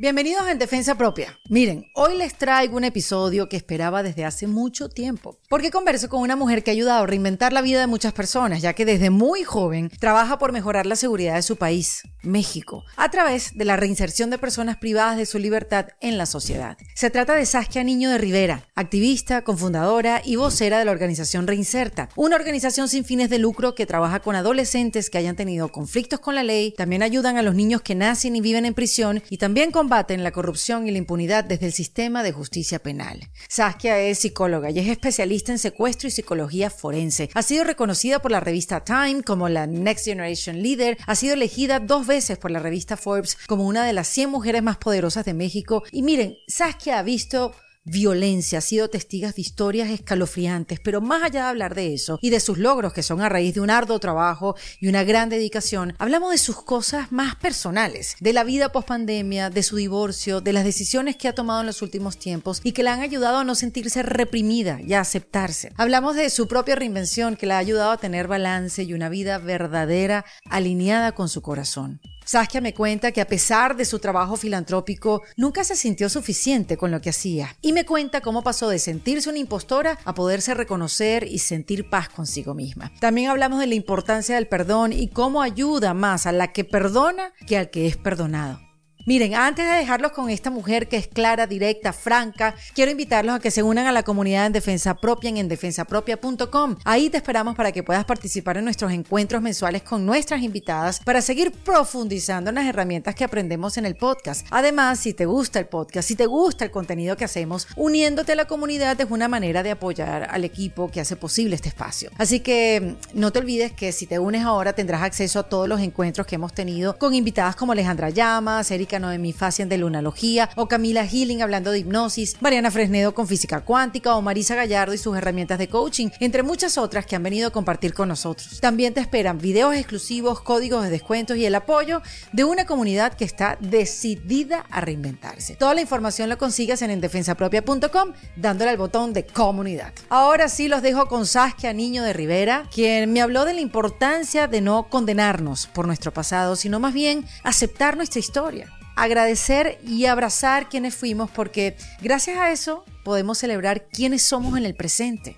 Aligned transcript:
Bienvenidos 0.00 0.48
En 0.48 0.58
Defensa 0.58 0.94
Propia. 0.94 1.38
Miren, 1.50 1.84
hoy 1.94 2.16
les 2.16 2.34
traigo 2.34 2.78
un 2.78 2.84
episodio 2.84 3.50
que 3.50 3.58
esperaba 3.58 4.02
desde 4.02 4.24
hace 4.24 4.46
mucho 4.46 4.88
tiempo, 4.88 5.38
porque 5.50 5.70
converso 5.70 6.08
con 6.08 6.22
una 6.22 6.36
mujer 6.36 6.64
que 6.64 6.70
ha 6.70 6.72
ayudado 6.72 7.02
a 7.02 7.06
reinventar 7.06 7.52
la 7.52 7.60
vida 7.60 7.80
de 7.80 7.86
muchas 7.86 8.14
personas, 8.14 8.62
ya 8.62 8.72
que 8.72 8.86
desde 8.86 9.10
muy 9.10 9.44
joven 9.44 9.90
trabaja 10.00 10.38
por 10.38 10.52
mejorar 10.52 10.86
la 10.86 10.96
seguridad 10.96 11.34
de 11.34 11.42
su 11.42 11.56
país, 11.56 12.00
México, 12.22 12.82
a 12.96 13.10
través 13.10 13.58
de 13.58 13.66
la 13.66 13.76
reinserción 13.76 14.30
de 14.30 14.38
personas 14.38 14.78
privadas 14.78 15.18
de 15.18 15.26
su 15.26 15.38
libertad 15.38 15.88
en 16.00 16.16
la 16.16 16.24
sociedad. 16.24 16.78
Se 16.94 17.10
trata 17.10 17.34
de 17.34 17.44
Saskia 17.44 17.84
Niño 17.84 18.08
de 18.08 18.16
Rivera, 18.16 18.64
activista, 18.74 19.42
cofundadora 19.42 20.22
y 20.24 20.36
vocera 20.36 20.78
de 20.78 20.86
la 20.86 20.92
organización 20.92 21.46
Reinserta, 21.46 22.08
una 22.16 22.36
organización 22.36 22.88
sin 22.88 23.04
fines 23.04 23.28
de 23.28 23.38
lucro 23.38 23.74
que 23.74 23.84
trabaja 23.84 24.20
con 24.20 24.34
adolescentes 24.34 25.10
que 25.10 25.18
hayan 25.18 25.36
tenido 25.36 25.68
conflictos 25.68 26.20
con 26.20 26.34
la 26.34 26.42
ley, 26.42 26.72
también 26.74 27.02
ayudan 27.02 27.36
a 27.36 27.42
los 27.42 27.54
niños 27.54 27.82
que 27.82 27.94
nacen 27.94 28.34
y 28.34 28.40
viven 28.40 28.64
en 28.64 28.72
prisión 28.72 29.22
y 29.28 29.36
también 29.36 29.70
con 29.70 29.89
en 29.90 30.22
la 30.22 30.30
corrupción 30.30 30.86
y 30.86 30.92
la 30.92 30.98
impunidad 30.98 31.42
desde 31.42 31.66
el 31.66 31.72
sistema 31.72 32.22
de 32.22 32.30
justicia 32.30 32.78
penal. 32.78 33.28
Saskia 33.48 33.98
es 33.98 34.20
psicóloga 34.20 34.70
y 34.70 34.78
es 34.78 34.86
especialista 34.86 35.50
en 35.50 35.58
secuestro 35.58 36.06
y 36.06 36.12
psicología 36.12 36.70
forense. 36.70 37.28
Ha 37.34 37.42
sido 37.42 37.64
reconocida 37.64 38.20
por 38.20 38.30
la 38.30 38.38
revista 38.38 38.84
Time 38.84 39.24
como 39.24 39.48
la 39.48 39.66
Next 39.66 40.04
Generation 40.04 40.62
Leader, 40.62 40.96
ha 41.04 41.16
sido 41.16 41.34
elegida 41.34 41.80
dos 41.80 42.06
veces 42.06 42.38
por 42.38 42.52
la 42.52 42.60
revista 42.60 42.96
Forbes 42.96 43.36
como 43.48 43.66
una 43.66 43.84
de 43.84 43.92
las 43.92 44.06
100 44.06 44.30
mujeres 44.30 44.62
más 44.62 44.76
poderosas 44.76 45.24
de 45.24 45.34
México. 45.34 45.82
Y 45.90 46.02
miren, 46.02 46.38
Saskia 46.46 47.00
ha 47.00 47.02
visto 47.02 47.52
violencia, 47.84 48.58
ha 48.58 48.62
sido 48.62 48.88
testigas 48.88 49.34
de 49.34 49.42
historias 49.42 49.90
escalofriantes, 49.90 50.80
pero 50.80 51.00
más 51.00 51.22
allá 51.22 51.44
de 51.44 51.48
hablar 51.48 51.74
de 51.74 51.94
eso 51.94 52.18
y 52.22 52.30
de 52.30 52.40
sus 52.40 52.58
logros 52.58 52.92
que 52.92 53.02
son 53.02 53.20
a 53.20 53.28
raíz 53.28 53.54
de 53.54 53.60
un 53.60 53.70
arduo 53.70 53.98
trabajo 53.98 54.54
y 54.80 54.88
una 54.88 55.04
gran 55.04 55.28
dedicación, 55.28 55.94
hablamos 55.98 56.30
de 56.30 56.38
sus 56.38 56.62
cosas 56.62 57.10
más 57.10 57.36
personales, 57.36 58.16
de 58.20 58.32
la 58.32 58.44
vida 58.44 58.72
post 58.72 58.88
pandemia, 58.88 59.50
de 59.50 59.62
su 59.62 59.76
divorcio, 59.76 60.40
de 60.40 60.52
las 60.52 60.64
decisiones 60.64 61.16
que 61.16 61.28
ha 61.28 61.34
tomado 61.34 61.60
en 61.60 61.66
los 61.66 61.82
últimos 61.82 62.18
tiempos 62.18 62.60
y 62.64 62.72
que 62.72 62.82
la 62.82 62.92
han 62.92 63.00
ayudado 63.00 63.38
a 63.38 63.44
no 63.44 63.54
sentirse 63.54 64.02
reprimida 64.02 64.80
y 64.86 64.94
a 64.94 65.00
aceptarse. 65.00 65.72
Hablamos 65.76 66.16
de 66.16 66.30
su 66.30 66.48
propia 66.48 66.76
reinvención 66.76 67.36
que 67.36 67.46
la 67.46 67.56
ha 67.56 67.60
ayudado 67.60 67.92
a 67.92 67.98
tener 67.98 68.28
balance 68.28 68.82
y 68.82 68.92
una 68.92 69.08
vida 69.08 69.38
verdadera 69.38 70.24
alineada 70.48 71.12
con 71.12 71.28
su 71.28 71.42
corazón. 71.42 72.00
Saskia 72.30 72.60
me 72.60 72.74
cuenta 72.74 73.10
que 73.10 73.20
a 73.20 73.26
pesar 73.26 73.76
de 73.76 73.84
su 73.84 73.98
trabajo 73.98 74.36
filantrópico, 74.36 75.24
nunca 75.36 75.64
se 75.64 75.74
sintió 75.74 76.08
suficiente 76.08 76.76
con 76.76 76.92
lo 76.92 77.00
que 77.00 77.10
hacía. 77.10 77.56
Y 77.60 77.72
me 77.72 77.84
cuenta 77.84 78.20
cómo 78.20 78.44
pasó 78.44 78.68
de 78.68 78.78
sentirse 78.78 79.28
una 79.28 79.40
impostora 79.40 79.98
a 80.04 80.14
poderse 80.14 80.54
reconocer 80.54 81.26
y 81.26 81.40
sentir 81.40 81.90
paz 81.90 82.08
consigo 82.08 82.54
misma. 82.54 82.92
También 83.00 83.30
hablamos 83.30 83.58
de 83.58 83.66
la 83.66 83.74
importancia 83.74 84.36
del 84.36 84.46
perdón 84.46 84.92
y 84.92 85.08
cómo 85.08 85.42
ayuda 85.42 85.92
más 85.92 86.24
a 86.24 86.30
la 86.30 86.52
que 86.52 86.62
perdona 86.62 87.32
que 87.48 87.58
al 87.58 87.70
que 87.70 87.88
es 87.88 87.96
perdonado. 87.96 88.69
Miren, 89.06 89.34
antes 89.34 89.66
de 89.66 89.76
dejarlos 89.76 90.12
con 90.12 90.28
esta 90.28 90.50
mujer 90.50 90.86
que 90.86 90.98
es 90.98 91.08
clara, 91.08 91.46
directa, 91.46 91.94
franca, 91.94 92.54
quiero 92.74 92.90
invitarlos 92.90 93.34
a 93.34 93.40
que 93.40 93.50
se 93.50 93.62
unan 93.62 93.86
a 93.86 93.92
la 93.92 94.02
comunidad 94.02 94.44
en 94.44 94.52
Defensa 94.52 94.94
Propia 94.94 95.30
en 95.30 95.38
endefensapropia.com. 95.38 96.76
Ahí 96.84 97.08
te 97.08 97.16
esperamos 97.16 97.56
para 97.56 97.72
que 97.72 97.82
puedas 97.82 98.04
participar 98.04 98.58
en 98.58 98.64
nuestros 98.64 98.92
encuentros 98.92 99.40
mensuales 99.40 99.82
con 99.82 100.04
nuestras 100.04 100.42
invitadas 100.42 101.00
para 101.00 101.22
seguir 101.22 101.50
profundizando 101.50 102.50
en 102.50 102.56
las 102.56 102.66
herramientas 102.66 103.14
que 103.14 103.24
aprendemos 103.24 103.78
en 103.78 103.86
el 103.86 103.96
podcast. 103.96 104.46
Además, 104.50 105.00
si 105.00 105.14
te 105.14 105.24
gusta 105.24 105.58
el 105.58 105.66
podcast, 105.66 106.06
si 106.06 106.14
te 106.14 106.26
gusta 106.26 106.66
el 106.66 106.70
contenido 106.70 107.16
que 107.16 107.24
hacemos, 107.24 107.68
uniéndote 107.76 108.32
a 108.32 108.36
la 108.36 108.44
comunidad 108.44 109.00
es 109.00 109.10
una 109.10 109.28
manera 109.28 109.62
de 109.62 109.70
apoyar 109.70 110.28
al 110.30 110.44
equipo 110.44 110.90
que 110.90 111.00
hace 111.00 111.16
posible 111.16 111.54
este 111.54 111.70
espacio. 111.70 112.10
Así 112.18 112.40
que 112.40 112.96
mm, 113.14 113.18
no 113.18 113.32
te 113.32 113.38
olvides 113.38 113.72
que 113.72 113.92
si 113.92 114.06
te 114.06 114.18
unes 114.18 114.44
ahora 114.44 114.74
tendrás 114.74 115.02
acceso 115.02 115.38
a 115.38 115.44
todos 115.44 115.68
los 115.68 115.80
encuentros 115.80 116.26
que 116.26 116.34
hemos 116.34 116.52
tenido 116.52 116.98
con 116.98 117.14
invitadas 117.14 117.56
como 117.56 117.72
Alejandra 117.72 118.10
Llamas, 118.10 118.70
Erika 118.70 118.99
de 119.08 119.18
mi 119.18 119.32
Facian 119.32 119.68
de 119.68 119.78
lunalogía, 119.78 120.50
o 120.56 120.68
Camila 120.68 121.06
Healing 121.06 121.42
hablando 121.42 121.70
de 121.70 121.78
hipnosis, 121.78 122.36
Mariana 122.40 122.70
Fresnedo 122.70 123.14
con 123.14 123.26
física 123.26 123.62
cuántica, 123.62 124.14
o 124.14 124.22
Marisa 124.22 124.54
Gallardo 124.54 124.94
y 124.94 124.98
sus 124.98 125.16
herramientas 125.16 125.58
de 125.58 125.68
coaching, 125.68 126.08
entre 126.20 126.42
muchas 126.42 126.78
otras 126.78 127.06
que 127.06 127.16
han 127.16 127.22
venido 127.22 127.48
a 127.48 127.52
compartir 127.52 127.94
con 127.94 128.08
nosotros. 128.08 128.60
También 128.60 128.94
te 128.94 129.00
esperan 129.00 129.38
videos 129.38 129.74
exclusivos, 129.74 130.40
códigos 130.40 130.84
de 130.84 130.90
descuentos 130.90 131.36
y 131.36 131.46
el 131.46 131.54
apoyo 131.54 132.02
de 132.32 132.44
una 132.44 132.66
comunidad 132.66 133.14
que 133.14 133.24
está 133.24 133.56
decidida 133.60 134.66
a 134.70 134.80
reinventarse. 134.80 135.56
Toda 135.56 135.74
la 135.74 135.80
información 135.80 136.28
la 136.28 136.36
consigues 136.36 136.82
en 136.82 136.90
endefensapropia.com 136.90 138.12
dándole 138.36 138.70
al 138.70 138.76
botón 138.76 139.12
de 139.12 139.26
comunidad. 139.26 139.92
Ahora 140.08 140.48
sí 140.48 140.68
los 140.68 140.82
dejo 140.82 141.06
con 141.06 141.26
Saskia 141.26 141.72
Niño 141.72 142.02
de 142.02 142.12
Rivera, 142.12 142.64
quien 142.72 143.12
me 143.12 143.22
habló 143.22 143.44
de 143.44 143.54
la 143.54 143.60
importancia 143.60 144.46
de 144.46 144.60
no 144.60 144.88
condenarnos 144.88 145.66
por 145.68 145.86
nuestro 145.86 146.12
pasado, 146.12 146.56
sino 146.56 146.80
más 146.80 146.94
bien 146.94 147.24
aceptar 147.42 147.96
nuestra 147.96 148.20
historia 148.20 148.72
agradecer 149.00 149.78
y 149.86 150.04
abrazar 150.04 150.68
quienes 150.68 150.94
fuimos 150.94 151.30
porque 151.30 151.76
gracias 152.02 152.36
a 152.38 152.52
eso 152.52 152.84
podemos 153.02 153.38
celebrar 153.38 153.88
quiénes 153.88 154.22
somos 154.22 154.58
en 154.58 154.66
el 154.66 154.74
presente, 154.74 155.36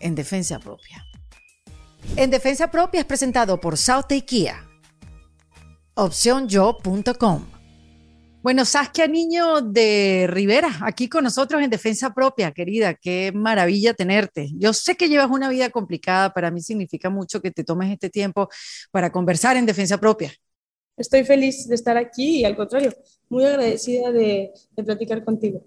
en 0.00 0.14
defensa 0.14 0.58
propia. 0.58 1.04
En 2.16 2.30
defensa 2.30 2.70
propia 2.70 3.00
es 3.00 3.06
presentado 3.06 3.58
por 3.58 3.78
South 3.78 4.12
Kia, 4.26 4.68
opcionyo.com. 5.94 7.46
Bueno, 8.42 8.64
Saskia 8.64 9.08
Niño 9.08 9.62
de 9.62 10.26
Rivera, 10.28 10.78
aquí 10.82 11.08
con 11.08 11.24
nosotros 11.24 11.60
en 11.60 11.70
Defensa 11.70 12.14
Propia, 12.14 12.52
querida, 12.52 12.94
qué 12.94 13.32
maravilla 13.34 13.94
tenerte. 13.94 14.48
Yo 14.54 14.72
sé 14.72 14.94
que 14.94 15.08
llevas 15.08 15.28
una 15.28 15.48
vida 15.48 15.70
complicada, 15.70 16.32
para 16.32 16.50
mí 16.50 16.62
significa 16.62 17.10
mucho 17.10 17.42
que 17.42 17.50
te 17.50 17.64
tomes 17.64 17.90
este 17.90 18.10
tiempo 18.10 18.48
para 18.92 19.10
conversar 19.10 19.56
en 19.56 19.66
Defensa 19.66 19.98
Propia 19.98 20.32
estoy 20.98 21.24
feliz 21.24 21.68
de 21.68 21.74
estar 21.74 21.96
aquí 21.96 22.40
y 22.40 22.44
al 22.44 22.56
contrario, 22.56 22.92
muy 23.28 23.44
agradecida 23.44 24.12
de, 24.12 24.52
platicar 24.84 25.24
contigo. 25.24 25.64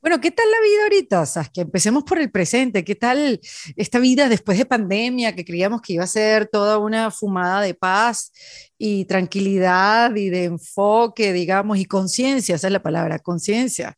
Bueno, 0.00 0.20
¿qué 0.20 0.32
tal 0.32 0.50
la 0.50 0.60
vida 0.60 0.82
ahorita, 0.82 1.26
Saskia? 1.26 1.62
Empecemos 1.62 2.02
por 2.02 2.18
el 2.18 2.30
presente. 2.30 2.84
¿Qué 2.84 2.96
tal 2.96 3.40
esta 3.76 4.00
vida 4.00 4.28
después 4.28 4.58
de 4.58 4.66
pandemia 4.66 5.32
que 5.34 5.44
creíamos 5.44 5.80
que 5.80 5.92
iba 5.92 6.02
a 6.02 6.08
ser 6.08 6.48
toda 6.48 6.78
una 6.78 7.12
fumada 7.12 7.60
de 7.60 7.74
paz 7.74 8.32
y 8.76 9.04
tranquilidad 9.04 10.14
y 10.16 10.28
de 10.28 10.44
enfoque, 10.44 11.32
digamos, 11.32 11.78
y 11.78 11.84
conciencia, 11.84 12.56
esa 12.56 12.66
es 12.66 12.72
la 12.72 12.82
palabra, 12.82 13.20
conciencia. 13.20 13.96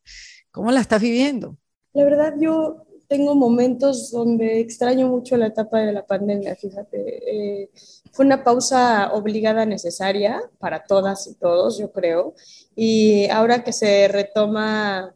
¿Cómo 0.50 0.70
la 0.70 0.80
estás 0.80 1.00
viviendo? 1.00 1.56
La 1.94 2.04
verdad, 2.04 2.34
yo 2.38 2.84
tengo 3.08 3.34
momentos 3.34 4.10
donde 4.10 4.60
extraño 4.60 5.08
mucho 5.08 5.36
la 5.36 5.48
etapa 5.48 5.80
de 5.80 5.92
la 5.92 6.06
pandemia, 6.06 6.56
fíjate. 6.56 7.62
Eh, 7.62 7.70
fue 8.12 8.24
una 8.24 8.44
pausa 8.44 9.12
obligada 9.12 9.66
necesaria 9.66 10.40
para 10.58 10.84
todas 10.84 11.26
y 11.26 11.34
todos, 11.34 11.78
yo 11.78 11.90
creo. 11.92 12.34
Y 12.76 13.28
ahora 13.30 13.64
que 13.64 13.72
se 13.72 14.08
retoma, 14.08 15.14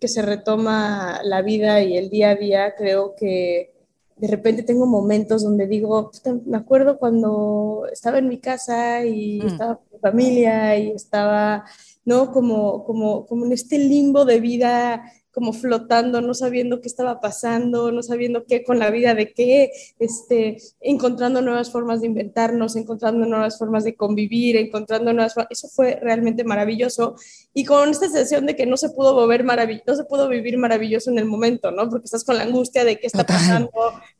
que 0.00 0.08
se 0.08 0.22
retoma 0.22 1.20
la 1.24 1.42
vida 1.42 1.82
y 1.82 1.96
el 1.96 2.10
día 2.10 2.30
a 2.30 2.34
día, 2.36 2.74
creo 2.76 3.14
que 3.16 3.72
de 4.16 4.28
repente 4.28 4.62
tengo 4.62 4.86
momentos 4.86 5.42
donde 5.42 5.66
digo, 5.66 6.10
me 6.46 6.56
acuerdo 6.56 6.98
cuando 6.98 7.86
estaba 7.92 8.18
en 8.18 8.28
mi 8.28 8.38
casa 8.38 9.04
y 9.04 9.40
mm. 9.42 9.46
estaba 9.46 9.76
con 9.76 9.86
mi 9.92 9.98
familia 9.98 10.78
y 10.78 10.90
estaba, 10.92 11.64
¿no? 12.04 12.32
Como, 12.32 12.84
como, 12.84 13.26
como 13.26 13.44
en 13.44 13.52
este 13.52 13.78
limbo 13.78 14.24
de 14.24 14.40
vida 14.40 15.12
como 15.36 15.52
flotando, 15.52 16.22
no 16.22 16.32
sabiendo 16.32 16.80
qué 16.80 16.88
estaba 16.88 17.20
pasando, 17.20 17.92
no 17.92 18.02
sabiendo 18.02 18.46
qué 18.46 18.64
con 18.64 18.78
la 18.78 18.90
vida 18.90 19.14
de 19.14 19.34
qué, 19.34 19.70
este, 19.98 20.56
encontrando 20.80 21.42
nuevas 21.42 21.70
formas 21.70 22.00
de 22.00 22.06
inventarnos, 22.06 22.74
encontrando 22.74 23.26
nuevas 23.26 23.58
formas 23.58 23.84
de 23.84 23.96
convivir, 23.96 24.56
encontrando 24.56 25.12
nuevas 25.12 25.34
formas. 25.34 25.48
Eso 25.50 25.68
fue 25.68 25.98
realmente 26.00 26.42
maravilloso. 26.42 27.16
Y 27.52 27.66
con 27.66 27.90
esta 27.90 28.06
sensación 28.08 28.46
de 28.46 28.56
que 28.56 28.64
no 28.64 28.78
se 28.78 28.88
pudo 28.88 29.12
mover 29.12 29.44
maravilloso, 29.44 29.84
no 29.88 29.96
se 29.96 30.04
pudo 30.04 30.26
vivir 30.30 30.56
maravilloso 30.56 31.10
en 31.10 31.18
el 31.18 31.26
momento, 31.26 31.70
¿no? 31.70 31.90
Porque 31.90 32.06
estás 32.06 32.24
con 32.24 32.38
la 32.38 32.44
angustia 32.44 32.86
de 32.86 32.98
qué 32.98 33.06
está 33.06 33.26
pasando. 33.26 33.70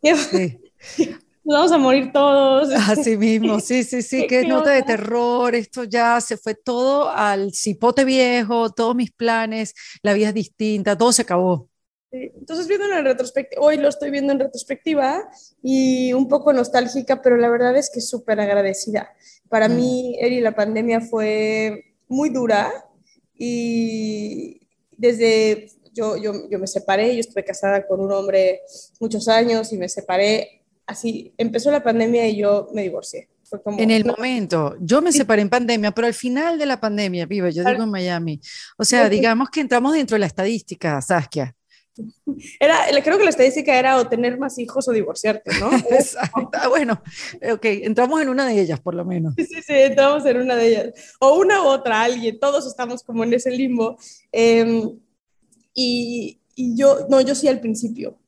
vamos 1.55 1.73
a 1.73 1.79
morir 1.79 2.13
todos. 2.13 2.71
Así 2.89 3.17
mismo, 3.17 3.61
sí, 3.61 3.85
sí, 3.85 4.03
sí, 4.03 4.27
qué 4.27 4.47
nota 4.47 4.71
de 4.71 4.83
terror, 4.83 5.55
esto 5.55 5.85
ya 5.85 6.21
se 6.21 6.37
fue 6.37 6.55
todo 6.55 7.11
al 7.11 7.53
cipote 7.53 8.05
viejo, 8.05 8.71
todos 8.71 8.95
mis 8.95 9.13
planes, 9.13 9.75
la 10.03 10.13
vida 10.13 10.29
es 10.29 10.35
distinta, 10.35 10.97
todo 10.97 11.13
se 11.13 11.23
acabó. 11.23 11.69
Entonces, 12.11 12.67
viendo 12.67 12.87
en 12.87 13.05
retrospectiva, 13.05 13.63
hoy 13.63 13.77
lo 13.77 13.89
estoy 13.89 14.11
viendo 14.11 14.33
en 14.33 14.39
retrospectiva 14.39 15.29
y 15.63 16.13
un 16.13 16.29
poco 16.29 16.53
nostálgica, 16.53 17.21
pero 17.21 17.37
la 17.37 17.49
verdad 17.49 17.77
es 17.77 17.91
que 17.93 18.01
súper 18.01 18.41
agradecida. 18.41 19.13
Para 19.49 19.69
mm. 19.69 19.77
mí, 19.77 20.17
Eri, 20.21 20.41
la 20.41 20.55
pandemia 20.55 21.01
fue 21.01 21.97
muy 22.09 22.31
dura 22.31 22.73
y 23.35 24.61
desde 24.97 25.69
yo, 25.93 26.17
yo, 26.17 26.49
yo 26.49 26.59
me 26.59 26.67
separé, 26.67 27.15
yo 27.15 27.21
estuve 27.21 27.45
casada 27.45 27.87
con 27.87 28.01
un 28.01 28.13
hombre 28.13 28.61
muchos 29.01 29.29
años 29.29 29.73
y 29.73 29.79
me 29.79 29.89
separé 29.89 30.56
así 30.87 31.35
empezó 31.37 31.71
la 31.71 31.83
pandemia 31.83 32.29
y 32.29 32.39
yo 32.39 32.69
me 32.73 32.83
divorcié. 32.83 33.29
en 33.79 33.91
el 33.91 34.05
momento, 34.05 34.77
yo 34.81 35.03
me 35.03 35.13
separé 35.13 35.43
en 35.43 35.51
pandemia, 35.51 35.93
pero 35.93 36.07
al 36.07 36.15
final 36.15 36.59
de 36.59 36.67
la 36.67 36.81
pandemia, 36.81 37.27
viva, 37.27 37.51
yo 37.51 37.65
digo 37.65 37.83
en 37.83 37.91
Miami. 37.91 38.41
O 38.77 38.85
sea, 38.85 39.09
digamos 39.09 39.51
que 39.51 39.61
entramos 39.61 39.93
dentro 39.93 40.15
de 40.15 40.21
la 40.21 40.27
estadística, 40.27 41.01
Saskia. 41.01 41.55
Era, 42.61 42.77
creo 43.03 43.19
que 43.19 43.25
la 43.25 43.31
estadística 43.31 43.79
era 43.79 43.97
o 43.99 44.09
tener 44.09 44.39
más 44.39 44.59
hijos 44.59 44.87
o 44.89 44.93
divorciarte, 44.93 45.51
¿no? 45.59 45.71
Exacto. 45.91 46.51
Ah, 46.53 46.69
bueno, 46.69 47.01
ok, 47.53 47.65
entramos 47.65 48.21
en 48.21 48.29
una 48.29 48.47
de 48.47 48.61
ellas 48.61 48.81
por 48.81 48.95
lo 48.95 49.05
menos. 49.05 49.35
Sí, 49.37 49.47
sí, 49.47 49.63
sí, 49.63 49.73
entramos 49.73 50.25
en 50.27 50.39
una 50.39 50.57
de 50.57 50.69
ellas. 50.69 51.17
O 51.21 51.39
una 51.39 51.63
u 51.63 51.67
otra, 51.67 52.03
alguien, 52.03 52.39
todos 52.39 52.67
estamos 52.67 53.03
como 53.03 53.25
en 53.25 53.33
ese 53.33 53.51
limbo. 53.51 53.97
Em, 54.33 54.99
y, 55.75 56.39
y, 56.55 56.77
yo, 56.77 57.07
no, 57.09 57.21
yo 57.21 57.35
sí 57.35 57.49
al 57.49 57.61
principio. 57.61 58.19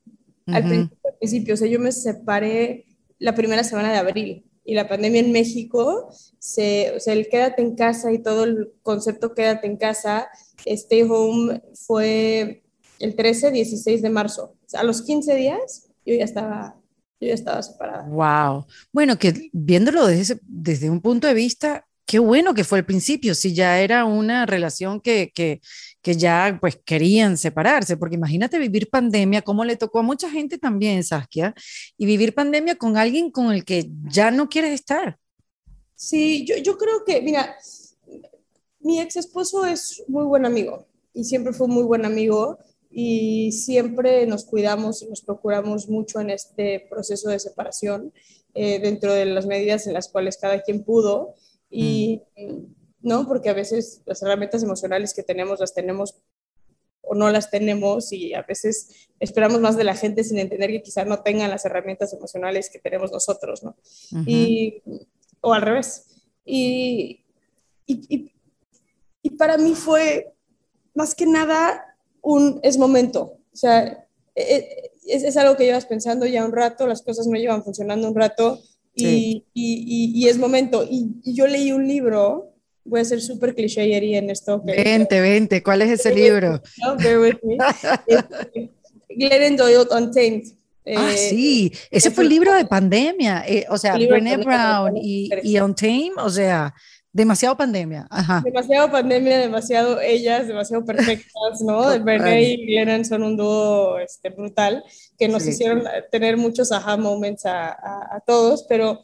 Al 0.46 0.62
principio, 0.62 0.62
al 0.62 0.64
principio, 0.64 0.97
o 1.20 1.56
sea, 1.56 1.68
yo 1.68 1.78
me 1.78 1.92
separé 1.92 2.86
la 3.18 3.34
primera 3.34 3.64
semana 3.64 3.92
de 3.92 3.98
abril 3.98 4.44
y 4.64 4.74
la 4.74 4.86
pandemia 4.86 5.20
en 5.20 5.32
México, 5.32 6.10
se, 6.38 6.92
o 6.94 7.00
sea, 7.00 7.14
el 7.14 7.28
quédate 7.28 7.62
en 7.62 7.74
casa 7.74 8.12
y 8.12 8.22
todo 8.22 8.44
el 8.44 8.72
concepto 8.82 9.34
quédate 9.34 9.66
en 9.66 9.78
casa, 9.78 10.28
stay 10.66 11.02
home 11.08 11.62
fue 11.74 12.62
el 12.98 13.16
13, 13.16 13.50
16 13.50 14.02
de 14.02 14.10
marzo. 14.10 14.56
O 14.66 14.68
sea, 14.68 14.80
a 14.80 14.84
los 14.84 15.00
15 15.02 15.34
días 15.36 15.88
yo 16.04 16.14
ya 16.14 16.24
estaba, 16.24 16.76
yo 17.18 17.28
ya 17.28 17.34
estaba 17.34 17.62
separada. 17.62 18.04
Wow. 18.08 18.66
Bueno, 18.92 19.18
que 19.18 19.48
viéndolo 19.52 20.06
desde, 20.06 20.38
desde 20.42 20.90
un 20.90 21.00
punto 21.00 21.26
de 21.26 21.34
vista, 21.34 21.86
qué 22.08 22.18
bueno 22.18 22.54
que 22.54 22.64
fue 22.64 22.78
el 22.78 22.86
principio, 22.86 23.34
si 23.34 23.54
ya 23.54 23.80
era 23.80 24.04
una 24.06 24.46
relación 24.46 25.00
que, 25.00 25.30
que, 25.34 25.60
que 26.02 26.14
ya 26.14 26.58
pues 26.60 26.78
querían 26.84 27.36
separarse, 27.36 27.96
porque 27.96 28.16
imagínate 28.16 28.58
vivir 28.58 28.88
pandemia, 28.88 29.42
como 29.42 29.64
le 29.64 29.76
tocó 29.76 30.00
a 30.00 30.02
mucha 30.02 30.30
gente 30.30 30.58
también, 30.58 31.02
Saskia, 31.04 31.54
y 31.96 32.06
vivir 32.06 32.34
pandemia 32.34 32.76
con 32.76 32.96
alguien 32.96 33.30
con 33.30 33.52
el 33.52 33.64
que 33.64 33.90
ya 34.10 34.30
no 34.30 34.48
quieres 34.48 34.72
estar. 34.72 35.18
Sí, 35.94 36.44
yo, 36.46 36.56
yo 36.58 36.78
creo 36.78 37.04
que, 37.04 37.20
mira, 37.20 37.56
mi 38.80 39.00
ex 39.00 39.16
esposo 39.16 39.66
es 39.66 40.04
muy 40.06 40.24
buen 40.24 40.46
amigo 40.46 40.86
y 41.12 41.24
siempre 41.24 41.52
fue 41.52 41.66
muy 41.66 41.82
buen 41.82 42.04
amigo 42.04 42.58
y 42.90 43.52
siempre 43.52 44.24
nos 44.26 44.44
cuidamos 44.44 45.02
y 45.02 45.08
nos 45.08 45.20
procuramos 45.22 45.88
mucho 45.88 46.20
en 46.20 46.30
este 46.30 46.86
proceso 46.88 47.28
de 47.28 47.40
separación 47.40 48.12
eh, 48.54 48.78
dentro 48.80 49.12
de 49.12 49.26
las 49.26 49.46
medidas 49.46 49.86
en 49.86 49.94
las 49.94 50.08
cuales 50.08 50.38
cada 50.38 50.62
quien 50.62 50.84
pudo 50.84 51.34
y 51.70 52.22
mm. 52.36 52.77
No 53.00 53.26
porque 53.26 53.48
a 53.48 53.54
veces 53.54 54.02
las 54.06 54.22
herramientas 54.22 54.62
emocionales 54.62 55.14
que 55.14 55.22
tenemos 55.22 55.60
las 55.60 55.74
tenemos 55.74 56.16
o 57.02 57.14
no 57.14 57.30
las 57.30 57.50
tenemos 57.50 58.12
y 58.12 58.34
a 58.34 58.42
veces 58.42 59.08
esperamos 59.18 59.60
más 59.60 59.76
de 59.76 59.84
la 59.84 59.94
gente 59.94 60.24
sin 60.24 60.38
entender 60.38 60.70
que 60.70 60.82
quizás 60.82 61.06
no 61.06 61.22
tengan 61.22 61.50
las 61.50 61.64
herramientas 61.64 62.12
emocionales 62.12 62.70
que 62.70 62.78
tenemos 62.78 63.10
nosotros, 63.12 63.62
¿no? 63.62 63.76
y, 64.26 64.82
o 65.40 65.54
al 65.54 65.62
revés. 65.62 66.06
Y, 66.44 67.24
y, 67.86 68.32
y 69.22 69.30
para 69.30 69.56
mí 69.56 69.74
fue 69.74 70.34
más 70.94 71.14
que 71.14 71.26
nada 71.26 71.96
un 72.20 72.60
es 72.62 72.76
momento. 72.76 73.38
O 73.52 73.56
sea, 73.56 74.06
e, 74.34 74.42
e, 74.42 74.90
es, 75.06 75.22
es, 75.22 75.36
algo 75.36 75.56
que 75.56 75.64
llevas 75.64 75.86
pensando 75.86 76.26
ya 76.26 76.44
un 76.44 76.52
rato, 76.52 76.86
las 76.86 77.02
cosas 77.02 77.26
no 77.26 77.38
llevan 77.38 77.64
funcionando 77.64 78.08
un 78.08 78.14
rato 78.14 78.60
y, 78.94 79.44
y, 79.54 80.12
y 80.14 80.28
es 80.28 80.38
momento. 80.38 80.84
Y, 80.88 81.20
yo 81.24 81.46
leí 81.46 81.72
un 81.72 81.86
libro, 81.88 82.54
voy 82.88 83.00
a 83.00 83.04
ser 83.04 83.20
súper 83.20 83.54
cliché 83.54 83.82
en 84.16 84.30
esto. 84.30 84.60
Vente, 84.64 85.20
vente, 85.20 85.62
¿cuál 85.62 85.82
es 85.82 86.00
ese 86.00 86.14
libro? 86.14 86.60
no, 86.78 86.96
bear 86.96 87.18
with 87.18 87.36
me. 87.42 87.56
Glennon 89.08 89.56
Doyle 89.56 89.88
Untamed. 89.90 90.44
ah, 90.96 91.12
eh, 91.12 91.16
sí, 91.16 91.72
ese 91.90 92.10
fue 92.10 92.24
el 92.24 92.30
libro 92.30 92.54
de 92.54 92.64
pandemia, 92.64 93.44
eh, 93.46 93.66
o 93.68 93.76
sea, 93.76 93.94
Brené 93.94 94.36
Brown 94.38 94.96
y, 94.96 95.30
y 95.42 95.58
Untamed, 95.58 96.16
o 96.18 96.30
sea, 96.30 96.74
Demasiado 97.10 97.56
pandemia, 97.56 98.06
ajá. 98.10 98.42
Demasiado 98.44 98.90
pandemia, 98.92 99.38
demasiado 99.38 99.98
ellas, 99.98 100.46
demasiado 100.46 100.84
perfectas, 100.84 101.62
¿no? 101.62 101.80
Bernie 102.04 102.52
y 102.52 102.66
Glennon 102.66 103.04
son 103.04 103.22
un 103.22 103.36
dúo 103.36 103.98
este, 103.98 104.28
brutal 104.28 104.84
que 105.18 105.26
nos 105.26 105.46
hicieron 105.46 105.84
tener 106.12 106.36
muchos 106.36 106.70
aha 106.70 106.98
moments 106.98 107.46
a, 107.46 107.70
a, 107.70 108.20
todos, 108.26 108.66
pero, 108.68 109.00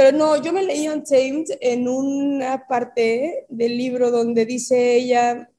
pero 0.00 0.16
no, 0.16 0.42
yo 0.42 0.54
me 0.54 0.62
leí 0.62 0.88
Untamed 0.88 1.44
en 1.60 1.86
una 1.86 2.66
parte 2.66 3.44
del 3.50 3.76
libro 3.76 4.10
donde 4.10 4.46
dice 4.46 4.96
ella, 4.96 5.50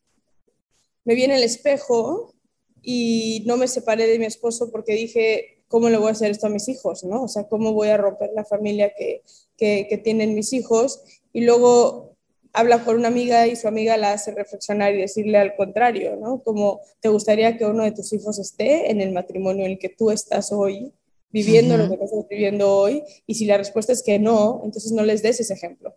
me 1.04 1.14
vi 1.14 1.26
en 1.26 1.32
el 1.32 1.44
espejo 1.44 2.34
y 2.82 3.44
no 3.46 3.56
me 3.56 3.68
separé 3.68 4.08
de 4.08 4.18
mi 4.18 4.26
esposo 4.26 4.72
porque 4.72 4.94
dije, 4.94 5.64
¿cómo 5.68 5.90
le 5.90 5.98
voy 5.98 6.08
a 6.08 6.14
hacer 6.14 6.32
esto 6.32 6.48
a 6.48 6.50
mis 6.50 6.68
hijos? 6.70 7.04
¿no? 7.04 7.22
O 7.22 7.28
sea, 7.28 7.48
¿cómo 7.48 7.74
voy 7.74 7.90
a 7.90 7.98
romper 7.98 8.32
la 8.36 8.44
familia 8.44 8.92
que, 8.98 9.22
que, 9.58 9.86
que 9.88 10.00
tienen 10.00 10.34
mis 10.34 10.54
hijos? 10.54 11.04
y 11.34 11.42
luego 11.42 12.16
habla 12.52 12.84
con 12.84 12.96
una 12.96 13.10
amiga 13.10 13.46
y 13.46 13.56
su 13.56 13.68
amiga 13.68 13.96
la 13.96 14.14
hace 14.14 14.32
reflexionar 14.32 14.96
y 14.96 15.02
decirle 15.02 15.38
al 15.38 15.56
contrario, 15.56 16.16
¿no? 16.16 16.42
Como 16.42 16.82
te 17.00 17.10
gustaría 17.10 17.60
que 17.60 17.66
uno 17.66 17.84
de 17.84 17.92
tus 17.92 18.12
hijos 18.12 18.40
esté 18.40 18.90
en 18.90 19.02
el 19.02 19.12
matrimonio 19.12 19.66
en 19.66 19.74
el 19.74 19.78
que 19.78 19.90
tú 19.90 20.10
estás 20.10 20.52
hoy, 20.52 20.92
viviendo 21.32 21.78
lo 21.78 21.88
que 21.88 21.96
estás 21.96 22.12
viviendo 22.30 22.72
hoy, 22.72 23.04
y 23.26 23.36
si 23.36 23.46
la 23.46 23.58
respuesta 23.58 23.94
es 23.94 24.04
que 24.04 24.20
no, 24.20 24.62
entonces 24.64 24.92
no 24.92 25.04
les 25.04 25.22
des 25.22 25.40
ese 25.40 25.54
ejemplo. 25.54 25.96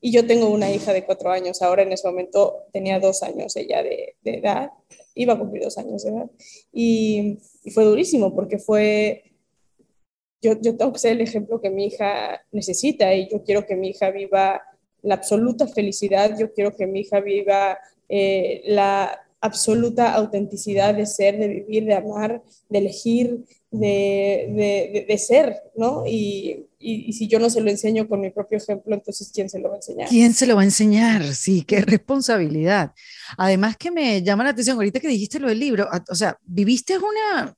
Y 0.00 0.12
yo 0.12 0.26
tengo 0.26 0.48
una 0.48 0.70
hija 0.70 0.92
de 0.92 1.04
cuatro 1.04 1.30
años, 1.30 1.60
ahora 1.62 1.82
en 1.82 1.92
ese 1.92 2.06
momento 2.06 2.66
tenía 2.72 3.00
dos 3.00 3.22
años 3.22 3.56
ella 3.56 3.82
de, 3.82 4.14
edad, 4.22 4.70
iba 5.14 5.34
a 5.34 5.38
cumplir 5.38 5.64
dos 5.64 5.78
años 5.78 6.04
de 6.04 6.10
edad, 6.10 6.30
y, 6.72 7.38
fue 7.74 7.84
durísimo 7.84 8.34
porque 8.34 8.58
fue 8.58 9.24
yo, 10.40 10.52
yo, 10.60 10.76
tengo 10.76 10.92
que 10.92 11.00
ser 11.00 11.12
el 11.12 11.20
ejemplo 11.20 11.60
que 11.60 11.68
mi 11.68 11.86
hija 11.86 12.40
necesita 12.52 13.12
y 13.14 13.28
yo 13.28 13.42
quiero 13.42 13.66
que 13.66 13.74
mi 13.74 13.88
hija 13.88 14.10
viva 14.10 14.62
la 15.02 15.14
absoluta 15.14 15.66
felicidad, 15.66 16.38
yo 16.38 16.52
quiero 16.52 16.76
que 16.76 16.86
mi 16.86 17.00
hija 17.00 17.20
viva 17.20 17.78
eh, 18.08 18.62
la 18.64 19.20
absoluta 19.40 20.14
autenticidad 20.14 20.94
de 20.94 21.06
ser, 21.06 21.38
de 21.38 21.48
vivir, 21.48 21.84
de 21.84 21.94
amar, 21.94 22.42
de 22.68 22.78
elegir, 22.78 23.44
de, 23.70 25.04
de, 25.06 25.18
ser, 25.18 25.54
¿no? 25.76 26.04
Y, 26.06 26.66
y, 26.78 27.12
si 27.12 27.28
yo 27.28 27.38
no 27.38 27.50
se 27.50 27.60
lo 27.60 27.70
enseño 27.70 28.08
con 28.08 28.20
mi 28.20 28.30
propio 28.30 28.58
ejemplo, 28.58 28.94
entonces 28.94 29.30
¿quién 29.34 29.50
se 29.50 29.58
lo 29.58 29.68
va 29.68 29.74
a 29.74 29.78
enseñar? 29.78 30.08
¿Quién 30.08 30.32
se 30.32 30.46
lo 30.46 30.56
va 30.56 30.62
a 30.62 30.64
enseñar? 30.64 31.34
Sí, 31.34 31.62
qué 31.62 31.80
responsabilidad. 31.82 32.92
Además 33.36 33.76
que 33.76 33.90
me 33.90 34.22
llama 34.22 34.44
la 34.44 34.50
atención, 34.50 34.76
ahorita 34.76 35.00
que 35.00 35.08
dijiste 35.08 35.38
lo 35.38 35.48
del 35.48 35.60
libro, 35.60 35.88
o 36.08 36.14
sea, 36.14 36.38
viviste 36.44 36.96
una, 36.96 37.54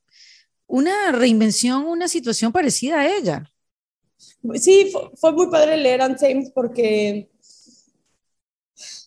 una 0.67 1.13
reinvención, 1.13 1.87
una 1.87 2.09
situación 2.09 2.51
parecida 2.51 3.01
a 3.01 3.17
ella. 3.17 3.45
Sí, 4.55 4.93
fue, 5.17 5.33
muy 5.33 5.49
padre 5.49 5.77
leer 5.77 6.01
Untamed 6.03 6.49
porque 6.55 7.30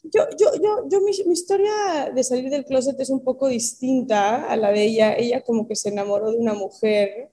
yo, 0.04 0.28
yo, 0.38 0.52
yo, 0.62 0.88
yo 0.90 1.02
mi, 1.02 1.12
historia 1.12 2.12
de 2.14 2.24
salir 2.24 2.50
del 2.50 2.66
closet 2.66 3.00
es 3.00 3.10
un 3.10 3.24
poco 3.24 3.48
distinta 3.48 4.46
a 4.46 4.56
la 4.56 4.72
de 4.72 4.84
ella. 4.84 5.16
Ella 5.16 5.42
como 5.42 5.68
que 5.68 5.76
se 5.76 5.90
enamoró 5.90 6.32
de 6.32 6.38
una 6.38 6.54
mujer 6.54 7.32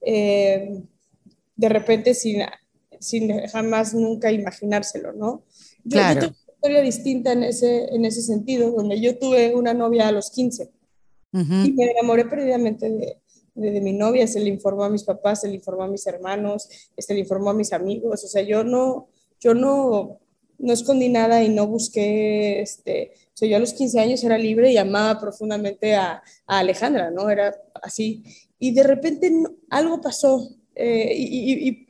eh, 0.00 0.82
de 1.56 1.68
repente 1.68 2.14
sin, 2.14 2.42
sin 3.00 3.46
jamás 3.48 3.94
nunca 3.94 4.32
imaginárselo, 4.32 5.12
¿no? 5.12 5.44
Yo, 5.84 5.98
claro. 5.98 6.20
yo 6.20 6.26
una 6.28 6.54
historia 6.54 6.82
distinta 6.82 7.32
en 7.32 7.42
ese, 7.44 7.84
en 7.94 8.04
ese 8.04 8.22
sentido, 8.22 8.70
donde 8.70 9.00
yo 9.00 9.18
tuve 9.18 9.54
una 9.54 9.74
novia 9.74 10.08
a 10.08 10.12
los 10.12 10.30
15 10.30 10.70
y 11.32 11.72
me 11.72 11.90
enamoré 11.90 12.24
perdidamente 12.24 12.88
de, 12.88 13.18
de, 13.54 13.80
mi 13.80 13.92
novia, 13.92 14.26
se 14.26 14.40
le 14.40 14.48
informó 14.48 14.84
a 14.84 14.90
mis 14.90 15.04
papás, 15.04 15.42
se 15.42 15.48
le 15.48 15.54
informó 15.56 15.82
a 15.82 15.88
mis 15.88 16.06
hermanos, 16.06 16.68
se 16.96 17.14
le 17.14 17.20
informó 17.20 17.50
a 17.50 17.54
mis 17.54 17.72
amigos, 17.72 18.24
o 18.24 18.28
sea, 18.28 18.42
yo 18.42 18.64
no, 18.64 19.08
yo 19.40 19.52
no, 19.52 20.18
no 20.58 20.72
escondí 20.72 21.08
nada 21.08 21.42
y 21.42 21.48
no 21.48 21.66
busqué, 21.66 22.60
este, 22.60 23.12
o 23.34 23.36
sea, 23.36 23.48
yo 23.48 23.56
a 23.56 23.60
los 23.60 23.72
15 23.72 24.00
años 24.00 24.24
era 24.24 24.38
libre 24.38 24.72
y 24.72 24.78
amaba 24.78 25.20
profundamente 25.20 25.94
a, 25.94 26.22
a 26.46 26.58
Alejandra, 26.58 27.10
¿no? 27.10 27.28
Era 27.30 27.54
así. 27.82 28.24
Y 28.58 28.72
de 28.72 28.82
repente 28.82 29.32
algo 29.70 30.00
pasó 30.00 30.48
eh, 30.74 31.12
y, 31.16 31.68
y, 31.68 31.86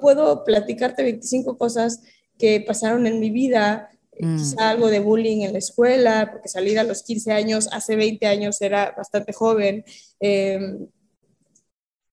puedo 0.00 0.44
platicarte 0.44 1.02
25 1.02 1.56
cosas 1.56 2.02
que 2.38 2.60
pasaron 2.60 3.06
en 3.06 3.20
mi 3.20 3.30
vida, 3.30 3.88
mm. 4.20 4.36
quizá 4.36 4.70
algo 4.70 4.88
de 4.88 5.00
bullying 5.00 5.42
en 5.42 5.52
la 5.52 5.58
escuela, 5.58 6.28
porque 6.30 6.48
salir 6.48 6.78
a 6.78 6.84
los 6.84 7.02
15 7.02 7.32
años, 7.32 7.68
hace 7.72 7.96
20 7.96 8.26
años 8.26 8.60
era 8.60 8.92
bastante 8.96 9.32
joven, 9.32 9.84
Em, 10.22 10.86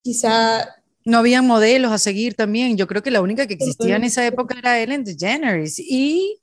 quizá... 0.02 0.76
No 1.06 1.18
había 1.18 1.42
modelos 1.42 1.92
a 1.92 1.98
seguir 1.98 2.36
también. 2.36 2.78
Yo 2.78 2.88
creo 2.88 3.02
que 3.02 3.12
la 3.12 3.22
única 3.22 3.48
que 3.48 3.54
existía 3.54 3.96
en 3.96 4.04
esa 4.04 4.26
época 4.26 4.58
era 4.58 4.80
Ellen 4.80 5.04
DeGeneres. 5.04 5.80
Y, 5.80 6.42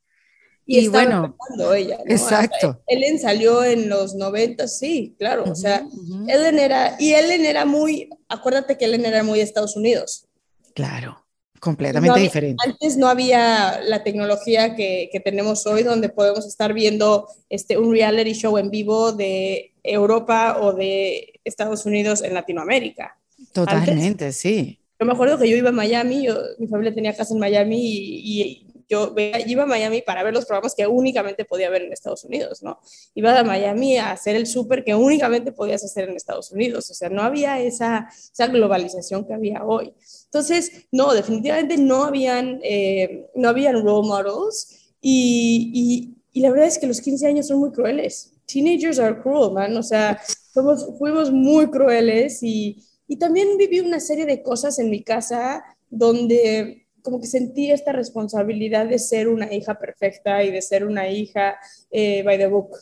y, 0.64 0.78
y 0.78 0.88
bueno, 0.88 1.36
ella, 1.74 1.98
exacto. 2.06 2.82
Ellen 2.86 3.18
salió 3.18 3.62
en 3.62 3.88
los 3.88 4.14
90, 4.14 4.66
sí, 4.66 5.14
claro. 5.18 5.44
o 5.44 5.54
sea, 5.54 5.86
Ellen 6.26 6.58
era, 6.58 6.96
y 6.98 7.12
Ellen 7.12 7.44
era 7.44 7.64
muy, 7.64 8.08
acuérdate 8.28 8.76
que 8.76 8.86
Ellen 8.86 9.04
era 9.06 9.22
muy 9.22 9.38
de 9.38 9.44
Estados 9.44 9.76
Unidos. 9.76 10.26
Claro 10.74 11.26
completamente 11.66 12.20
diferente. 12.20 12.62
Antes 12.64 12.96
no 12.96 13.08
había 13.08 13.80
la 13.82 14.04
tecnología 14.04 14.76
que, 14.76 15.08
que, 15.10 15.20
tenemos 15.20 15.66
hoy, 15.66 15.82
donde 15.82 16.08
podemos 16.08 16.46
estar 16.46 16.72
viendo 16.72 17.28
este, 17.48 17.76
un 17.76 17.92
reality 17.92 18.34
show 18.34 18.56
en 18.58 18.70
vivo 18.70 19.12
de 19.12 19.72
Europa 19.82 20.58
o 20.60 20.72
de 20.72 21.40
Estados 21.44 21.86
Unidos 21.86 22.22
en 22.22 22.34
Latinoamérica. 22.34 23.15
Totalmente, 23.64 24.32
sí. 24.32 24.78
Yo 24.98 25.06
me 25.06 25.12
acuerdo 25.12 25.38
que 25.38 25.48
yo 25.48 25.56
iba 25.56 25.68
a 25.68 25.72
Miami, 25.72 26.26
mi 26.58 26.68
familia 26.68 26.94
tenía 26.94 27.14
casa 27.14 27.34
en 27.34 27.40
Miami 27.40 27.78
y, 27.78 28.62
yo 28.88 29.16
iba 29.46 29.64
a 29.64 29.66
Miami 29.66 30.00
para 30.00 30.22
ver 30.22 30.32
los 30.32 30.46
programas 30.46 30.72
que 30.72 30.86
únicamente 30.86 31.44
podía 31.44 31.68
ver 31.70 31.82
en 31.82 31.92
Estados 31.92 32.22
Unidos, 32.22 32.62
¿no? 32.62 32.78
Iba 33.16 33.36
a 33.36 33.42
Miami 33.42 33.96
a 33.96 34.12
hacer 34.12 34.36
el 34.36 34.46
súper 34.46 34.84
que 34.84 34.94
únicamente 34.94 35.50
podías 35.50 35.82
hacer 35.82 36.08
en 36.08 36.14
Estados 36.14 36.52
Unidos, 36.52 36.88
o 36.90 36.94
sea, 36.94 37.08
no 37.08 37.22
había 37.22 37.60
esa, 37.60 38.08
esa 38.32 38.46
globalización 38.46 39.26
que 39.26 39.34
había 39.34 39.64
hoy. 39.64 39.92
Entonces, 40.26 40.86
no, 40.92 41.12
definitivamente 41.14 41.76
no 41.76 42.04
habían, 42.04 42.60
eh, 42.62 43.26
no 43.34 43.48
habían 43.48 43.82
role 43.82 44.06
models 44.06 44.92
y, 45.00 45.72
y, 45.74 46.38
y 46.38 46.40
la 46.42 46.50
verdad 46.50 46.68
es 46.68 46.78
que 46.78 46.86
los 46.86 47.00
15 47.00 47.26
años 47.26 47.48
son 47.48 47.58
muy 47.58 47.72
crueles. 47.72 48.34
Teenagers 48.46 49.00
are 49.00 49.20
cruel, 49.20 49.52
man, 49.52 49.76
o 49.76 49.82
sea, 49.82 50.20
somos, 50.54 50.86
fuimos 50.96 51.32
muy 51.32 51.68
crueles 51.70 52.40
y, 52.42 52.84
y 53.08 53.18
también 53.18 53.56
viví 53.56 53.80
una 53.80 54.00
serie 54.00 54.26
de 54.26 54.42
cosas 54.42 54.78
en 54.78 54.90
mi 54.90 55.02
casa 55.02 55.64
donde 55.90 56.86
como 57.02 57.20
que 57.20 57.26
sentí 57.28 57.70
esta 57.70 57.92
responsabilidad 57.92 58.86
de 58.86 58.98
ser 58.98 59.28
una 59.28 59.52
hija 59.54 59.78
perfecta 59.78 60.42
y 60.42 60.50
de 60.50 60.60
ser 60.60 60.84
una 60.84 61.08
hija 61.08 61.56
eh, 61.90 62.24
by 62.24 62.36
the 62.36 62.48
book, 62.48 62.76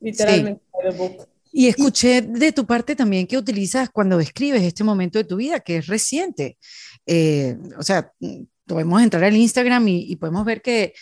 literalmente 0.00 0.62
by 0.72 0.90
the 0.90 0.98
book. 0.98 1.28
Y 1.52 1.66
escuché 1.66 2.20
de 2.22 2.52
tu 2.52 2.66
parte 2.66 2.94
también 2.94 3.26
que 3.26 3.38
utilizas 3.38 3.88
cuando 3.90 4.18
describes 4.18 4.62
este 4.62 4.84
momento 4.84 5.18
de 5.18 5.24
tu 5.24 5.36
vida, 5.36 5.60
que 5.60 5.78
es 5.78 5.86
reciente. 5.86 6.58
Eh, 7.06 7.56
o 7.76 7.82
sea, 7.82 8.12
podemos 8.66 9.02
entrar 9.02 9.24
al 9.24 9.36
Instagram 9.36 9.88
y, 9.88 10.12
y 10.12 10.16
podemos 10.16 10.44
ver 10.44 10.62
que, 10.62 10.92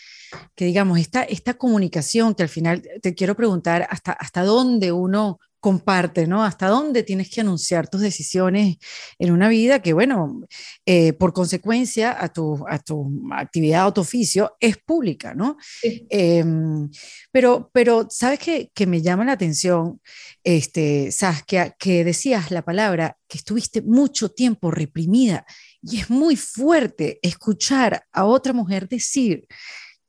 que 0.54 0.64
digamos, 0.64 0.99
esta, 0.99 1.25
esta 1.25 1.54
comunicación, 1.54 2.35
que 2.35 2.44
al 2.44 2.49
final 2.49 2.82
te 3.02 3.14
quiero 3.14 3.35
preguntar 3.35 3.87
hasta, 3.90 4.12
hasta 4.12 4.42
dónde 4.42 4.92
uno 4.92 5.40
comparte, 5.60 6.26
¿no? 6.26 6.44
Hasta 6.44 6.68
dónde 6.68 7.02
tienes 7.02 7.30
que 7.30 7.40
anunciar 7.40 7.88
tus 7.88 8.00
decisiones 8.00 8.76
en 9.18 9.32
una 9.32 9.48
vida 9.48 9.80
que, 9.82 9.92
bueno, 9.92 10.42
eh, 10.86 11.12
por 11.14 11.32
consecuencia 11.32 12.16
a 12.22 12.32
tu, 12.32 12.64
a 12.68 12.78
tu 12.78 13.10
actividad 13.32 13.86
o 13.86 13.92
tu 13.92 14.02
oficio 14.02 14.56
es 14.60 14.76
pública, 14.76 15.34
¿no? 15.34 15.56
Em, 15.82 16.88
pero, 17.32 17.70
pero, 17.72 18.06
¿sabes 18.10 18.38
qué? 18.38 18.70
Que 18.72 18.86
me 18.86 19.02
llama 19.02 19.24
la 19.24 19.32
atención, 19.32 20.00
este, 20.44 21.10
Saskia, 21.10 21.70
que 21.78 22.04
decías 22.04 22.50
la 22.50 22.62
palabra 22.62 23.18
que 23.26 23.38
estuviste 23.38 23.82
mucho 23.82 24.30
tiempo 24.30 24.70
reprimida 24.70 25.44
y 25.82 26.00
es 26.00 26.10
muy 26.10 26.36
fuerte 26.36 27.18
escuchar 27.22 28.04
a 28.12 28.24
otra 28.24 28.52
mujer 28.52 28.88
decir 28.88 29.46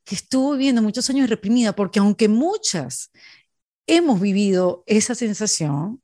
que 0.09 0.15
estuvo 0.15 0.53
viviendo 0.53 0.81
muchos 0.81 1.07
años 1.11 1.29
reprimida, 1.29 1.75
porque 1.75 1.99
aunque 1.99 2.27
muchas 2.27 3.11
hemos 3.89 4.21
vivido 4.21 4.83
esa 4.85 5.15
sensación, 5.15 6.01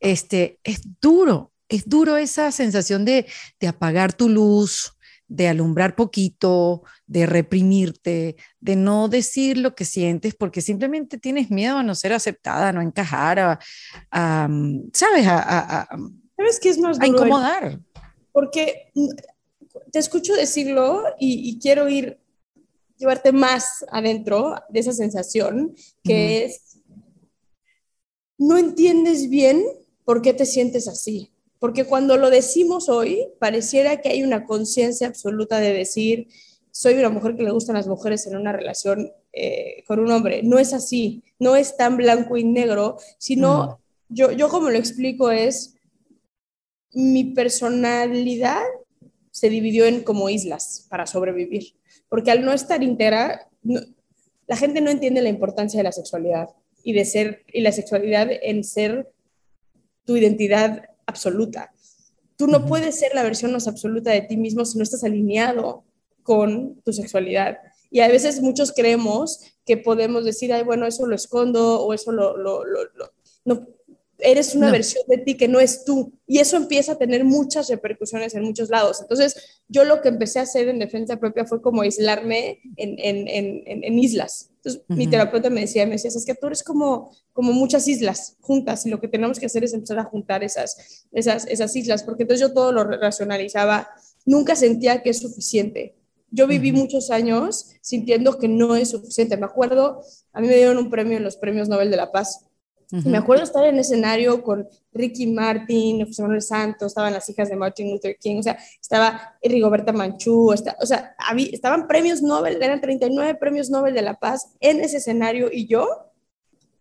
este, 0.00 0.58
es 0.64 0.80
duro, 1.00 1.52
es 1.68 1.88
duro 1.88 2.16
esa 2.16 2.50
sensación 2.52 3.04
de, 3.04 3.26
de 3.60 3.68
apagar 3.68 4.12
tu 4.12 4.28
luz, 4.28 4.94
de 5.28 5.46
alumbrar 5.46 5.94
poquito, 5.94 6.82
de 7.06 7.26
reprimirte, 7.26 8.36
de 8.60 8.76
no 8.76 9.08
decir 9.08 9.58
lo 9.58 9.74
que 9.74 9.84
sientes 9.84 10.34
porque 10.34 10.62
simplemente 10.62 11.18
tienes 11.18 11.50
miedo 11.50 11.76
a 11.76 11.82
no 11.82 11.94
ser 11.94 12.14
aceptada, 12.14 12.70
a 12.70 12.72
no 12.72 12.80
encajar, 12.80 13.38
a, 14.10 14.48
¿sabes? 14.94 15.26
A, 15.28 15.86
¿Sabes 16.34 16.60
qué 16.60 16.70
es 16.70 16.78
más 16.78 16.98
duro? 16.98 17.04
A 17.04 17.08
incomodar. 17.08 17.80
Porque 18.32 18.90
te 19.92 19.98
escucho 19.98 20.34
decirlo 20.34 21.02
y, 21.18 21.50
y, 21.50 21.58
quiero 21.58 21.88
ir, 21.88 22.18
llevarte 22.96 23.32
más 23.32 23.84
adentro 23.90 24.54
de 24.70 24.80
esa 24.80 24.92
sensación 24.92 25.74
que 26.02 26.44
es 26.44 26.67
no 28.38 28.56
entiendes 28.56 29.28
bien 29.28 29.64
por 30.04 30.22
qué 30.22 30.32
te 30.32 30.46
sientes 30.46 30.88
así. 30.88 31.30
Porque 31.58 31.84
cuando 31.84 32.16
lo 32.16 32.30
decimos 32.30 32.88
hoy, 32.88 33.28
pareciera 33.40 34.00
que 34.00 34.10
hay 34.10 34.22
una 34.22 34.46
conciencia 34.46 35.08
absoluta 35.08 35.58
de 35.58 35.72
decir, 35.72 36.28
soy 36.70 36.94
una 36.94 37.10
mujer 37.10 37.36
que 37.36 37.42
le 37.42 37.50
gustan 37.50 37.74
las 37.74 37.88
mujeres 37.88 38.26
en 38.26 38.36
una 38.36 38.52
relación 38.52 39.10
eh, 39.32 39.82
con 39.86 39.98
un 39.98 40.10
hombre. 40.12 40.42
No 40.44 40.60
es 40.60 40.72
así, 40.72 41.24
no 41.40 41.56
es 41.56 41.76
tan 41.76 41.96
blanco 41.96 42.36
y 42.36 42.44
negro, 42.44 42.98
sino 43.18 43.80
yo, 44.08 44.30
yo 44.30 44.48
como 44.48 44.70
lo 44.70 44.78
explico 44.78 45.32
es, 45.32 45.74
mi 46.92 47.24
personalidad 47.24 48.62
se 49.32 49.50
dividió 49.50 49.84
en 49.86 50.04
como 50.04 50.30
islas 50.30 50.86
para 50.88 51.06
sobrevivir. 51.06 51.74
Porque 52.08 52.30
al 52.30 52.44
no 52.44 52.52
estar 52.52 52.82
íntegra, 52.82 53.50
la 54.46 54.56
gente 54.56 54.80
no 54.80 54.90
entiende 54.90 55.22
la 55.22 55.28
importancia 55.28 55.78
de 55.78 55.84
la 55.84 55.92
sexualidad 55.92 56.48
y 56.88 56.94
de 56.94 57.04
ser 57.04 57.44
y 57.52 57.60
la 57.60 57.70
sexualidad 57.70 58.30
en 58.30 58.64
ser 58.64 59.12
tu 60.06 60.16
identidad 60.16 60.84
absoluta. 61.04 61.70
Tú 62.38 62.46
no 62.46 62.64
puedes 62.64 62.98
ser 62.98 63.14
la 63.14 63.22
versión 63.22 63.52
más 63.52 63.68
absoluta 63.68 64.10
de 64.10 64.22
ti 64.22 64.38
mismo 64.38 64.64
si 64.64 64.78
no 64.78 64.84
estás 64.84 65.04
alineado 65.04 65.84
con 66.22 66.80
tu 66.80 66.94
sexualidad. 66.94 67.58
Y 67.90 68.00
a 68.00 68.08
veces 68.08 68.40
muchos 68.40 68.72
creemos 68.72 69.38
que 69.66 69.76
podemos 69.76 70.24
decir, 70.24 70.50
ay, 70.50 70.64
bueno, 70.64 70.86
eso 70.86 71.06
lo 71.06 71.14
escondo 71.14 71.82
o 71.82 71.92
eso 71.92 72.10
lo, 72.10 72.38
lo, 72.38 72.64
lo, 72.64 72.84
lo 72.94 73.12
no, 73.44 73.68
eres 74.18 74.54
una 74.54 74.70
versión 74.70 75.04
de 75.06 75.18
ti 75.18 75.36
que 75.36 75.48
no 75.48 75.60
es 75.60 75.84
tú. 75.84 76.12
Y 76.26 76.38
eso 76.38 76.56
empieza 76.56 76.92
a 76.92 76.98
tener 76.98 77.24
muchas 77.24 77.68
repercusiones 77.68 78.34
en 78.34 78.42
muchos 78.42 78.68
lados. 78.68 79.00
Entonces, 79.00 79.62
yo 79.68 79.84
lo 79.84 80.00
que 80.00 80.08
empecé 80.08 80.40
a 80.40 80.42
hacer 80.42 80.68
en 80.68 80.78
defensa 80.78 81.18
propia 81.18 81.44
fue 81.44 81.62
como 81.62 81.82
aislarme 81.82 82.60
en, 82.76 82.96
en, 82.98 83.28
en, 83.28 83.84
en 83.84 83.98
islas. 83.98 84.50
Entonces, 84.56 84.82
mi 84.88 85.06
terapeuta 85.06 85.50
me 85.50 85.60
decía, 85.60 85.86
me 85.86 85.92
decía, 85.92 86.10
es 86.14 86.26
que 86.26 86.34
tú 86.34 86.48
eres 86.48 86.62
como, 86.62 87.14
como 87.32 87.52
muchas 87.52 87.86
islas 87.86 88.36
juntas 88.40 88.84
y 88.86 88.90
lo 88.90 89.00
que 89.00 89.08
tenemos 89.08 89.38
que 89.38 89.46
hacer 89.46 89.62
es 89.62 89.72
empezar 89.72 90.00
a 90.00 90.04
juntar 90.04 90.42
esas, 90.42 91.06
esas, 91.12 91.46
esas 91.46 91.74
islas, 91.76 92.02
porque 92.02 92.24
entonces 92.24 92.46
yo 92.46 92.52
todo 92.52 92.72
lo 92.72 92.84
racionalizaba, 92.84 93.88
nunca 94.26 94.56
sentía 94.56 95.02
que 95.02 95.10
es 95.10 95.20
suficiente. 95.20 95.94
Yo 96.30 96.46
viví 96.46 96.72
muchos 96.72 97.10
años 97.10 97.70
sintiendo 97.80 98.38
que 98.38 98.48
no 98.48 98.76
es 98.76 98.90
suficiente. 98.90 99.36
Me 99.36 99.46
acuerdo, 99.46 100.02
a 100.32 100.40
mí 100.40 100.48
me 100.48 100.56
dieron 100.56 100.76
un 100.76 100.90
premio 100.90 101.16
en 101.16 101.24
los 101.24 101.36
premios 101.36 101.68
Nobel 101.68 101.90
de 101.90 101.96
la 101.96 102.12
Paz 102.12 102.47
me 102.90 103.18
acuerdo 103.18 103.44
estar 103.44 103.64
en 103.64 103.74
el 103.74 103.80
escenario 103.80 104.42
con 104.42 104.66
Ricky 104.92 105.26
Martin, 105.26 106.06
José 106.06 106.22
Manuel 106.22 106.42
Santos, 106.42 106.88
estaban 106.88 107.12
las 107.12 107.28
hijas 107.28 107.48
de 107.48 107.56
Martin 107.56 107.90
Luther 107.90 108.16
King, 108.18 108.38
o 108.38 108.42
sea, 108.42 108.58
estaba 108.80 109.36
Rigoberta 109.42 109.92
Manchú, 109.92 110.50
o 110.50 110.86
sea, 110.86 111.14
había, 111.18 111.48
estaban 111.52 111.86
premios 111.86 112.22
Nobel, 112.22 112.62
eran 112.62 112.80
39 112.80 113.34
premios 113.34 113.68
Nobel 113.68 113.94
de 113.94 114.02
la 114.02 114.18
Paz 114.18 114.54
en 114.60 114.80
ese 114.80 114.98
escenario 114.98 115.50
y 115.52 115.66
yo, 115.66 115.86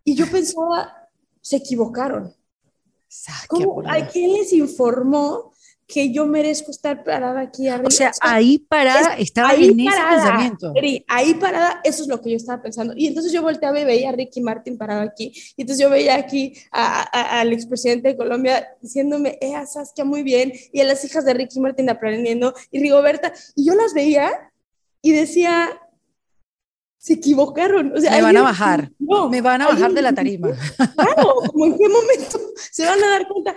y 0.03 0.15
yo 0.15 0.29
pensaba, 0.31 1.09
se 1.41 1.57
equivocaron. 1.57 2.33
¿Cómo, 3.47 3.83
¿A 3.85 4.07
quién 4.07 4.33
les 4.33 4.53
informó 4.53 5.53
que 5.88 6.12
yo 6.12 6.25
merezco 6.25 6.70
estar 6.70 7.03
parada 7.06 7.39
aquí 7.39 7.70
arriba. 7.70 7.88
O 7.88 7.91
sea, 7.91 8.12
ahí 8.20 8.60
parada 8.60 9.15
estaba 9.17 9.50
ahí 9.50 9.70
en 9.70 9.86
parada, 9.86 10.15
ese 10.15 10.27
pensamiento. 10.27 10.74
Ahí 11.08 11.34
parada, 11.36 11.79
eso 11.84 12.03
es 12.03 12.10
lo 12.10 12.22
que 12.22 12.32
yo 12.32 12.36
estaba 12.36 12.62
pensando. 12.62 12.94
Y 12.96 13.08
entonces 13.08 13.32
yo 13.32 13.41
volteaba 13.41 13.79
y 13.79 13.86
veía 13.86 14.10
a 14.10 14.12
Ricky 14.12 14.41
Martin 14.41 14.77
parado 14.77 15.01
aquí. 15.01 15.32
Y 15.56 15.62
entonces 15.62 15.82
yo 15.82 15.89
veía 15.89 16.15
aquí 16.15 16.53
al 16.72 17.53
expresidente 17.53 18.10
de 18.10 18.17
Colombia 18.17 18.67
diciéndome, 18.82 19.38
eh, 19.39 19.53
Saskia, 19.65 20.03
muy 20.03 20.24
bien. 20.24 20.51
Y 20.74 20.82
a 20.82 20.84
las 20.84 21.06
hijas 21.06 21.24
de 21.24 21.34
Ricky 21.34 21.62
Martin 21.62 21.89
aprendiendo. 21.89 22.53
Y 22.70 22.82
Rigoberta. 22.82 23.32
Y 23.56 23.65
yo 23.65 23.74
las 23.74 23.94
veía 23.94 24.51
y 25.01 25.13
decía, 25.13 25.70
se 26.98 27.13
equivocaron. 27.13 27.94
O 27.96 28.00
sea, 28.00 28.12
me 28.12 28.22
van 28.22 28.38
a 28.38 28.42
bajar, 28.42 28.92
no, 29.00 29.30
me 29.30 29.42
van 29.42 29.62
a 29.62 29.68
bajar 29.68 29.94
de 29.94 30.01
la 30.01 30.13
tarima. 30.13 30.50
Claro, 30.96 31.36
como 31.48 31.66
en 31.66 31.77
qué 31.77 31.88
momento 31.88 32.39
se 32.72 32.86
van 32.86 33.04
a 33.04 33.08
dar 33.08 33.27
cuenta 33.27 33.56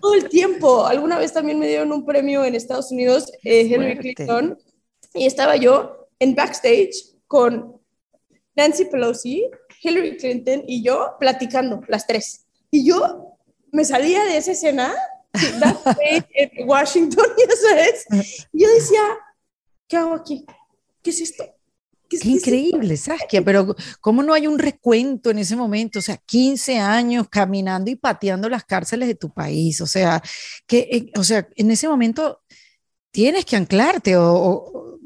todo 0.00 0.14
el 0.14 0.28
tiempo. 0.28 0.86
Alguna 0.86 1.18
vez 1.18 1.32
también 1.32 1.58
me 1.58 1.68
dieron 1.68 1.92
un 1.92 2.04
premio 2.04 2.44
en 2.44 2.54
Estados 2.54 2.90
Unidos, 2.90 3.30
eh, 3.44 3.62
Hillary 3.62 4.14
Clinton, 4.14 4.58
y 5.14 5.26
estaba 5.26 5.56
yo 5.56 6.08
en 6.18 6.34
backstage 6.34 7.14
con 7.26 7.80
Nancy 8.54 8.86
Pelosi, 8.86 9.50
Hillary 9.82 10.16
Clinton 10.16 10.64
y 10.66 10.82
yo 10.82 11.16
platicando, 11.18 11.82
las 11.88 12.06
tres. 12.06 12.46
Y 12.70 12.86
yo 12.86 13.36
me 13.72 13.84
salía 13.84 14.24
de 14.24 14.38
esa 14.38 14.52
escena, 14.52 14.94
en 15.34 16.68
Washington, 16.68 17.26
ya 17.38 17.56
sabes, 17.56 18.06
y 18.52 18.62
yo 18.62 18.70
decía, 18.70 19.02
¿qué 19.86 19.98
hago 19.98 20.14
aquí? 20.14 20.46
¿Qué 21.02 21.10
es 21.10 21.20
esto? 21.20 21.44
Qué, 22.08 22.18
increíble, 22.28 22.96
Saskia, 22.96 23.42
pero 23.42 23.74
¿cómo 24.00 24.22
no 24.22 24.32
hay 24.32 24.46
un 24.46 24.58
recuento 24.58 25.30
en 25.30 25.38
ese 25.38 25.56
momento? 25.56 25.98
O 25.98 26.02
sea, 26.02 26.16
15 26.16 26.78
años 26.78 27.26
caminando 27.28 27.90
y 27.90 27.96
pateando 27.96 28.48
las 28.48 28.64
cárceles 28.64 29.08
de 29.08 29.14
tu 29.14 29.30
país, 29.30 29.80
o 29.80 29.86
sea, 29.86 30.22
que, 30.66 30.88
eh, 30.90 31.10
o 31.18 31.24
sea, 31.24 31.48
en 31.56 31.70
ese 31.70 31.88
momento 31.88 32.40
tienes 33.10 33.44
que 33.44 33.56
anclarte 33.56 34.16
o, 34.16 34.98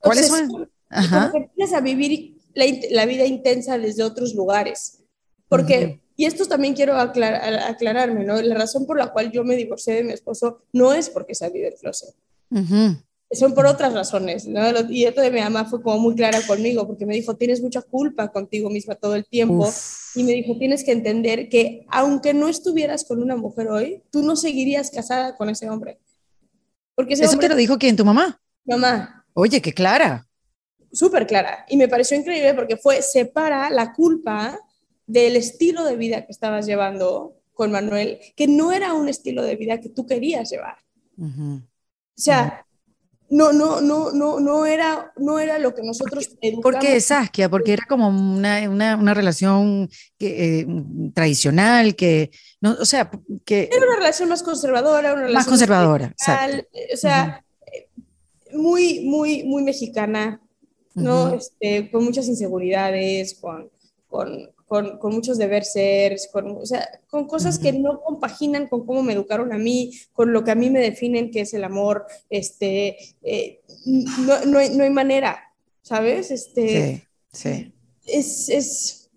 ¿cuáles 0.00 0.28
son? 0.28 0.70
Ajá. 0.88 1.32
Empiezas 1.34 1.74
a 1.74 1.80
vivir 1.80 2.36
la, 2.54 3.04
vida 3.04 3.26
intensa 3.26 3.78
desde 3.78 4.02
otros 4.02 4.34
lugares, 4.34 5.04
porque, 5.48 6.00
y 6.16 6.24
esto 6.24 6.46
también 6.46 6.74
quiero 6.74 6.96
aclararme, 6.96 8.24
¿no? 8.24 8.40
La 8.40 8.54
razón 8.54 8.86
por 8.86 8.98
la 8.98 9.12
cual 9.12 9.30
yo 9.32 9.44
me 9.44 9.56
divorcié 9.56 9.94
de 9.94 10.04
mi 10.04 10.12
esposo 10.12 10.62
no 10.72 10.92
es 10.94 11.10
porque 11.10 11.34
salí 11.34 11.60
del 11.60 11.74
closet. 11.74 12.14
Uh 12.50 12.96
son 13.30 13.54
por 13.54 13.66
otras 13.66 13.92
razones, 13.92 14.46
¿no? 14.46 14.60
Y 14.90 15.04
esto 15.04 15.20
de 15.20 15.30
mi 15.30 15.40
mamá 15.40 15.66
fue 15.66 15.82
como 15.82 15.98
muy 15.98 16.14
clara 16.14 16.40
conmigo, 16.46 16.86
porque 16.86 17.04
me 17.04 17.14
dijo, 17.14 17.36
tienes 17.36 17.60
mucha 17.60 17.82
culpa 17.82 18.28
contigo 18.28 18.70
misma 18.70 18.94
todo 18.94 19.14
el 19.14 19.26
tiempo, 19.26 19.70
y 20.14 20.24
me 20.24 20.32
dijo, 20.32 20.56
tienes 20.58 20.82
que 20.82 20.92
entender 20.92 21.48
que 21.48 21.84
aunque 21.88 22.32
no 22.32 22.48
estuvieras 22.48 23.04
con 23.04 23.22
una 23.22 23.36
mujer 23.36 23.68
hoy, 23.68 24.02
tú 24.10 24.22
no 24.22 24.34
seguirías 24.34 24.90
casada 24.90 25.36
con 25.36 25.50
ese 25.50 25.68
hombre. 25.68 25.98
Porque 26.94 27.14
ese 27.14 27.24
¿Eso 27.24 27.38
te 27.38 27.48
lo 27.48 27.56
dijo 27.56 27.78
quién, 27.78 27.96
tu 27.96 28.04
mamá? 28.04 28.40
Mamá. 28.64 29.26
Oye, 29.34 29.60
qué 29.60 29.72
clara. 29.72 30.26
súper 30.90 31.26
clara. 31.26 31.66
Y 31.68 31.76
me 31.76 31.86
pareció 31.86 32.16
increíble 32.16 32.54
porque 32.54 32.76
fue, 32.76 33.02
separa 33.02 33.68
la 33.70 33.92
culpa 33.92 34.58
del 35.06 35.36
estilo 35.36 35.84
de 35.84 35.96
vida 35.96 36.24
que 36.24 36.32
estabas 36.32 36.66
llevando 36.66 37.36
con 37.52 37.70
Manuel, 37.72 38.20
que 38.36 38.46
no 38.46 38.72
era 38.72 38.94
un 38.94 39.08
estilo 39.08 39.42
de 39.42 39.56
vida 39.56 39.80
que 39.80 39.88
tú 39.88 40.06
querías 40.06 40.50
llevar. 40.50 40.76
O 41.18 41.60
sea, 42.14 42.64
no, 43.30 43.52
no, 43.52 43.80
no, 43.80 44.10
no, 44.12 44.40
no 44.40 44.66
era, 44.66 45.12
no 45.16 45.38
era 45.38 45.58
lo 45.58 45.74
que 45.74 45.82
nosotros 45.82 46.30
¿Por 46.62 46.78
qué 46.78 47.00
Saskia? 47.00 47.50
Porque 47.50 47.74
era 47.74 47.84
como 47.86 48.08
una, 48.08 48.68
una, 48.70 48.96
una 48.96 49.14
relación 49.14 49.90
que, 50.18 50.60
eh, 50.60 50.66
tradicional, 51.14 51.94
que, 51.94 52.30
no, 52.60 52.76
o 52.80 52.84
sea, 52.84 53.10
que... 53.44 53.68
Era 53.70 53.86
una 53.86 53.96
relación 53.96 54.28
más 54.28 54.42
conservadora, 54.42 55.12
una 55.12 55.22
relación 55.22 55.34
más 55.34 55.46
conservadora, 55.46 56.14
o 56.16 56.96
sea, 56.96 57.44
muy, 58.52 59.00
muy, 59.00 59.44
muy 59.44 59.62
mexicana, 59.62 60.40
¿no? 60.94 61.34
este, 61.34 61.90
con 61.90 62.04
muchas 62.04 62.28
inseguridades, 62.28 63.38
con, 63.40 63.70
con, 64.08 64.50
con, 64.68 64.98
con 64.98 65.14
muchos 65.14 65.38
deber 65.38 65.64
ser, 65.64 66.16
con, 66.30 66.58
o 66.58 66.66
sea, 66.66 66.86
con 67.08 67.26
cosas 67.26 67.58
que 67.58 67.72
no 67.72 68.00
compaginan 68.02 68.68
con 68.68 68.86
cómo 68.86 69.02
me 69.02 69.14
educaron 69.14 69.52
a 69.52 69.58
mí, 69.58 69.92
con 70.12 70.32
lo 70.32 70.44
que 70.44 70.50
a 70.50 70.54
mí 70.54 70.68
me 70.70 70.80
definen 70.80 71.30
que 71.30 71.40
es 71.40 71.54
el 71.54 71.64
amor, 71.64 72.06
este, 72.28 72.98
eh, 73.22 73.62
no, 73.86 74.44
no, 74.44 74.58
hay, 74.58 74.76
no, 74.76 74.84
hay, 74.84 74.90
manera, 74.90 75.54
¿sabes? 75.82 76.30
Este, 76.30 77.06
sí, 77.32 77.48
sí. 77.56 77.72
Es, 78.06 78.48
es, 78.50 79.10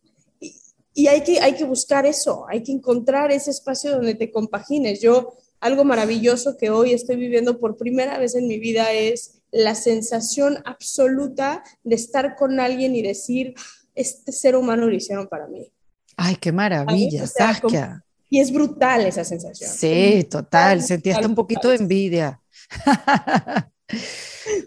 y 0.94 1.08
hay 1.08 1.22
que, 1.22 1.42
hay 1.42 1.56
que 1.56 1.66
buscar 1.66 2.06
eso, 2.06 2.46
hay 2.48 2.64
que 2.64 2.72
encontrar 2.72 3.32
ese 3.32 3.52
espacio 3.52 3.92
donde 3.92 4.16
te 4.16 4.32
compagines. 4.32 5.02
Yo, 5.02 5.34
algo 5.60 5.84
maravilloso 5.84 6.58
que 6.58 6.70
hoy 6.70 6.94
estoy 6.94 7.18
viviendo 7.18 7.60
por 7.60 7.78
primera 7.78 8.18
vez 8.18 8.36
en 8.36 8.48
mi 8.48 8.58
vida 8.58 8.92
es 8.94 9.42
la 9.52 9.76
sensación 9.76 10.58
absoluta 10.66 11.64
de 11.84 11.96
estar 11.96 12.36
con 12.36 12.60
alguien 12.60 12.96
y 12.96 13.02
decir, 13.02 13.54
este 13.96 14.32
ser 14.32 14.56
humano 14.56 14.88
lo 14.88 14.96
hicieron 14.96 15.28
para 15.28 15.48
mí. 15.48 15.72
Ay, 16.18 16.36
qué 16.36 16.52
maravilla, 16.52 17.26
Saskia. 17.28 18.04
Y 18.30 18.40
es 18.40 18.52
brutal 18.52 19.06
esa 19.06 19.24
sensación. 19.24 19.70
Sí, 19.70 20.26
total, 20.30 20.82
sentí 20.82 21.12
hasta 21.12 21.28
un 21.28 21.36
poquito 21.36 21.70
de 21.70 21.76
envidia. 21.76 22.42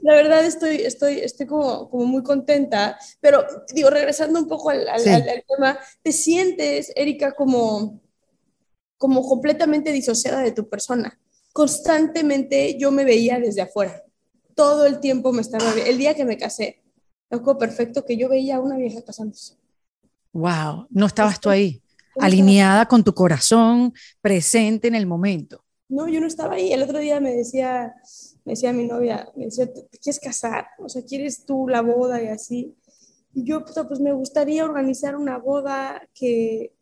La 0.03 0.15
verdad 0.15 0.45
estoy, 0.45 0.77
estoy, 0.77 1.21
estoy 1.21 1.47
como, 1.47 1.89
como 1.89 2.05
muy 2.05 2.23
contenta, 2.23 2.99
pero 3.21 3.45
digo, 3.75 3.91
regresando 3.91 4.39
un 4.39 4.49
poco 4.49 4.71
al, 4.71 4.87
tema, 5.49 5.79
¿te 6.03 6.13
sientes, 6.13 6.93
Erika, 6.95 7.33
como, 7.33 8.03
como 8.99 9.27
completamente 9.27 9.93
disociada 9.93 10.43
de 10.43 10.53
tu 10.53 10.69
persona? 10.69 11.19
Constantemente 11.53 12.77
yo 12.79 12.91
me 12.91 13.05
veía 13.05 13.39
desde 13.39 13.63
afuera. 13.63 14.03
Todo 14.55 14.87
el 14.87 15.01
tiempo 15.01 15.33
me 15.33 15.41
estaba... 15.41 15.73
El 15.73 15.99
día 15.99 16.15
que 16.15 16.25
me 16.25 16.37
casé, 16.37 16.84
loco 17.31 17.59
perfecto 17.59 18.05
que 18.05 18.17
yo 18.17 18.29
veía 18.29 18.57
a 18.57 18.61
una 18.61 18.77
vieja 18.77 19.03
casándose. 19.03 19.57
Wow, 20.33 20.87
no 20.91 21.07
estabas 21.07 21.41
tú 21.41 21.49
ahí, 21.49 21.83
alineada 22.19 22.87
con 22.87 23.05
tu 23.05 23.15
corazón, 23.15 23.93
presente 24.21 24.89
en 24.89 24.95
el 24.95 25.07
momento. 25.07 25.65
No, 25.89 26.09
yo 26.09 26.21
no 26.21 26.27
estaba 26.27 26.55
ahí. 26.55 26.73
El 26.73 26.83
otro 26.83 26.99
día 26.99 27.21
me 27.21 27.33
decía, 27.33 27.95
me 28.45 28.53
decía 28.53 28.73
mi 28.73 28.87
novia, 28.87 29.29
me 29.37 29.47
decía, 29.47 29.73
¿te 29.73 29.99
quieres 29.99 30.19
casar? 30.19 30.67
O 30.79 30.89
sea, 30.89 31.03
¿quieres 31.03 31.45
tú 31.45 31.69
la 31.69 31.83
boda 31.83 32.23
y 32.23 32.27
así? 32.27 32.75
Y 33.33 33.45
yo, 33.45 33.65
pues 33.65 34.01
me 34.01 34.13
gustaría 34.13 34.65
organizar 34.65 35.17
una 35.17 35.39
boda 35.39 36.09
que 36.15 36.73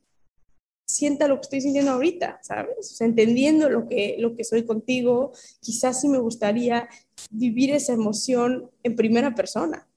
sienta 0.86 1.28
lo 1.28 1.36
que 1.36 1.42
estoy 1.42 1.60
sintiendo 1.60 1.92
ahorita, 1.92 2.38
¿sabes? 2.42 2.76
O 2.78 2.82
sea, 2.82 3.06
entendiendo 3.06 3.68
lo 3.68 3.86
que, 3.88 4.16
lo 4.18 4.34
que 4.36 4.44
soy 4.44 4.64
contigo, 4.64 5.32
quizás 5.60 6.00
sí 6.00 6.08
me 6.08 6.18
gustaría 6.18 6.88
vivir 7.30 7.70
esa 7.72 7.92
emoción 7.94 8.70
en 8.82 8.96
primera 8.96 9.34
persona 9.34 9.88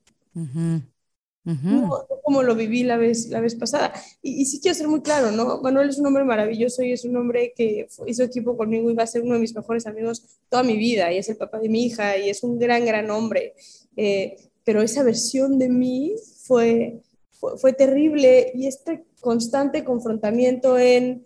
como, 2.23 2.43
lo 2.43 2.55
viví 2.55 2.83
la 2.83 2.97
vez, 2.97 3.29
la 3.29 3.39
vez 3.39 3.55
pasada. 3.55 3.93
Y, 4.21 4.41
y, 4.41 4.45
sí 4.45 4.59
quiero 4.59 4.75
ser 4.75 4.87
muy 4.87 5.01
claro, 5.01 5.31
¿no? 5.31 5.61
Manuel 5.61 5.89
es 5.89 5.97
un 5.99 6.07
hombre 6.07 6.23
maravilloso 6.23 6.83
y 6.83 6.91
es 6.91 7.05
un 7.05 7.15
hombre 7.17 7.53
que 7.55 7.87
hizo 8.07 8.23
equipo 8.23 8.57
conmigo 8.57 8.89
y 8.89 8.95
va 8.95 9.03
a 9.03 9.07
ser 9.07 9.21
uno 9.21 9.35
de 9.35 9.41
mis 9.41 9.55
mejores 9.55 9.85
amigos 9.85 10.39
toda 10.49 10.63
mi 10.63 10.75
vida 10.75 11.11
y 11.11 11.17
es 11.17 11.29
el 11.29 11.37
papá 11.37 11.59
de 11.59 11.69
mi 11.69 11.85
hija 11.85 12.17
y 12.17 12.29
es 12.29 12.43
un 12.43 12.57
gran, 12.57 12.85
gran 12.85 13.09
hombre. 13.11 13.53
Eh, 13.95 14.35
pero 14.63 14.81
esa 14.81 15.03
versión 15.03 15.59
de 15.59 15.69
mí 15.69 16.15
fue, 16.43 17.01
fue, 17.31 17.57
fue 17.57 17.73
terrible 17.73 18.51
y 18.55 18.67
este 18.67 19.05
constante 19.21 19.83
confrontamiento 19.83 20.77
en 20.77 21.23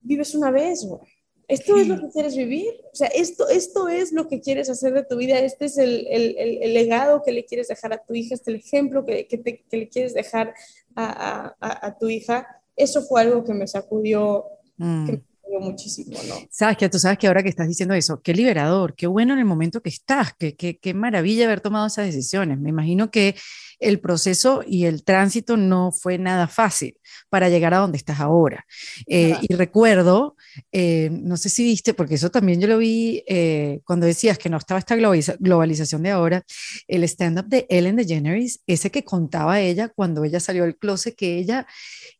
vives 0.00 0.34
una 0.34 0.50
vez, 0.50 0.84
güey 0.86 1.17
¿Esto 1.48 1.78
es 1.78 1.88
lo 1.88 1.98
que 1.98 2.10
quieres 2.10 2.36
vivir? 2.36 2.68
O 2.92 2.94
sea, 2.94 3.08
esto, 3.08 3.48
esto 3.48 3.88
es 3.88 4.12
lo 4.12 4.28
que 4.28 4.40
quieres 4.40 4.68
hacer 4.68 4.92
de 4.92 5.02
tu 5.02 5.16
vida, 5.16 5.38
este 5.38 5.64
es 5.64 5.78
el, 5.78 6.06
el, 6.10 6.36
el, 6.36 6.74
legado 6.74 7.22
que 7.24 7.32
le 7.32 7.46
quieres 7.46 7.68
dejar 7.68 7.94
a 7.94 8.04
tu 8.04 8.14
hija, 8.14 8.34
este 8.34 8.50
es 8.50 8.54
el 8.54 8.60
ejemplo 8.60 9.06
que, 9.06 9.26
que, 9.26 9.38
te, 9.38 9.64
que 9.68 9.76
le 9.78 9.88
quieres 9.88 10.12
dejar 10.12 10.54
a, 10.94 11.54
a, 11.58 11.86
a, 11.86 11.98
tu 11.98 12.10
hija. 12.10 12.46
Eso 12.76 13.00
fue 13.02 13.22
algo 13.22 13.44
que 13.44 13.54
me 13.54 13.66
sacudió, 13.66 14.44
mm. 14.76 15.06
que 15.06 15.12
me 15.12 15.18
sacudió 15.18 15.60
muchísimo, 15.60 16.18
¿no? 16.28 16.34
Sabes 16.50 16.76
que 16.76 16.88
tú 16.90 16.98
sabes 16.98 17.16
que 17.16 17.26
ahora 17.26 17.42
que 17.42 17.48
estás 17.48 17.66
diciendo 17.66 17.94
eso, 17.94 18.20
qué 18.20 18.34
liberador, 18.34 18.94
qué 18.94 19.06
bueno 19.06 19.32
en 19.32 19.38
el 19.38 19.46
momento 19.46 19.80
que 19.80 19.88
estás, 19.88 20.34
qué, 20.38 20.54
qué, 20.54 20.78
qué 20.78 20.92
maravilla 20.92 21.46
haber 21.46 21.62
tomado 21.62 21.86
esas 21.86 22.04
decisiones. 22.04 22.58
Me 22.58 22.68
imagino 22.68 23.10
que 23.10 23.34
el 23.78 24.00
proceso 24.00 24.62
y 24.66 24.84
el 24.84 25.04
tránsito 25.04 25.56
no 25.56 25.92
fue 25.92 26.18
nada 26.18 26.48
fácil 26.48 26.98
para 27.28 27.48
llegar 27.48 27.74
a 27.74 27.78
donde 27.78 27.98
estás 27.98 28.20
ahora. 28.20 28.64
Eh, 29.06 29.36
y 29.42 29.54
recuerdo, 29.54 30.36
eh, 30.72 31.10
no 31.12 31.36
sé 31.36 31.48
si 31.48 31.64
viste, 31.64 31.94
porque 31.94 32.16
eso 32.16 32.30
también 32.30 32.60
yo 32.60 32.68
lo 32.68 32.78
vi 32.78 33.22
eh, 33.26 33.80
cuando 33.84 34.06
decías 34.06 34.38
que 34.38 34.48
no 34.48 34.56
estaba 34.56 34.80
esta 34.80 34.96
globalización 34.96 36.02
de 36.02 36.10
ahora, 36.10 36.44
el 36.86 37.04
stand-up 37.04 37.46
de 37.46 37.66
Ellen 37.68 37.96
DeGeneres, 37.96 38.60
ese 38.66 38.90
que 38.90 39.04
contaba 39.04 39.60
ella 39.60 39.88
cuando 39.88 40.24
ella 40.24 40.40
salió 40.40 40.64
del 40.64 40.76
closet, 40.76 41.14
que 41.14 41.38
ella, 41.38 41.66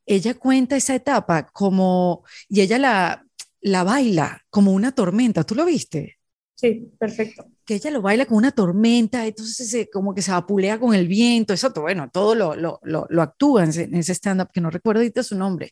ella 0.07 0.35
cuenta 0.35 0.77
esa 0.77 0.95
etapa 0.95 1.47
como, 1.53 2.25
y 2.49 2.61
ella 2.61 2.79
la, 2.79 3.25
la 3.61 3.85
baila 3.85 4.43
como 4.51 4.73
una 4.73 4.93
tormenta, 4.93 5.45
¿tú 5.45 5.55
lo 5.55 5.65
viste? 5.65 6.18
Sí, 6.61 6.91
perfecto. 6.99 7.47
Que 7.65 7.77
ella 7.77 7.93
lo 7.93 8.03
baila 8.03 8.27
con 8.27 8.37
una 8.37 8.51
tormenta, 8.51 9.25
entonces 9.25 9.71
se, 9.71 9.89
como 9.89 10.13
que 10.13 10.23
se 10.23 10.33
vapulea 10.33 10.81
con 10.81 10.93
el 10.93 11.07
viento, 11.07 11.53
eso, 11.53 11.73
bueno, 11.77 12.11
todo 12.13 12.35
lo, 12.35 12.57
lo, 12.57 12.81
lo, 12.83 13.23
actúa 13.23 13.63
en 13.63 13.95
ese, 13.95 14.13
stand-up, 14.13 14.51
que 14.53 14.61
no 14.61 14.69
recuerdo 14.69 15.01
ahorita 15.01 15.23
su 15.23 15.37
nombre. 15.37 15.71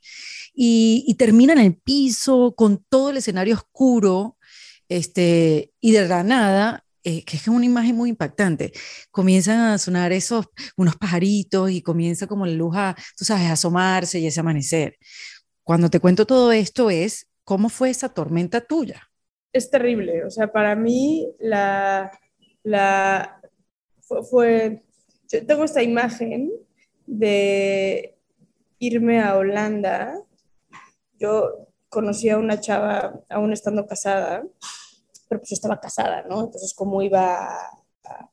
Y, 0.55 1.05
y, 1.09 1.15
termina 1.17 1.55
en 1.55 1.59
el 1.59 1.75
piso 1.77 2.55
con 2.57 2.85
todo 2.89 3.11
el 3.11 3.17
escenario 3.17 3.57
oscuro, 3.57 4.37
este, 4.89 5.73
y 5.81 5.91
de 5.91 6.07
la 6.07 6.23
nada, 6.23 6.85
eh, 7.03 7.25
que 7.25 7.37
es 7.37 7.49
una 7.49 7.65
imagen 7.67 7.97
muy 7.97 8.11
impactante, 8.11 8.73
comienzan 9.11 9.59
a 9.59 9.79
sonar 9.79 10.13
esos, 10.13 10.47
unos 10.77 10.95
pajaritos 10.95 11.73
y 11.73 11.83
comienza 11.83 12.29
como 12.29 12.47
la 12.47 12.53
luz 12.53 12.77
a, 12.77 12.97
tú 13.19 13.25
sabes, 13.25 13.47
a 13.49 13.53
asomarse 13.55 14.21
y 14.21 14.27
ese 14.29 14.39
amanecer. 14.39 14.99
Cuando 15.65 15.91
te 15.91 15.99
cuento 15.99 16.27
todo 16.27 16.53
esto 16.53 16.91
es, 16.91 17.27
¿cómo 17.43 17.71
fue 17.71 17.91
esa 17.91 18.09
tormenta 18.09 18.61
tuya? 18.61 19.06
Es 19.57 19.71
terrible. 19.71 20.25
O 20.25 20.31
sea, 20.31 20.53
para 20.53 20.75
mí 20.75 21.35
la, 21.39 22.11
la 22.63 23.41
fue, 24.31 24.83
yo 25.29 25.47
tengo 25.47 25.65
esta 25.65 25.83
imagen 25.83 26.53
de 27.07 28.19
irme 28.79 29.21
a 29.21 29.37
Holanda. 29.37 30.21
Yo 31.19 31.69
conocí 31.89 32.29
a 32.29 32.39
una 32.39 32.61
chava 32.61 33.25
aún 33.29 33.53
estando 33.53 33.87
casada, 33.87 34.45
pero 35.29 35.41
pues 35.41 35.51
yo 35.51 35.55
estaba 35.55 35.81
casada, 35.81 36.23
¿no? 36.29 36.45
Entonces, 36.45 36.75
¿cómo 36.75 37.03
iba 37.03 37.49
a, 38.05 38.31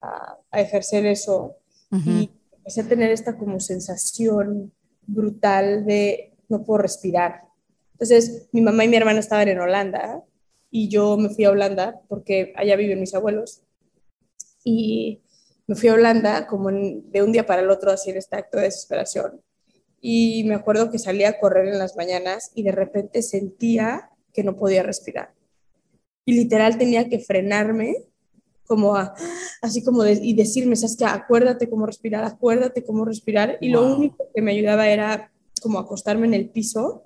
a, 0.00 0.60
ejercer 0.60 1.06
eso? 1.06 1.56
Y 1.92 2.28
empecé 2.52 2.80
a 2.80 2.88
tener 2.88 3.12
esta 3.12 3.36
como 3.36 3.60
sensación 3.60 4.72
brutal 5.06 5.84
de 5.86 6.34
no 6.48 6.64
puedo 6.64 6.78
respirar. 6.78 7.44
Entonces, 7.92 8.48
mi 8.50 8.62
mamá 8.62 8.84
y 8.84 8.88
mi 8.88 8.96
hermana 8.96 9.20
estaban 9.20 9.46
en 9.46 9.60
Holanda 9.60 10.24
y 10.76 10.88
yo 10.88 11.16
me 11.16 11.28
fui 11.28 11.44
a 11.44 11.52
Holanda 11.52 12.00
porque 12.08 12.52
allá 12.56 12.74
viven 12.74 12.98
mis 12.98 13.14
abuelos. 13.14 13.62
Y 14.64 15.22
me 15.68 15.76
fui 15.76 15.88
a 15.88 15.94
Holanda 15.94 16.48
como 16.48 16.68
de 16.68 17.22
un 17.22 17.30
día 17.30 17.46
para 17.46 17.62
el 17.62 17.70
otro 17.70 17.92
a 17.92 17.94
hacer 17.94 18.16
este 18.16 18.34
acto 18.34 18.58
de 18.58 18.64
desesperación. 18.64 19.40
Y 20.00 20.42
me 20.42 20.56
acuerdo 20.56 20.90
que 20.90 20.98
salía 20.98 21.28
a 21.28 21.38
correr 21.38 21.68
en 21.68 21.78
las 21.78 21.94
mañanas 21.96 22.50
y 22.56 22.64
de 22.64 22.72
repente 22.72 23.22
sentía 23.22 24.10
que 24.32 24.42
no 24.42 24.56
podía 24.56 24.82
respirar. 24.82 25.32
Y 26.24 26.32
literal 26.32 26.76
tenía 26.76 27.08
que 27.08 27.20
frenarme 27.20 27.94
como 28.66 28.96
así 29.62 29.84
como 29.84 30.02
de, 30.02 30.18
y 30.20 30.34
decirme, 30.34 30.74
sabes 30.74 30.96
que 30.96 31.04
acuérdate 31.04 31.70
cómo 31.70 31.86
respirar, 31.86 32.24
acuérdate 32.24 32.82
cómo 32.82 33.04
respirar. 33.04 33.58
Y 33.60 33.68
lo 33.68 33.94
único 33.94 34.26
que 34.34 34.42
me 34.42 34.50
ayudaba 34.50 34.88
era 34.88 35.30
como 35.62 35.78
acostarme 35.78 36.26
en 36.26 36.34
el 36.34 36.50
piso 36.50 37.04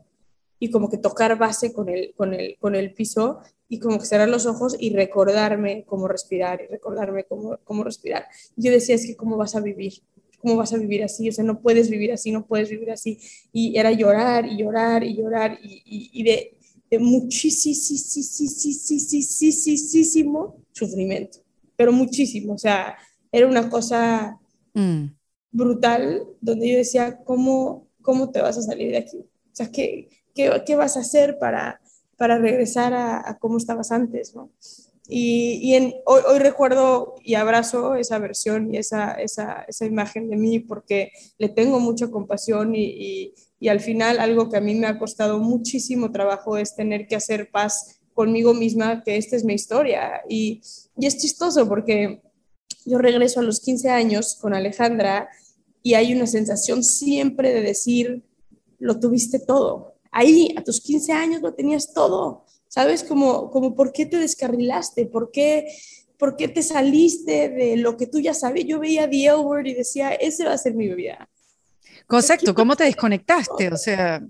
y 0.58 0.70
como 0.70 0.90
que 0.90 0.98
tocar 0.98 1.38
base 1.38 1.72
con 1.72 1.88
el, 1.88 2.14
con 2.14 2.34
el, 2.34 2.56
con 2.58 2.74
el 2.74 2.92
piso 2.92 3.40
y 3.68 3.78
como 3.78 3.98
que 3.98 4.06
cerrar 4.06 4.28
los 4.28 4.46
ojos 4.46 4.76
y 4.78 4.90
recordarme 4.90 5.84
cómo 5.86 6.08
respirar 6.08 6.60
y 6.62 6.66
recordarme 6.66 7.24
cómo, 7.24 7.58
cómo 7.64 7.84
respirar. 7.84 8.26
Yo 8.56 8.72
decía, 8.72 8.94
es 8.94 9.06
que 9.06 9.16
cómo 9.16 9.36
vas 9.36 9.54
a 9.54 9.60
vivir, 9.60 9.94
cómo 10.38 10.56
vas 10.56 10.72
a 10.72 10.78
vivir 10.78 11.04
así, 11.04 11.28
o 11.28 11.32
sea, 11.32 11.44
no 11.44 11.60
puedes 11.60 11.90
vivir 11.90 12.12
así, 12.12 12.32
no 12.32 12.46
puedes 12.46 12.70
vivir 12.70 12.90
así. 12.90 13.18
Y 13.52 13.78
era 13.78 13.92
llorar 13.92 14.46
y 14.46 14.56
llorar 14.56 15.04
y 15.04 15.16
llorar 15.16 15.58
y, 15.62 16.10
y, 16.12 16.22
de, 16.22 16.56
de 16.90 16.98
muchísimo 16.98 17.76
sufrimiento, 20.72 21.38
pero 21.76 21.92
muchísimo, 21.92 22.54
o 22.54 22.58
sea, 22.58 22.96
era 23.30 23.46
una 23.46 23.68
cosa 23.68 24.40
mm. 24.74 25.04
brutal, 25.52 26.26
donde 26.40 26.70
yo 26.70 26.78
decía, 26.78 27.18
¿cómo, 27.24 27.86
¿cómo 28.00 28.30
te 28.30 28.40
vas 28.40 28.56
a 28.56 28.62
salir 28.62 28.92
de 28.92 28.98
aquí? 28.98 29.18
O 29.18 29.52
sea, 29.52 29.70
¿qué, 29.70 30.08
qué, 30.38 30.62
qué 30.64 30.76
vas 30.76 30.96
a 30.96 31.00
hacer 31.00 31.36
para, 31.40 31.80
para 32.16 32.38
regresar 32.38 32.94
a, 32.94 33.28
a 33.28 33.38
cómo 33.38 33.58
estabas 33.58 33.90
antes? 33.90 34.36
¿no? 34.36 34.52
Y, 35.08 35.74
en, 35.74 35.94
hoy, 36.06 36.22
hoy, 36.28 36.38
recuerdo 36.38 37.16
y 37.24 37.34
abrazo 37.34 37.96
esa 37.96 38.18
versión 38.18 38.72
y 38.72 38.78
esa, 38.78 39.14
esa, 39.14 39.64
esa, 39.66 39.84
imagen 39.84 40.30
de 40.30 40.36
mí 40.36 40.60
porque 40.60 41.10
le 41.38 41.48
tengo 41.48 41.80
mucha 41.80 42.08
compasión 42.08 42.76
y, 42.76 43.34
y, 43.58 43.68
al 43.68 43.80
final 43.80 44.20
algo 44.20 44.48
que 44.48 44.58
a 44.58 44.60
mí 44.60 44.74
me 44.76 44.86
ha 44.86 44.98
costado 44.98 45.40
muchísimo 45.40 46.12
trabajo 46.12 46.56
es 46.56 46.76
tener 46.76 47.08
que 47.08 47.16
hacer 47.16 47.50
paz 47.50 47.98
conmigo 48.14 48.54
misma, 48.54 49.02
que 49.02 49.16
esta 49.16 49.34
es 49.34 49.44
mi 49.44 49.54
historia. 49.54 50.22
Y, 50.28 50.60
y 50.96 51.06
es 51.06 51.18
chistoso 51.18 51.68
porque 51.68 52.22
yo 52.84 52.98
regreso 52.98 53.40
a 53.40 53.42
los 53.42 53.60
15 53.60 53.90
años 53.90 54.36
con 54.40 54.54
Alejandra 54.54 55.28
y 55.82 55.94
hay 55.94 56.14
una 56.14 56.26
sensación 56.28 56.84
siempre 56.84 57.52
de 57.52 57.62
decir, 57.62 58.22
lo 58.78 59.00
tuviste 59.00 59.38
todo. 59.38 59.97
Ahí, 60.10 60.54
a 60.56 60.62
tus 60.62 60.80
15 60.80 61.12
años, 61.12 61.42
lo 61.42 61.54
tenías 61.54 61.92
todo 61.92 62.44
¿sabes? 62.68 63.02
Como, 63.02 63.50
como 63.50 63.74
¿por 63.74 63.92
qué 63.92 64.06
te 64.06 64.18
descarrilaste? 64.18 65.06
¿Por 65.06 65.30
qué, 65.30 65.66
¿Por 66.18 66.36
qué 66.36 66.48
te 66.48 66.62
saliste 66.62 67.48
de 67.48 67.76
lo 67.76 67.96
que 67.96 68.06
tú 68.06 68.20
ya 68.20 68.34
sabías? 68.34 68.66
Yo 68.68 68.78
veía 68.78 69.08
The 69.08 69.26
L 69.26 69.70
y 69.70 69.74
decía, 69.74 70.10
ese 70.10 70.44
va 70.44 70.52
a 70.52 70.58
ser 70.58 70.74
mi 70.74 70.88
vida. 70.94 71.28
Correcto, 72.06 72.54
¿cómo 72.54 72.76
te 72.76 72.84
desconectaste? 72.84 73.68
O 73.72 73.76
sea, 73.76 74.22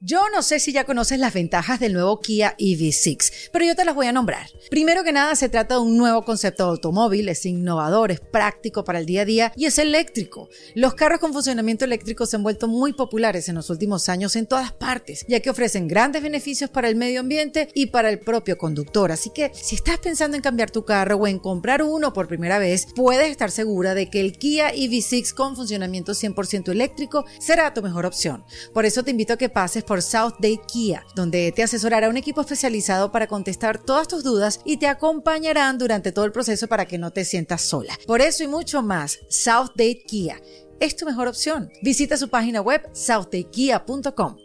yo 0.00 0.22
no 0.32 0.42
sé 0.42 0.60
si 0.60 0.72
ya 0.72 0.84
conoces 0.84 1.18
las 1.18 1.34
ventajas 1.34 1.80
del 1.80 1.92
nuevo 1.92 2.20
Kia 2.20 2.54
EV6, 2.56 3.50
pero 3.52 3.64
yo 3.64 3.74
te 3.74 3.84
las 3.84 3.96
voy 3.96 4.06
a 4.06 4.12
nombrar. 4.12 4.46
Primero 4.70 5.02
que 5.02 5.10
nada, 5.10 5.34
se 5.34 5.48
trata 5.48 5.74
de 5.74 5.80
un 5.80 5.96
nuevo 5.96 6.24
concepto 6.24 6.62
de 6.64 6.70
automóvil, 6.70 7.28
es 7.28 7.44
innovador, 7.44 8.12
es 8.12 8.20
práctico 8.20 8.84
para 8.84 9.00
el 9.00 9.06
día 9.06 9.22
a 9.22 9.24
día 9.24 9.52
y 9.56 9.66
es 9.66 9.76
eléctrico. 9.76 10.50
Los 10.76 10.94
carros 10.94 11.18
con 11.18 11.32
funcionamiento 11.32 11.84
eléctrico 11.84 12.26
se 12.26 12.36
han 12.36 12.44
vuelto 12.44 12.68
muy 12.68 12.92
populares 12.92 13.48
en 13.48 13.56
los 13.56 13.70
últimos 13.70 14.08
años 14.08 14.36
en 14.36 14.46
todas 14.46 14.70
partes, 14.70 15.26
ya 15.28 15.40
que 15.40 15.50
ofrecen 15.50 15.88
grandes 15.88 16.22
beneficios 16.22 16.70
para 16.70 16.88
el 16.88 16.94
medio 16.94 17.18
ambiente 17.18 17.68
y 17.74 17.86
para 17.86 18.08
el 18.08 18.20
propio 18.20 18.56
conductor. 18.56 19.10
Así 19.10 19.30
que 19.30 19.50
si 19.52 19.74
estás 19.74 19.98
pensando 19.98 20.36
en 20.36 20.44
cambiar 20.44 20.70
tu 20.70 20.84
carro 20.84 21.16
o 21.16 21.26
en 21.26 21.40
comprar 21.40 21.82
uno 21.82 22.12
por 22.12 22.28
primera 22.28 22.60
vez, 22.60 22.86
puedes 22.94 23.32
estar 23.32 23.50
segura 23.50 23.94
de 23.94 24.08
que 24.08 24.20
el 24.20 24.38
Kia 24.38 24.72
EV6 24.72 25.34
con 25.34 25.56
funcionamiento 25.56 26.12
100% 26.12 26.70
eléctrico 26.70 27.24
será 27.40 27.74
tu 27.74 27.82
mejor 27.82 28.06
opción. 28.06 28.44
Por 28.72 28.84
eso 28.84 29.02
te 29.02 29.10
invito 29.10 29.32
a 29.32 29.36
que 29.36 29.48
pases 29.48 29.87
por 29.88 30.02
South 30.02 30.34
Day 30.38 30.60
Kia, 30.70 31.04
donde 31.16 31.50
te 31.50 31.62
asesorará 31.62 32.10
un 32.10 32.18
equipo 32.18 32.42
especializado 32.42 33.10
para 33.10 33.26
contestar 33.26 33.82
todas 33.82 34.06
tus 34.06 34.22
dudas 34.22 34.60
y 34.66 34.76
te 34.76 34.86
acompañarán 34.86 35.78
durante 35.78 36.12
todo 36.12 36.26
el 36.26 36.32
proceso 36.32 36.68
para 36.68 36.84
que 36.84 36.98
no 36.98 37.10
te 37.10 37.24
sientas 37.24 37.62
sola. 37.62 37.98
Por 38.06 38.20
eso 38.20 38.44
y 38.44 38.48
mucho 38.48 38.82
más, 38.82 39.18
South 39.30 39.70
Day 39.74 40.02
Kia 40.06 40.40
es 40.78 40.94
tu 40.94 41.06
mejor 41.06 41.26
opción. 41.26 41.70
Visita 41.82 42.18
su 42.18 42.28
página 42.28 42.60
web 42.60 42.82
southdaykia.com. 42.92 44.36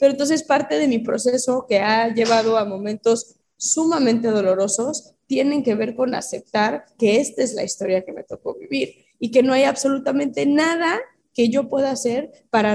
Pero 0.00 0.12
entonces 0.12 0.42
parte 0.42 0.78
de 0.78 0.88
mi 0.88 0.98
proceso 0.98 1.66
que 1.68 1.78
ha 1.78 2.12
llevado 2.12 2.58
a 2.58 2.64
momentos 2.64 3.36
sumamente 3.56 4.28
dolorosos 4.28 5.14
tienen 5.26 5.62
que 5.62 5.76
ver 5.76 5.94
con 5.94 6.14
aceptar 6.14 6.86
que 6.98 7.20
esta 7.20 7.44
es 7.44 7.54
la 7.54 7.62
historia 7.62 8.04
que 8.04 8.12
me 8.12 8.24
tocó 8.24 8.56
vivir 8.58 9.04
y 9.20 9.30
que 9.30 9.44
no 9.44 9.52
hay 9.52 9.62
absolutamente 9.62 10.44
nada 10.44 10.98
que 11.34 11.50
yo 11.50 11.68
pueda 11.68 11.92
hacer 11.92 12.32
para 12.50 12.74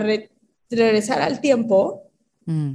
regresar 0.70 1.22
al 1.22 1.42
tiempo 1.42 2.12
mm. 2.46 2.74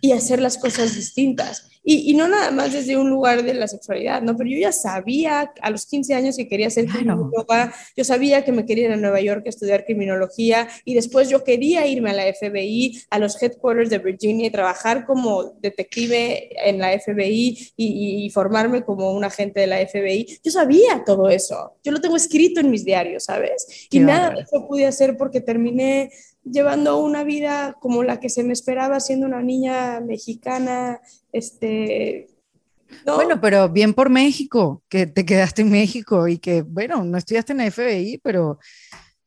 y 0.00 0.12
hacer 0.12 0.40
las 0.40 0.58
cosas 0.58 0.94
distintas. 0.94 1.70
Y, 1.82 2.12
no 2.12 2.28
nada 2.28 2.50
más 2.50 2.72
desde 2.72 2.98
un 2.98 3.08
lugar 3.08 3.42
de 3.42 3.54
la 3.54 3.66
sexualidad, 3.66 4.20
¿no? 4.20 4.36
Pero 4.36 4.50
yo 4.50 4.58
ya 4.58 4.70
sabía 4.70 5.52
a 5.62 5.70
los 5.70 5.86
15 5.86 6.14
años 6.14 6.36
que 6.36 6.46
quería 6.46 6.68
ser 6.68 6.86
criminóloga, 6.86 7.72
yo 7.96 8.04
sabía 8.04 8.44
que 8.44 8.52
me 8.52 8.66
quería 8.66 8.86
ir 8.86 8.92
a 8.92 8.96
Nueva 8.96 9.20
York 9.20 9.44
a 9.46 9.48
estudiar 9.48 9.86
criminología 9.86 10.68
y 10.84 10.94
después 10.94 11.30
yo 11.30 11.42
quería 11.42 11.86
irme 11.86 12.10
a 12.10 12.12
la 12.12 12.24
FBI, 12.32 13.00
a 13.08 13.18
los 13.18 13.42
headquarters 13.42 13.88
de 13.88 13.98
Virginia 13.98 14.46
y 14.46 14.50
trabajar 14.50 15.06
como 15.06 15.54
detective 15.60 16.50
en 16.68 16.78
la 16.78 16.90
FBI 16.98 17.72
y, 17.76 18.26
y 18.26 18.30
formarme 18.30 18.84
como 18.84 19.12
un 19.12 19.24
agente 19.24 19.60
de 19.60 19.66
la 19.66 19.78
FBI. 19.78 20.40
Yo 20.44 20.50
sabía 20.52 21.02
todo 21.06 21.30
eso, 21.30 21.78
yo 21.82 21.92
lo 21.92 22.00
tengo 22.00 22.16
escrito 22.16 22.60
en 22.60 22.70
mis 22.70 22.84
diarios, 22.84 23.24
¿sabes? 23.24 23.88
Y 23.90 24.00
nada 24.00 24.30
de 24.34 24.42
eso 24.42 24.68
pude 24.68 24.86
hacer 24.86 25.16
porque 25.16 25.40
terminé 25.40 26.10
llevando 26.50 26.98
una 26.98 27.24
vida 27.24 27.76
como 27.80 28.02
la 28.02 28.20
que 28.20 28.28
se 28.28 28.42
me 28.42 28.52
esperaba 28.52 29.00
siendo 29.00 29.26
una 29.26 29.42
niña 29.42 30.00
mexicana, 30.00 31.00
este... 31.32 32.28
Bueno, 33.04 33.40
pero 33.40 33.68
bien 33.68 33.94
por 33.94 34.10
México, 34.10 34.82
que 34.88 35.06
te 35.06 35.24
quedaste 35.24 35.62
en 35.62 35.70
México 35.70 36.26
y 36.26 36.38
que, 36.38 36.62
bueno, 36.62 37.04
no 37.04 37.18
estudiaste 37.18 37.52
en 37.52 37.70
FBI, 37.70 38.18
pero 38.18 38.58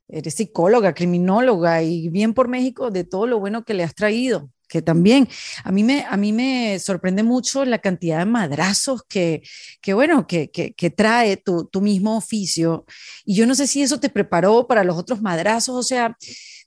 eres 0.07 0.35
psicóloga, 0.35 0.93
criminóloga 0.93 1.81
y 1.81 2.09
bien 2.09 2.33
por 2.33 2.47
México 2.47 2.91
de 2.91 3.03
todo 3.03 3.25
lo 3.25 3.39
bueno 3.39 3.63
que 3.63 3.73
le 3.73 3.83
has 3.83 3.95
traído, 3.95 4.49
que 4.67 4.81
también 4.81 5.27
a 5.63 5.71
mí 5.71 5.83
me, 5.83 6.05
a 6.07 6.17
mí 6.17 6.33
me 6.33 6.77
sorprende 6.79 7.23
mucho 7.23 7.63
la 7.65 7.79
cantidad 7.79 8.19
de 8.19 8.25
madrazos 8.25 9.03
que, 9.07 9.41
que 9.81 9.93
bueno, 9.93 10.27
que, 10.27 10.51
que, 10.51 10.73
que 10.73 10.89
trae 10.89 11.37
tu, 11.37 11.65
tu 11.65 11.81
mismo 11.81 12.17
oficio. 12.17 12.85
Y 13.25 13.35
yo 13.35 13.45
no 13.45 13.55
sé 13.55 13.65
si 13.65 13.81
eso 13.81 13.99
te 13.99 14.09
preparó 14.09 14.67
para 14.67 14.83
los 14.83 14.97
otros 14.97 15.21
madrazos, 15.21 15.75
o 15.75 15.83
sea, 15.83 16.17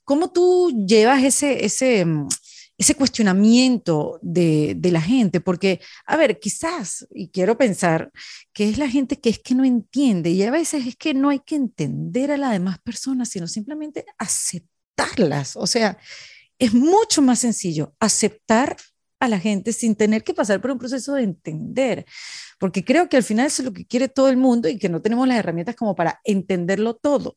¿Cómo 0.07 0.31
tú 0.31 0.85
llevas 0.87 1.21
ese, 1.21 1.65
ese, 1.65 2.05
mm, 2.05 2.29
ese 2.77 2.95
cuestionamiento 2.95 4.19
de, 4.21 4.73
de, 4.77 4.91
la 4.91 5.01
gente? 5.01 5.41
Porque, 5.41 5.81
a 6.05 6.15
ver, 6.15 6.39
quizás, 6.39 7.05
y 7.13 7.27
quiero 7.27 7.57
pensar, 7.57 8.09
que 8.53 8.69
es 8.69 8.77
la 8.77 8.87
gente 8.87 9.19
que 9.19 9.29
es 9.29 9.39
que 9.39 9.53
no 9.53 9.65
entiende, 9.65 10.29
y 10.29 10.43
a 10.43 10.49
veces 10.49 10.87
es 10.87 10.95
que 10.95 11.13
no 11.13 11.27
hay 11.27 11.39
que 11.39 11.55
entender 11.55 12.31
a 12.31 12.37
las 12.37 12.53
demás 12.53 12.79
personas, 12.79 13.27
sino 13.27 13.47
simplemente 13.49 14.05
aceptarlas. 14.17 15.57
O 15.57 15.67
sea, 15.67 15.97
es 16.57 16.73
mucho 16.73 17.21
más 17.21 17.39
sencillo 17.39 17.93
aceptar 17.99 18.77
a 19.19 19.27
la 19.27 19.39
gente 19.39 19.73
sin 19.73 19.93
tener 19.93 20.23
que 20.23 20.33
pasar 20.33 20.61
por 20.61 20.71
un 20.71 20.79
proceso 20.79 21.15
de 21.15 21.23
entender, 21.23 22.05
porque 22.59 22.85
creo 22.85 23.09
que 23.09 23.17
al 23.17 23.23
final 23.23 23.47
es 23.47 23.59
lo 23.59 23.73
que 23.73 23.85
quiere 23.85 24.07
todo 24.07 24.29
el 24.29 24.37
mundo 24.37 24.69
y 24.69 24.79
que 24.79 24.87
no 24.87 25.01
tenemos 25.01 25.27
las 25.27 25.37
herramientas 25.37 25.75
como 25.75 25.95
para 25.95 26.21
entenderlo 26.23 26.95
todo. 26.95 27.35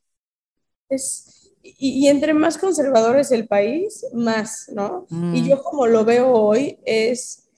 Es, 0.88 1.39
y, 1.62 2.08
entre 2.08 2.32
más 2.32 2.56
conservador 2.56 3.18
es 3.18 3.32
el 3.32 3.46
país, 3.46 4.06
más, 4.14 4.70
¿no? 4.74 5.06
Y 5.10 5.42
mm. 5.42 5.44
yo 5.46 5.62
como 5.62 5.86
lo 5.86 6.04
veo 6.04 6.32
hoy 6.32 6.78
es, 6.84 7.48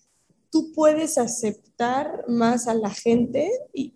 tú 0.50 0.72
puedes 0.74 1.18
aceptar 1.18 2.24
más 2.28 2.66
a 2.66 2.74
la 2.74 2.90
gente 2.90 3.50
y 3.72 3.94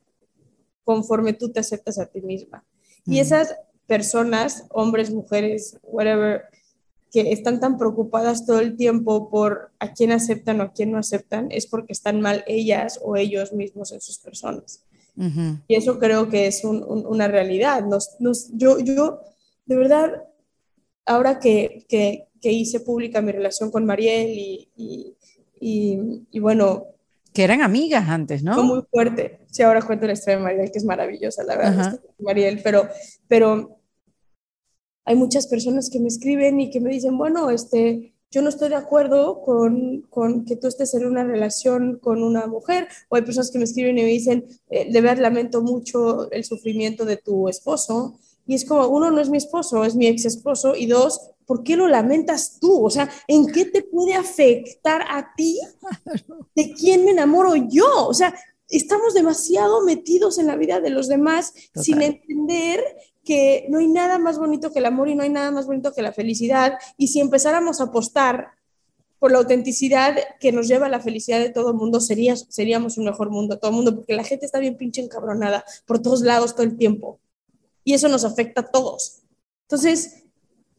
conforme 0.85 1.33
tú 1.33 1.51
te 1.51 1.61
aceptas 1.61 1.99
a 1.99 2.07
ti 2.07 2.21
misma. 2.21 2.64
Y 3.05 3.16
mm. 3.16 3.21
esas 3.21 3.55
personas, 3.87 4.66
hombres, 4.71 5.11
mujeres, 5.11 5.79
whatever, 5.83 6.42
que 7.11 7.33
están 7.33 7.61
tan 7.61 7.79
preocupadas 7.79 8.47
todo 8.47 8.61
el 8.61 8.77
tiempo 8.77 9.29
por 9.29 9.73
a 9.81 9.92
quién 9.92 10.12
aceptan 10.12 10.61
o 10.61 10.64
a 10.64 10.73
quién 10.73 10.92
no 10.92 10.99
aceptan, 10.99 11.49
es 11.51 11.66
porque 11.66 11.92
están 11.92 12.21
mal 12.21 12.45
ellas 12.47 13.01
o 13.03 13.16
ellos 13.16 13.53
mismos 13.53 13.90
en 13.92 14.01
sus 14.01 14.19
personas. 14.19 14.85
Y 15.66 15.75
eso 15.75 15.99
creo 15.99 16.29
que 16.29 16.47
es 16.47 16.62
una 16.62 17.27
realidad. 17.27 17.87
Nos, 17.87 18.16
nos, 18.21 18.51
yo, 18.53 18.79
yo 18.81 19.21
de 19.67 19.77
verdad, 19.77 20.23
ahora 21.05 21.39
que, 21.39 21.85
que, 21.89 22.23
hice 22.43 22.79
pública 22.79 23.21
mi 23.21 23.33
relación 23.33 23.73
con 23.73 23.85
Mariel 23.85 24.31
y, 24.31 25.17
y, 25.61 26.39
bueno... 26.39 26.87
Que 27.33 27.43
eran 27.43 27.61
amigas 27.61 28.09
antes, 28.09 28.45
¿no? 28.45 28.55
Fue 28.55 28.63
muy 28.63 28.83
fuerte. 28.89 29.41
Sí, 29.51 29.63
ahora 29.63 29.83
cuento 29.83 30.07
la 30.07 30.13
historia 30.13 30.39
de 30.39 30.45
Mariel, 30.45 30.71
que 30.71 30.79
es 30.79 30.85
maravillosa, 30.85 31.43
la 31.43 31.57
verdad, 31.57 32.01
Mariel, 32.19 32.61
pero, 32.63 32.89
pero 33.27 33.81
hay 35.05 35.17
muchas 35.17 35.49
personas 35.49 35.91
que 35.91 35.99
me 35.99 36.09
escriben 36.09 36.61
y 36.61 36.71
que 36.71 36.81
me 36.81 36.91
dicen, 36.91 37.19
bueno, 37.19 37.51
este, 37.51 38.15
yo 38.31 38.43
no 38.43 38.49
estoy 38.49 38.69
de 38.69 38.77
acuerdo 38.77 39.41
con, 39.43 40.03
con, 40.11 40.45
que 40.45 40.57
tú 40.57 40.67
estés 40.67 40.95
en 40.95 41.07
una 41.07 41.25
relación 41.25 41.99
con 41.99 42.23
una 42.23 42.47
mujer, 42.47 42.89
o 43.09 43.17
hay 43.17 43.23
personas 43.23 43.51
que 43.51 43.59
me 43.59 43.65
escriben 43.65 43.99
y 43.99 44.03
me 44.03 44.09
dicen, 44.09 44.47
eh, 44.69 44.91
de 44.91 45.01
verdad 45.01 45.23
lamento 45.23 45.63
mucho 45.63 46.31
el 46.31 46.45
sufrimiento 46.45 47.05
de 47.05 47.17
tu 47.17 47.49
esposo, 47.49 48.19
y 48.47 48.55
es 48.55 48.65
como, 48.65 48.87
uno, 48.89 49.11
no 49.11 49.21
es 49.21 49.29
mi 49.29 49.39
esposo, 49.39 49.85
es 49.85 49.97
mi 49.97 50.07
ex 50.07 50.25
esposo, 50.25 50.77
y 50.77 50.87
dos, 50.87 51.33
¿por 51.47 51.63
qué 51.63 51.77
lo 51.77 51.89
lamentas 51.89 52.59
tú? 52.61 52.85
O 52.85 52.91
sea, 52.91 53.11
¿en 53.27 53.47
qué 53.47 53.65
te 53.65 53.83
puede 53.83 54.15
afectar 54.15 55.03
a 55.09 55.35
ti 55.37 55.59
de 56.55 56.73
quién 56.73 57.05
me 57.05 57.11
enamoro 57.11 57.55
yo? 57.57 58.07
O 58.07 58.15
sea, 58.15 58.35
estamos 58.69 59.15
demasiado 59.15 59.83
metidos 59.85 60.39
en 60.39 60.47
la 60.47 60.57
vida 60.57 60.81
de 60.81 60.91
los 60.91 61.09
demás 61.09 61.55
sin 61.75 62.03
entender 62.03 62.81
que 63.25 63.67
no 63.69 63.79
hay 63.79 63.89
nada 63.89 64.19
más 64.19 64.39
bonito 64.39 64.73
que 64.73 64.79
el 64.79 64.87
amor 64.87 65.09
y 65.09 65.17
no 65.17 65.25
hay 65.25 65.31
nada 65.31 65.51
más 65.51 65.67
bonito 65.67 65.93
que 65.93 66.03
la 66.03 66.13
felicidad. 66.13 66.79
Y 66.97 67.09
si 67.09 67.21
empezáramos 67.21 67.81
a 67.81 67.85
apostar 67.85 68.51
por 69.19 69.33
la 69.33 69.39
autenticidad 69.39 70.17
que 70.39 70.53
nos 70.53 70.69
lleva 70.69 70.87
a 70.87 70.91
la 70.91 71.01
felicidad 71.01 71.41
de 71.41 71.51
todo 71.51 71.71
el 71.71 71.77
mundo, 71.77 72.01
sería, 72.01 72.37
seríamos 72.37 72.99
un 72.99 73.07
mejor 73.07 73.31
mundo, 73.31 73.59
todo 73.59 73.71
el 73.71 73.77
mundo, 73.77 73.97
porque 73.97 74.15
la 74.15 74.23
gente 74.23 74.47
está 74.47 74.61
bien 74.61 74.77
pinche 74.77 75.03
encabronada 75.03 75.65
por 75.87 76.01
todos 76.01 76.21
lados 76.21 76.55
todo 76.55 76.63
el 76.65 76.77
tiempo 76.77 77.19
y 77.87 77.94
eso 77.94 78.09
nos 78.09 78.25
afecta 78.25 78.62
a 78.62 78.70
todos. 78.70 79.22
Entonces, 79.62 80.25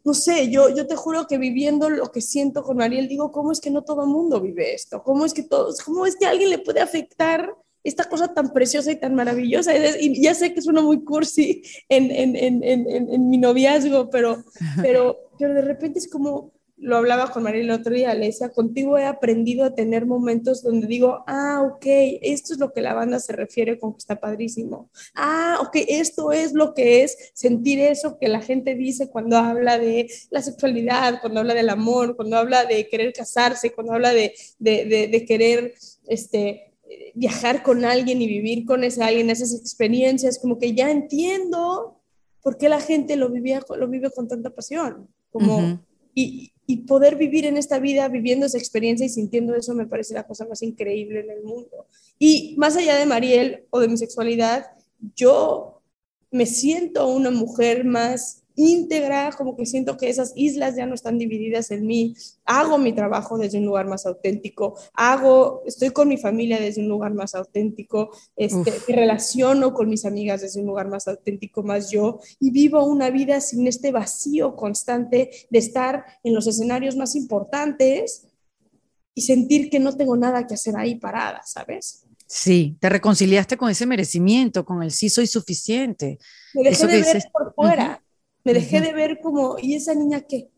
no 0.04 0.14
sé, 0.14 0.52
yo, 0.52 0.70
yo 0.76 0.86
te 0.86 0.98
juro 0.98 1.26
que 1.26 1.38
viviendo 1.38 1.90
lo 1.90 2.12
que 2.12 2.20
siento 2.20 2.64
con 2.64 2.76
Mariel, 2.76 3.08
digo, 3.08 3.32
¿cómo 3.32 3.54
es 3.54 3.62
que 3.62 3.72
no 3.72 3.84
todo 3.84 4.04
el 4.04 4.10
mundo 4.10 4.42
vive 4.42 4.74
esto? 4.74 5.02
¿Cómo 5.04 5.26
es 5.26 5.34
que 5.34 5.44
todos, 5.44 5.82
cómo 5.82 6.06
es 6.06 6.18
que 6.18 6.26
a 6.26 6.32
alguien 6.32 6.50
le 6.50 6.60
puede 6.60 6.82
afectar 6.82 7.56
esta 7.82 8.04
cosa 8.10 8.34
tan 8.34 8.52
preciosa 8.52 8.92
y 8.92 8.98
tan 8.98 9.16
maravillosa. 9.16 9.72
Y 9.98 10.22
ya 10.22 10.34
sé 10.34 10.54
que 10.54 10.62
suena 10.62 10.82
muy 10.82 11.06
cursi 11.06 11.62
en, 11.88 12.12
en, 12.12 12.36
en, 12.36 12.62
en 12.64 13.30
mi 13.30 13.38
noviazgo, 13.38 14.10
pero, 14.10 14.44
pero, 14.82 15.18
pero 15.40 15.54
de 15.54 15.62
repente 15.62 16.00
es 16.00 16.10
como, 16.10 16.52
lo 16.80 16.98
hablaba 16.98 17.32
con 17.32 17.44
María 17.44 17.62
el 17.62 17.72
otro 17.72 17.94
día, 17.94 18.14
le 18.14 18.28
decía, 18.28 18.50
contigo 18.50 18.98
he 18.98 19.06
aprendido 19.06 19.66
a 19.66 19.74
tener 19.74 20.06
momentos 20.06 20.62
donde 20.62 20.86
digo, 20.86 21.24
ah, 21.26 21.64
ok, 21.66 21.86
esto 22.22 22.54
es 22.54 22.60
lo 22.60 22.72
que 22.72 22.82
la 22.82 22.94
banda 22.94 23.20
se 23.20 23.34
refiere 23.34 23.80
con 23.80 23.94
que 23.94 23.98
está 23.98 24.20
padrísimo. 24.20 24.90
Ah, 25.16 25.58
ok, 25.62 25.76
esto 25.88 26.32
es 26.32 26.54
lo 26.54 26.76
que 26.76 27.04
es 27.04 27.32
sentir 27.34 27.80
eso 27.80 28.20
que 28.20 28.28
la 28.28 28.42
gente 28.42 28.76
dice 28.76 29.10
cuando 29.10 29.38
habla 29.38 29.80
de 29.80 30.08
la 30.30 30.42
sexualidad, 30.42 31.20
cuando 31.20 31.40
habla 31.40 31.56
del 31.56 31.70
amor, 31.70 32.16
cuando 32.16 32.38
habla 32.38 32.66
de 32.66 32.88
querer 32.88 33.12
casarse, 33.12 33.74
cuando 33.74 33.94
habla 33.94 34.14
de, 34.14 34.34
de, 34.60 34.86
de, 34.86 35.26
querer 35.26 35.74
este, 36.08 36.76
viajar 37.16 37.64
con 37.64 37.86
alguien 37.86 38.22
y 38.22 38.28
vivir 38.28 38.66
con 38.66 38.84
ese 38.84 39.04
alguien, 39.04 39.32
esas 39.32 39.54
experiencias, 39.54 40.38
como 40.38 40.60
que 40.60 40.76
ya 40.76 40.92
entiendo 40.92 42.02
por 42.44 42.58
qué 42.58 42.70
la 42.70 42.80
gente 42.80 43.16
lo, 43.16 43.30
vivía, 43.30 43.62
lo 43.76 43.88
vive 43.88 44.12
con 44.12 44.28
tanta 44.28 44.52
pasión. 44.52 45.10
Como, 45.32 45.82
y, 46.14 46.54
y 46.70 46.78
poder 46.80 47.16
vivir 47.16 47.46
en 47.46 47.56
esta 47.56 47.80
vida 47.80 48.08
viviendo 48.10 48.46
esa 48.46 48.58
experiencia 48.58 49.06
y 49.06 49.10
sintiendo 49.10 49.56
eso 49.56 49.74
me 49.74 49.88
parece 49.88 50.14
la 50.14 50.28
cosa 50.28 50.46
más 50.46 50.62
increíble 50.62 51.22
en 51.22 51.32
el 51.32 51.42
mundo. 51.42 51.88
Y 52.20 52.56
más 52.58 52.76
allá 52.76 52.98
de 52.98 53.06
Mariel 53.06 53.64
o 53.70 53.80
de 53.80 53.88
mi 53.88 53.98
sexualidad, 53.98 54.68
yo 55.16 55.82
me 56.30 56.46
siento 56.46 57.08
una 57.08 57.32
mujer 57.32 57.86
más 57.86 58.44
íntegra, 58.58 59.32
como 59.38 59.56
que 59.56 59.66
siento 59.66 59.96
que 59.96 60.10
esas 60.10 60.34
islas 60.36 60.76
ya 60.76 60.86
no 60.86 60.96
están 60.96 61.18
divididas 61.18 61.72
en 61.72 61.86
mí, 61.86 62.16
hago 62.44 62.78
mi 62.78 62.92
trabajo 62.92 63.38
desde 63.38 63.60
un 63.60 63.66
lugar 63.66 63.86
más 63.86 64.06
auténtico, 64.06 64.78
hago, 64.94 65.62
estoy 65.66 65.92
con 65.92 66.10
mi 66.10 66.18
familia 66.18 66.60
desde 66.60 66.82
un 66.82 66.90
lugar 66.90 67.14
más 67.14 67.36
auténtico, 67.36 68.10
este, 68.36 68.74
me 68.88 68.96
relaciono 68.96 69.74
con 69.74 69.88
mis 69.88 70.06
amigas 70.06 70.42
desde 70.42 70.60
un 70.60 70.66
lugar 70.66 70.90
más 70.90 71.08
auténtico, 71.08 71.62
más 71.62 71.92
yo, 71.92 72.20
y 72.40 72.50
vivo 72.50 72.84
una 72.84 73.12
vida 73.12 73.40
sin 73.42 73.68
este 73.68 73.92
vacío 73.92 74.56
constante 74.56 75.30
de 75.50 75.60
estar 75.60 76.04
en 76.24 76.34
los 76.34 76.48
escenarios 76.48 76.96
más 76.96 77.16
importantes 77.16 78.26
y 79.14 79.22
sentir 79.22 79.70
que 79.70 79.80
no 79.80 79.96
tengo 79.96 80.18
nada 80.18 80.48
que 80.48 80.56
hacer 80.56 80.76
ahí 80.78 80.96
parada, 80.96 81.42
¿sabes? 81.46 82.06
Sí, 82.26 82.76
te 82.80 82.90
reconciliaste 82.90 83.56
con 83.56 83.70
ese 83.70 83.86
merecimiento, 83.86 84.66
con 84.66 84.84
el 84.84 84.92
sí 84.92 85.10
soy 85.10 85.28
suficiente. 85.28 86.18
Me 86.54 86.64
dejé 86.64 86.88
de 86.88 87.02
ver 87.02 87.24
por 87.32 87.54
fuera. 87.54 88.04
Me 88.48 88.54
dejé 88.54 88.80
de 88.80 88.94
ver 88.94 89.20
como, 89.22 89.58
¿y 89.62 89.76
esa 89.76 89.94
niña 89.94 90.22
qué? 90.22 90.50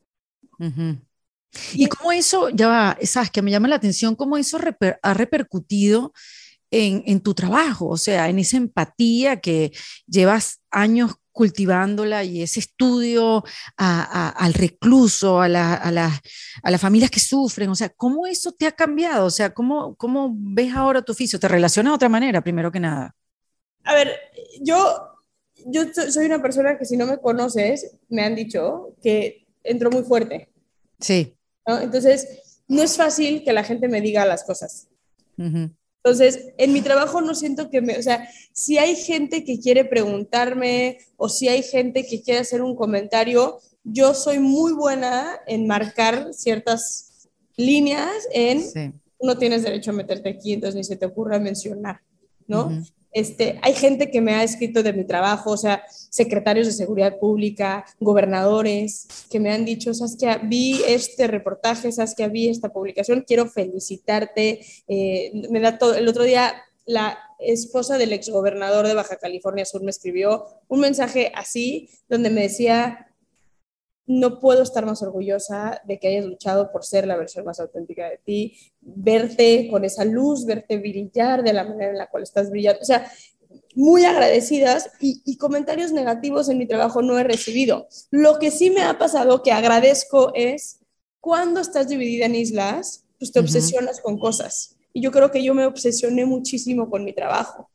Y 1.74 1.88
cómo 1.88 2.12
eso, 2.12 2.50
ya 2.50 2.68
va, 2.68 2.98
sabes 3.02 3.32
que 3.32 3.42
me 3.42 3.50
llama 3.50 3.68
la 3.68 3.78
atención, 3.78 4.16
cómo 4.16 4.38
eso 4.38 4.60
ha 5.02 5.14
repercutido 5.16 6.14
en, 6.70 7.02
en, 7.08 7.20
tu 7.20 7.34
trabajo, 7.34 7.88
o 7.88 7.98
sea, 7.98 8.30
en 8.30 8.38
esa 8.38 8.58
empatía 8.58 9.42
que 9.42 9.72
llevas 10.06 10.62
años 10.70 11.16
cultivándola 11.32 12.24
y 12.24 12.44
ese 12.44 12.60
estudio 12.60 13.44
al 13.76 14.54
recluso, 14.54 15.42
a, 15.42 15.48
la, 15.48 15.74
a, 15.74 15.90
a, 16.62 16.70
las 16.70 16.82
familias 16.82 17.10
que 17.10 17.20
sufren, 17.20 17.72
o 17.72 17.76
sea, 17.76 17.90
¿cómo 17.90 18.28
eso 18.28 18.52
te 18.52 18.68
ha 18.68 18.72
cambiado? 18.72 19.26
O 19.26 19.32
sea, 19.32 19.52
¿cómo, 19.52 19.96
¿cómo 19.96 20.32
ves 20.38 20.76
ahora 20.76 21.02
tu 21.02 21.14
oficio? 21.14 21.40
¿Te 21.40 21.48
relaciona 21.48 21.90
de 21.90 21.96
otra 21.96 22.10
manera, 22.10 22.42
primero 22.42 22.72
que 22.72 22.80
nada? 22.80 23.16
A 23.84 23.96
ver, 23.96 24.16
yo 24.62 25.09
yo 25.66 25.84
soy 25.94 26.26
una 26.26 26.42
persona 26.42 26.78
que 26.78 26.86
si 26.86 26.98
no 26.98 27.06
me 27.06 27.18
conoces, 27.18 27.96
me 28.10 28.24
han 28.24 28.36
dicho 28.36 28.96
que 29.02 29.46
entro 29.64 29.90
muy 29.92 30.04
fuerte. 30.04 30.50
Sí. 31.00 31.36
Entonces, 31.66 32.62
no 32.68 32.82
es 32.82 32.98
fácil 32.98 33.44
que 33.44 33.54
la 33.54 33.64
gente 33.64 33.88
me 33.88 34.02
diga 34.02 34.26
las 34.26 34.44
cosas. 34.44 34.88
Entonces, 35.38 36.54
en 36.58 36.74
mi 36.74 36.82
trabajo 36.82 37.22
no 37.22 37.34
siento 37.36 37.70
que 37.70 37.82
me, 37.82 37.98
o 37.98 38.02
sea, 38.02 38.28
si 38.54 38.78
hay 38.78 38.96
gente 38.96 39.44
que 39.44 39.60
quiere 39.60 39.86
preguntarme 39.86 40.98
o 41.18 41.30
si 41.30 41.48
hay 41.48 41.64
gente 41.64 42.06
que 42.06 42.22
quiere 42.22 42.42
hacer 42.42 42.62
un 42.62 42.76
comentario, 42.76 43.60
yo 43.84 44.14
soy 44.14 44.40
muy 44.40 44.74
buena 44.74 45.40
en 45.48 45.68
marcar 45.68 46.34
ciertas 46.34 47.30
líneas 47.56 48.12
en, 48.34 48.64
sí. 48.64 48.92
no 49.22 49.38
tienes 49.38 49.64
derecho 49.64 49.92
a 49.92 49.96
meterte 49.96 50.30
aquí, 50.30 50.54
entonces 50.54 50.76
ni 50.76 50.84
se 50.84 50.96
te 50.96 51.06
ocurra 51.06 51.40
mencionar, 51.40 52.02
¿no? 52.48 52.82
Este, 53.12 53.60
hay 53.64 53.74
gente 53.74 54.12
que 54.12 54.22
me 54.22 54.36
ha 54.36 54.44
escrito 54.44 54.84
de 54.84 54.94
mi 54.94 55.04
trabajo, 55.04 55.52
o 55.52 55.58
sea, 55.58 55.84
secretarios 55.90 56.68
de 56.68 56.74
seguridad 56.74 57.18
pública, 57.20 57.86
gobernadores, 58.00 59.08
que 59.30 59.40
me 59.40 59.52
han 59.52 59.66
dicho, 59.66 59.94
Saskia, 59.94 60.38
vi 60.44 60.82
este 60.88 61.28
reportaje, 61.28 61.92
Saskia, 61.92 62.28
vi 62.28 62.50
esta 62.50 62.70
publicación, 62.70 63.24
quiero 63.26 63.48
felicitarte. 63.48 64.60
Eh, 64.88 65.32
me 65.50 65.60
da 65.60 65.78
todo, 65.78 65.96
el 65.96 66.08
otro 66.08 66.24
día 66.24 66.54
la 66.86 67.20
esposa 67.40 67.98
del 67.98 68.14
exgobernador 68.14 68.88
de 68.88 68.96
Baja 68.96 69.18
California 69.18 69.64
Sur 69.64 69.84
me 69.84 69.92
escribió 69.92 70.46
un 70.68 70.80
mensaje 70.80 71.32
así, 71.36 71.90
donde 72.10 72.30
me 72.30 72.42
decía, 72.42 73.09
no 74.10 74.40
puedo 74.40 74.64
estar 74.64 74.88
más 74.88 75.04
orgullosa 75.04 75.84
de 75.86 76.00
que 76.00 76.08
hayas 76.08 76.26
luchado 76.26 76.72
por 76.72 76.84
ser 76.84 77.06
la 77.06 77.16
versión 77.16 77.46
más 77.46 77.60
auténtica 77.60 78.10
de 78.10 78.18
ti, 78.18 78.58
verte 78.82 79.68
con 79.70 79.86
esa 79.86 80.04
luz, 80.04 80.48
verte 80.48 80.80
brillar 80.80 81.44
de 81.44 81.54
la 81.54 81.64
manera 81.64 81.92
en 81.92 81.98
la 82.00 82.10
cual 82.10 82.24
estás 82.24 82.50
brillando. 82.50 82.82
O 82.82 82.86
sea, 82.86 83.08
muy 83.76 84.06
agradecidas 84.06 84.90
y, 85.00 85.38
comentarios 85.38 85.92
negativos 85.92 86.50
en 86.50 86.58
mi 86.58 86.68
trabajo 86.68 87.04
no 87.04 87.20
he 87.20 87.24
recibido. 87.24 87.88
Lo 88.10 88.40
que 88.40 88.50
sí 88.50 88.72
me 88.72 88.82
ha 88.82 88.98
pasado 88.98 89.44
que 89.44 89.52
agradezco 89.52 90.32
es 90.34 90.80
cuando 91.20 91.60
estás 91.60 91.88
dividida 91.88 92.26
en 92.26 92.34
islas, 92.34 93.06
pues 93.20 93.32
te 93.32 93.40
obsesionas 93.40 94.02
con 94.02 94.18
cosas. 94.18 94.76
Y 94.92 95.04
yo 95.04 95.12
creo 95.12 95.30
que 95.30 95.44
yo 95.44 95.54
me 95.54 95.68
obsesioné 95.68 96.26
muchísimo 96.26 96.90
con 96.90 97.04
mi 97.04 97.14
trabajo. 97.14 97.70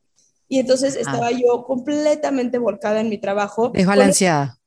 Y 0.49 0.59
entonces 0.59 0.97
estaba 0.97 1.31
yo 1.31 1.63
completamente 1.65 2.57
volcada 2.57 2.99
en 2.99 3.07
mi 3.07 3.19
trabajo. 3.19 3.69
Desbalanceada. 3.69 4.59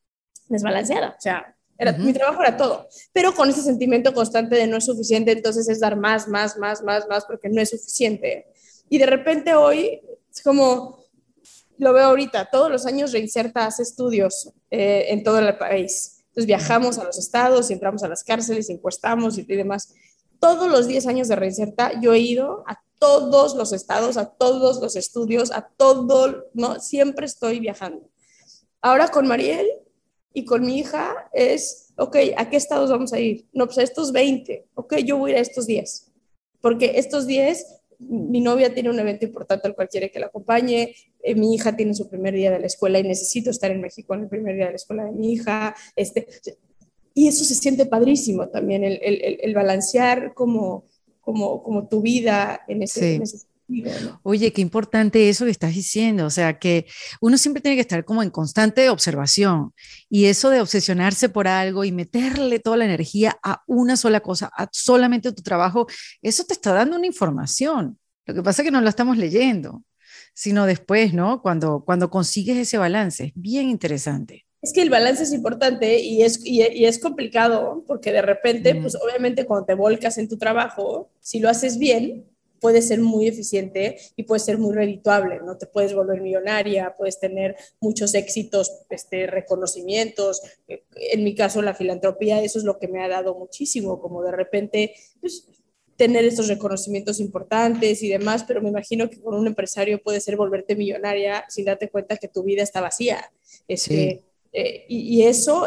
Desbalanceada. 0.48 1.11
O 1.11 1.20
sea, 1.20 1.54
mi 1.98 2.12
trabajo 2.12 2.42
era 2.42 2.56
todo, 2.56 2.88
pero 3.12 3.34
con 3.34 3.48
ese 3.48 3.62
sentimiento 3.62 4.12
constante 4.12 4.56
de 4.56 4.66
no 4.66 4.78
es 4.78 4.84
suficiente, 4.84 5.32
entonces 5.32 5.68
es 5.68 5.80
dar 5.80 5.96
más, 5.96 6.26
más, 6.26 6.58
más, 6.58 6.82
más, 6.82 7.06
más, 7.08 7.24
porque 7.24 7.48
no 7.48 7.60
es 7.60 7.70
suficiente. 7.70 8.46
Y 8.88 8.98
de 8.98 9.06
repente 9.06 9.54
hoy 9.54 10.00
es 10.32 10.42
como, 10.42 11.04
lo 11.78 11.92
veo 11.92 12.06
ahorita, 12.06 12.48
todos 12.50 12.70
los 12.70 12.84
años 12.86 13.12
Reinserta 13.12 13.66
hace 13.66 13.82
estudios 13.84 14.50
eh, 14.70 15.06
en 15.08 15.22
todo 15.22 15.38
el 15.38 15.56
país. 15.56 16.24
Entonces 16.28 16.46
viajamos 16.46 16.98
a 16.98 17.04
los 17.04 17.18
estados 17.18 17.70
entramos 17.70 18.02
a 18.02 18.08
las 18.08 18.24
cárceles, 18.24 18.70
encuestamos 18.70 19.38
y, 19.38 19.42
y 19.42 19.56
demás. 19.56 19.94
Todos 20.40 20.70
los 20.70 20.86
10 20.86 21.06
años 21.06 21.28
de 21.28 21.36
Reinserta 21.36 22.00
yo 22.00 22.12
he 22.12 22.18
ido 22.18 22.64
a 22.66 22.80
todos 22.98 23.54
los 23.54 23.72
estados, 23.72 24.16
a 24.16 24.26
todos 24.26 24.80
los 24.80 24.96
estudios, 24.96 25.52
a 25.52 25.62
todo, 25.62 26.46
¿no? 26.54 26.80
Siempre 26.80 27.26
estoy 27.26 27.60
viajando. 27.60 28.08
Ahora 28.80 29.08
con 29.08 29.26
Mariel 29.26 29.66
y 30.38 30.44
con 30.44 30.64
mi 30.64 30.79
hija 30.79 31.29
es, 31.33 31.92
ok, 31.96 32.16
¿a 32.37 32.48
qué 32.48 32.57
estados 32.57 32.90
vamos 32.90 33.12
a 33.12 33.18
ir? 33.18 33.46
No, 33.53 33.66
pues 33.66 33.79
a 33.79 33.83
estos 33.83 34.12
20, 34.12 34.68
ok, 34.74 34.98
yo 34.98 35.18
voy 35.18 35.33
a 35.33 35.35
ir 35.35 35.38
a 35.38 35.42
estos 35.42 35.66
10, 35.66 36.12
porque 36.61 36.92
estos 36.94 37.27
10, 37.27 37.66
mi 37.98 38.40
novia 38.40 38.72
tiene 38.72 38.90
un 38.90 39.01
evento 39.01 39.24
importante 39.24 39.66
al 39.66 39.74
cual 39.74 39.88
quiere 39.88 40.12
que 40.12 40.20
la 40.20 40.27
acompañe, 40.27 40.94
eh, 41.20 41.35
mi 41.35 41.57
hija 41.57 41.74
tiene 41.74 41.92
su 41.92 42.09
primer 42.09 42.35
día 42.35 42.53
de 42.53 42.61
la 42.61 42.66
escuela 42.66 43.01
y 43.01 43.03
necesito 43.03 43.51
estar 43.51 43.72
en 43.72 43.81
México 43.81 44.14
en 44.14 44.22
el 44.22 44.29
primer 44.29 44.55
día 44.55 44.66
de 44.66 44.70
la 44.70 44.77
escuela 44.77 45.05
de 45.07 45.11
mi 45.11 45.33
hija, 45.33 45.74
este, 45.96 46.29
y 47.14 47.27
eso 47.27 47.44
se 47.44 47.57
siente 47.57 47.87
padrísimo 47.87 48.48
también, 48.48 48.85
el, 48.85 49.01
el, 49.03 49.40
el 49.42 49.55
balancear 49.55 50.35
como, 50.35 50.85
como, 51.20 51.64
como 51.64 51.88
tu 51.88 52.01
vida 52.01 52.61
en 52.68 52.85
ese, 52.85 53.16
en 53.16 53.22
ese 53.22 53.38
Oye, 54.22 54.52
qué 54.52 54.62
importante 54.62 55.28
eso 55.28 55.44
que 55.44 55.50
estás 55.50 55.74
diciendo, 55.74 56.24
o 56.24 56.31
sea, 56.31 56.59
que 56.59 56.87
uno 57.20 57.37
siempre 57.37 57.61
tiene 57.61 57.76
que 57.76 57.83
estar 57.83 58.04
como 58.04 58.22
en 58.22 58.31
constante 58.31 58.88
observación 58.88 59.74
y 60.09 60.24
eso 60.26 60.48
de 60.48 60.61
obsesionarse 60.62 61.28
por 61.28 61.48
algo 61.48 61.85
y 61.85 61.92
meterle 61.92 62.61
toda 62.61 62.78
la 62.78 62.87
energía 62.87 63.38
a 63.42 63.62
una 63.66 63.96
sola 63.96 64.20
cosa, 64.20 64.50
a 64.57 64.68
solamente 64.72 65.33
tu 65.33 65.42
trabajo, 65.42 65.87
eso 66.22 66.44
te 66.44 66.54
está 66.54 66.72
dando 66.72 66.96
una 66.96 67.07
información. 67.07 67.98
Lo 68.24 68.35
que 68.35 68.42
pasa 68.42 68.62
es 68.62 68.66
que 68.66 68.72
no 68.72 68.81
lo 68.81 68.88
estamos 68.88 69.18
leyendo, 69.18 69.83
sino 70.35 70.64
después, 70.64 71.12
¿no? 71.12 71.42
Cuando, 71.42 71.85
cuando 71.85 72.11
consigues 72.11 72.57
ese 72.57 72.78
balance, 72.78 73.24
es 73.24 73.33
bien 73.35 73.68
interesante. 73.68 74.46
Es 74.61 74.72
que 74.72 74.83
el 74.83 74.90
balance 74.90 75.22
es 75.22 75.33
importante 75.33 76.00
y 76.00 76.22
es, 76.22 76.44
y, 76.44 76.62
es 76.62 76.98
complicado 76.98 77.85
porque 77.87 78.12
de 78.12 78.22
repente, 78.22 78.74
pues 78.74 78.96
obviamente 78.96 79.46
cuando 79.46 79.66
te 79.66 79.74
volcas 79.74 80.18
en 80.18 80.28
tu 80.28 80.37
trabajo, 80.37 81.11
si 81.20 81.38
lo 81.38 81.48
haces 81.48 81.78
bien, 81.78 82.26
puede 82.60 82.82
ser 82.82 83.00
muy 83.00 83.28
eficiente 83.28 83.98
y 84.16 84.24
puede 84.24 84.40
ser 84.40 84.58
muy 84.58 84.74
redituable, 84.74 85.40
¿no? 85.44 85.56
Te 85.56 85.66
puedes 85.66 85.94
volver 85.94 86.20
millonaria, 86.20 86.94
puedes 86.96 87.18
tener 87.18 87.56
muchos 87.80 88.14
éxitos, 88.14 88.70
este, 88.90 89.26
reconocimientos. 89.26 90.42
En 90.66 91.24
mi 91.24 91.34
caso, 91.34 91.62
la 91.62 91.74
filantropía, 91.74 92.42
eso 92.42 92.58
es 92.58 92.64
lo 92.64 92.78
que 92.78 92.88
me 92.88 93.02
ha 93.02 93.08
dado 93.08 93.34
muchísimo, 93.34 94.00
como 94.00 94.22
de 94.22 94.32
repente, 94.32 94.94
pues, 95.20 95.48
tener 95.96 96.24
estos 96.24 96.46
reconocimientos 96.46 97.18
importantes 97.18 98.04
y 98.04 98.08
demás, 98.08 98.44
pero 98.46 98.62
me 98.62 98.68
imagino 98.68 99.10
que 99.10 99.20
con 99.20 99.34
un 99.34 99.48
empresario 99.48 100.00
puede 100.00 100.20
ser 100.20 100.36
volverte 100.36 100.76
millonaria 100.76 101.44
sin 101.48 101.64
darte 101.64 101.90
cuenta 101.90 102.16
que 102.16 102.28
tu 102.28 102.44
vida 102.44 102.62
está 102.62 102.80
vacía. 102.80 103.32
Este, 103.66 104.22
eh, 104.52 104.84
y, 104.88 105.16
y, 105.16 105.22
eso, 105.24 105.66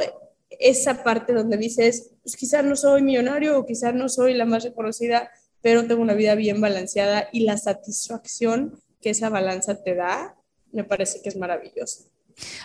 esa 0.50 1.04
parte 1.04 1.34
donde 1.34 1.58
dices, 1.58 2.12
pues 2.24 2.38
quizás 2.38 2.64
no 2.64 2.78
soy 2.78 3.02
millonario 3.02 3.60
o 3.60 3.66
quizás 3.66 3.94
no 3.94 4.08
soy 4.08 4.34
la 4.34 4.46
más 4.46 4.64
reconocida, 4.64 5.30
pero 5.62 5.86
tengo 5.86 6.02
una 6.02 6.14
vida 6.14 6.36
bien 6.36 6.62
balanceada 6.62 7.30
y 7.32 7.42
la 7.42 7.58
satisfacción 7.58 8.80
que 9.02 9.12
esa 9.12 9.30
balanza 9.30 9.82
te 9.82 9.96
da, 9.96 10.36
me 10.72 10.84
parece 10.84 11.22
que 11.22 11.30
es 11.30 11.36
maravilloso. 11.36 12.06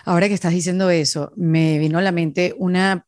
Ahora 0.05 0.27
que 0.27 0.33
estás 0.33 0.53
diciendo 0.53 0.89
eso, 0.89 1.31
me 1.35 1.77
vino 1.77 1.97
a 1.99 2.01
la 2.01 2.11
mente 2.11 2.55
una, 2.57 3.05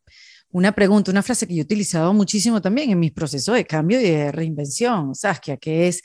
una 0.52 0.74
pregunta, 0.74 1.12
una 1.12 1.24
frase 1.24 1.48
que 1.48 1.56
yo 1.56 1.62
he 1.62 1.64
utilizado 1.64 2.14
muchísimo 2.14 2.62
también 2.62 2.92
en 2.92 3.00
mis 3.00 3.12
procesos 3.12 3.56
de 3.56 3.66
cambio 3.66 4.00
y 4.00 4.04
de 4.04 4.32
reinvención, 4.32 5.16
Saskia, 5.16 5.58
que 5.58 5.88
es, 5.88 6.02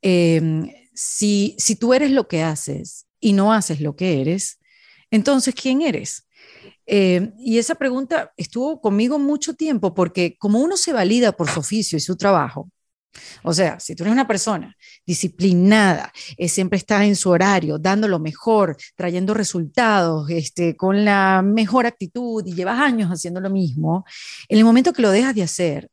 em, 0.00 0.68
si, 0.94 1.54
si 1.58 1.76
tú 1.76 1.94
eres 1.94 2.10
lo 2.10 2.26
que 2.26 2.42
haces 2.42 3.06
y 3.20 3.32
no 3.32 3.52
haces 3.52 3.80
lo 3.80 3.96
que 3.96 4.20
eres, 4.20 4.58
entonces, 5.10 5.54
¿quién 5.54 5.82
eres? 5.82 6.26
Eh, 6.86 7.32
y 7.38 7.58
esa 7.58 7.74
pregunta 7.74 8.32
estuvo 8.36 8.80
conmigo 8.80 9.18
mucho 9.18 9.54
tiempo 9.54 9.94
porque 9.94 10.36
como 10.38 10.60
uno 10.60 10.76
se 10.76 10.92
valida 10.92 11.32
por 11.32 11.48
su 11.48 11.60
oficio 11.60 11.96
y 11.96 12.00
su 12.00 12.16
trabajo, 12.16 12.70
o 13.42 13.52
sea, 13.52 13.78
si 13.80 13.94
tú 13.94 14.04
eres 14.04 14.12
una 14.12 14.26
persona 14.26 14.76
disciplinada, 15.06 16.12
eh, 16.36 16.48
siempre 16.48 16.78
estás 16.78 17.02
en 17.02 17.16
su 17.16 17.30
horario, 17.30 17.78
dando 17.78 18.08
lo 18.08 18.18
mejor, 18.18 18.76
trayendo 18.96 19.34
resultados, 19.34 20.30
este, 20.30 20.76
con 20.76 21.04
la 21.04 21.42
mejor 21.42 21.86
actitud 21.86 22.44
y 22.46 22.54
llevas 22.54 22.80
años 22.80 23.10
haciendo 23.10 23.40
lo 23.40 23.50
mismo, 23.50 24.04
en 24.48 24.58
el 24.58 24.64
momento 24.64 24.92
que 24.92 25.02
lo 25.02 25.10
dejas 25.10 25.34
de 25.34 25.42
hacer, 25.42 25.88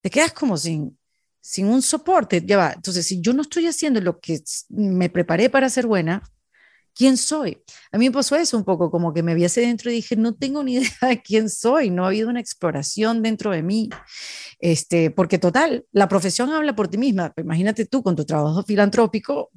te 0.00 0.10
quedas 0.10 0.32
como 0.32 0.56
sin, 0.56 0.96
sin 1.40 1.66
un 1.66 1.82
soporte. 1.82 2.42
Ya 2.44 2.56
va. 2.56 2.72
Entonces, 2.72 3.06
si 3.06 3.20
yo 3.20 3.32
no 3.32 3.42
estoy 3.42 3.66
haciendo 3.66 4.00
lo 4.00 4.18
que 4.20 4.40
me 4.68 5.08
preparé 5.10 5.50
para 5.50 5.68
ser 5.68 5.86
buena, 5.86 6.22
¿quién 6.96 7.16
soy? 7.18 7.62
A 7.92 7.98
mí 7.98 8.06
me 8.06 8.12
pasó 8.12 8.34
eso 8.36 8.56
un 8.56 8.64
poco, 8.64 8.90
como 8.90 9.12
que 9.12 9.22
me 9.22 9.34
vi 9.34 9.44
hacia 9.44 9.62
dentro 9.62 9.90
y 9.90 9.96
dije, 9.96 10.16
no 10.16 10.34
tengo 10.34 10.64
ni 10.64 10.76
idea 10.76 10.90
de 11.02 11.22
quién 11.22 11.50
soy, 11.50 11.90
no 11.90 12.04
ha 12.04 12.08
habido 12.08 12.28
una 12.30 12.40
exploración 12.40 13.22
dentro 13.22 13.50
de 13.50 13.62
mí. 13.62 13.90
Este, 14.58 15.10
porque 15.10 15.38
total, 15.38 15.84
la 15.92 16.08
profesión 16.08 16.50
habla 16.50 16.74
por 16.74 16.88
ti 16.88 16.96
misma. 16.96 17.32
Imagínate 17.36 17.84
tú 17.84 18.02
con 18.02 18.16
tu 18.16 18.24
trabajo 18.24 18.62
filantrópico, 18.62 19.50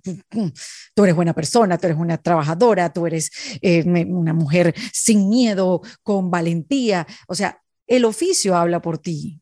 tú 0.94 1.04
eres 1.04 1.16
buena 1.16 1.34
persona, 1.34 1.78
tú 1.78 1.88
eres 1.88 1.98
una 1.98 2.18
trabajadora, 2.18 2.92
tú 2.92 3.08
eres 3.08 3.32
eh, 3.62 3.84
una 3.86 4.34
mujer 4.34 4.76
sin 4.92 5.30
miedo, 5.30 5.82
con 6.04 6.30
valentía. 6.30 7.08
O 7.28 7.36
sea, 7.36 7.62
el 7.88 8.04
oficio 8.04 8.56
habla 8.56 8.82
por 8.82 8.98
ti. 8.98 9.42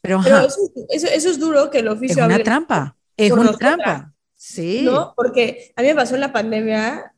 Pero, 0.00 0.20
eso, 0.20 1.08
es 1.08 1.38
duro 1.38 1.70
que 1.70 1.78
el 1.78 1.88
oficio 1.88 2.22
es 2.22 2.34
una 2.34 2.42
trampa, 2.42 2.96
es 3.16 3.32
una 3.32 3.52
trampa. 3.56 4.12
Sí. 4.34 4.82
¿No? 4.84 5.14
Porque 5.16 5.72
a 5.76 5.80
mí 5.80 5.88
me 5.88 5.94
pasó 5.94 6.14
en 6.14 6.20
la 6.20 6.32
pandemia, 6.32 7.13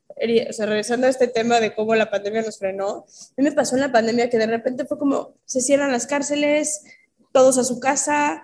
o 0.49 0.53
sea, 0.53 0.67
regresando 0.67 1.07
a 1.07 1.11
este 1.11 1.29
tema 1.29 1.61
de 1.61 1.75
cómo 1.75 1.95
la 1.95 2.11
pandemia 2.11 2.43
nos 2.43 2.59
frenó, 2.59 2.89
a 2.89 3.35
mí 3.37 3.45
me 3.45 3.53
pasó 3.53 3.75
en 3.75 3.83
la 3.83 3.93
pandemia 3.93 4.31
que 4.31 4.39
de 4.39 4.47
repente 4.47 4.87
fue 4.87 4.99
como 4.99 5.35
se 5.45 5.61
cierran 5.61 5.93
las 5.93 6.07
cárceles, 6.07 6.83
todos 7.33 7.59
a 7.59 7.65
su 7.65 7.81
casa, 7.81 8.43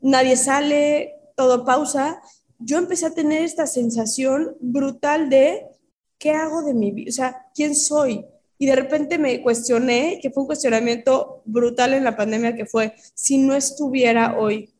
nadie 0.00 0.36
sale, 0.36 1.14
todo 1.36 1.64
pausa. 1.64 2.20
Yo 2.58 2.78
empecé 2.78 3.06
a 3.06 3.14
tener 3.14 3.42
esta 3.42 3.66
sensación 3.66 4.56
brutal 4.60 5.30
de 5.30 5.66
qué 6.18 6.32
hago 6.32 6.62
de 6.62 6.74
mi 6.74 6.90
vida, 6.90 7.10
o 7.10 7.12
sea, 7.12 7.46
quién 7.54 7.74
soy. 7.74 8.26
Y 8.58 8.66
de 8.66 8.74
repente 8.74 9.18
me 9.18 9.42
cuestioné, 9.42 10.18
que 10.20 10.30
fue 10.30 10.42
un 10.42 10.46
cuestionamiento 10.46 11.42
brutal 11.44 11.92
en 11.92 12.04
la 12.04 12.16
pandemia, 12.16 12.56
que 12.56 12.66
fue, 12.66 12.94
si 13.14 13.38
no 13.38 13.54
estuviera 13.54 14.38
hoy 14.38 14.72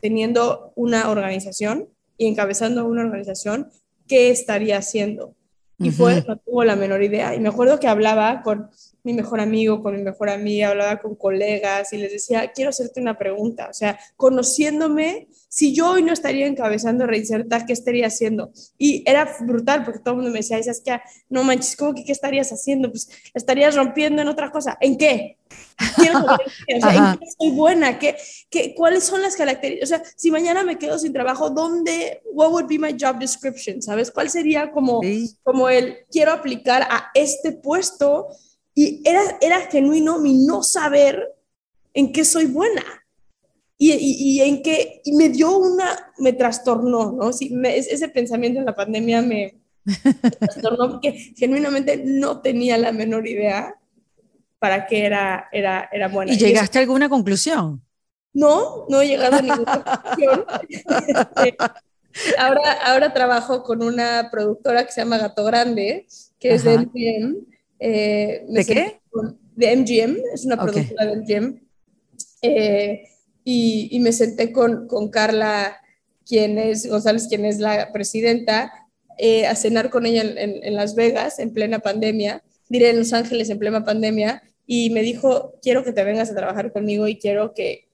teniendo 0.00 0.72
una 0.74 1.08
organización 1.10 1.88
y 2.18 2.26
encabezando 2.26 2.86
una 2.86 3.02
organización, 3.02 3.70
¿qué 4.06 4.30
estaría 4.30 4.78
haciendo? 4.78 5.34
Y 5.78 5.90
fue, 5.90 6.24
no 6.26 6.36
tuvo 6.36 6.64
la 6.64 6.76
menor 6.76 7.02
idea. 7.02 7.34
Y 7.34 7.40
me 7.40 7.48
acuerdo 7.48 7.80
que 7.80 7.88
hablaba 7.88 8.42
con 8.42 8.70
mi 9.02 9.12
mejor 9.12 9.40
amigo, 9.40 9.82
con 9.82 9.96
mi 9.96 10.02
mejor 10.02 10.30
amiga, 10.30 10.70
hablaba 10.70 11.00
con 11.00 11.14
colegas 11.16 11.92
y 11.92 11.98
les 11.98 12.12
decía, 12.12 12.52
quiero 12.52 12.70
hacerte 12.70 13.00
una 13.00 13.18
pregunta. 13.18 13.68
O 13.70 13.74
sea, 13.74 13.98
conociéndome, 14.16 15.28
si 15.54 15.72
yo 15.72 15.90
hoy 15.90 16.02
no 16.02 16.12
estaría 16.12 16.48
encabezando 16.48 17.06
Reinserta, 17.06 17.64
¿qué 17.64 17.72
estaría 17.72 18.08
haciendo? 18.08 18.50
Y 18.76 19.08
era 19.08 19.36
brutal 19.42 19.84
porque 19.84 20.00
todo 20.00 20.14
el 20.14 20.16
mundo 20.16 20.32
me 20.32 20.38
decía, 20.38 20.58
es 20.58 20.82
que 20.84 21.00
no 21.28 21.44
manches, 21.44 21.76
¿cómo 21.76 21.94
que 21.94 22.04
qué 22.04 22.10
estarías 22.10 22.50
haciendo? 22.50 22.90
Pues 22.90 23.08
estarías 23.34 23.76
rompiendo 23.76 24.20
en 24.20 24.26
otra 24.26 24.50
cosa. 24.50 24.76
¿En 24.80 24.98
qué? 24.98 25.38
O 25.78 26.80
sea, 26.80 26.94
¿en 27.12 27.18
qué 27.20 27.26
soy 27.38 27.50
buena? 27.50 28.00
¿Qué, 28.00 28.16
qué, 28.50 28.74
¿Cuáles 28.74 29.04
son 29.04 29.22
las 29.22 29.36
características? 29.36 29.92
O 29.92 29.94
sea, 29.94 30.12
si 30.16 30.32
mañana 30.32 30.64
me 30.64 30.76
quedo 30.76 30.98
sin 30.98 31.12
trabajo, 31.12 31.50
¿dónde, 31.50 32.20
what 32.32 32.50
would 32.50 32.66
be 32.66 32.76
my 32.76 32.96
job 33.00 33.20
description? 33.20 33.80
¿Sabes? 33.80 34.10
¿Cuál 34.10 34.30
sería 34.30 34.72
como, 34.72 35.02
como 35.44 35.68
el, 35.68 35.98
quiero 36.10 36.32
aplicar 36.32 36.82
a 36.82 37.12
este 37.14 37.52
puesto? 37.52 38.26
Y 38.74 39.08
era, 39.08 39.38
era 39.40 39.60
genuino 39.70 40.18
mi 40.18 40.34
no 40.44 40.64
saber 40.64 41.32
en 41.92 42.12
qué 42.12 42.24
soy 42.24 42.46
buena. 42.46 42.82
Y, 43.76 43.92
y, 43.92 44.40
en 44.40 44.62
qué, 44.62 45.00
y 45.04 45.12
me 45.12 45.28
dio 45.28 45.58
una, 45.58 46.12
me 46.18 46.32
trastornó, 46.32 47.12
¿no? 47.12 47.32
Sí, 47.32 47.52
ese 47.64 48.08
pensamiento 48.08 48.60
en 48.60 48.66
la 48.66 48.74
pandemia 48.74 49.20
me, 49.20 49.60
me 49.84 50.14
trastornó 50.38 50.92
porque 50.92 51.12
genuinamente 51.36 52.02
no 52.04 52.40
tenía 52.40 52.78
la 52.78 52.92
menor 52.92 53.26
idea 53.26 53.74
para 54.58 54.86
qué 54.86 55.04
era, 55.04 55.48
era, 55.52 55.88
era 55.92 56.08
buena. 56.08 56.32
¿Y 56.32 56.38
llegaste 56.38 56.78
a 56.78 56.82
alguna 56.82 57.08
conclusión? 57.08 57.82
No, 58.32 58.86
no 58.88 59.00
he 59.00 59.08
llegado 59.08 59.36
a 59.36 59.42
ninguna 59.42 59.84
conclusión. 59.84 60.44
Este, 60.68 61.56
ahora, 62.38 62.72
ahora 62.84 63.12
trabajo 63.12 63.64
con 63.64 63.82
una 63.82 64.28
productora 64.30 64.86
que 64.86 64.92
se 64.92 65.00
llama 65.00 65.18
Gato 65.18 65.44
Grande, 65.44 66.06
que 66.38 66.54
es 66.54 66.62
de 66.62 66.78
MGM. 66.78 67.36
Eh, 67.80 68.44
¿De 68.48 68.64
qué? 68.64 69.00
de 69.56 69.76
MGM, 69.76 70.16
es 70.32 70.44
una 70.44 70.60
productora 70.60 71.06
de 71.06 71.16
MGM. 71.16 71.60
Eh, 72.42 73.04
y, 73.44 73.88
y, 73.90 74.00
me 74.00 74.12
senté 74.12 74.52
con, 74.52 74.88
con 74.88 75.10
Carla, 75.10 75.76
quien 76.26 76.58
es, 76.58 76.88
González, 76.88 77.26
quien 77.28 77.44
es 77.44 77.58
la 77.58 77.92
presidenta, 77.92 78.72
eh, 79.18 79.46
a 79.46 79.54
cenar 79.54 79.90
con 79.90 80.06
ella 80.06 80.22
en, 80.22 80.64
en, 80.64 80.74
Las 80.74 80.94
Vegas 80.94 81.38
en 81.38 81.52
plena 81.52 81.78
pandemia, 81.78 82.42
diré 82.68 82.90
en 82.90 82.98
Los 82.98 83.12
Ángeles 83.12 83.50
en 83.50 83.58
plena 83.58 83.84
pandemia, 83.84 84.42
y 84.66 84.90
me 84.90 85.02
dijo, 85.02 85.54
quiero 85.62 85.84
que 85.84 85.92
te 85.92 86.04
vengas 86.04 86.30
a 86.30 86.34
trabajar 86.34 86.72
conmigo 86.72 87.06
y 87.06 87.18
quiero 87.18 87.52
que 87.52 87.88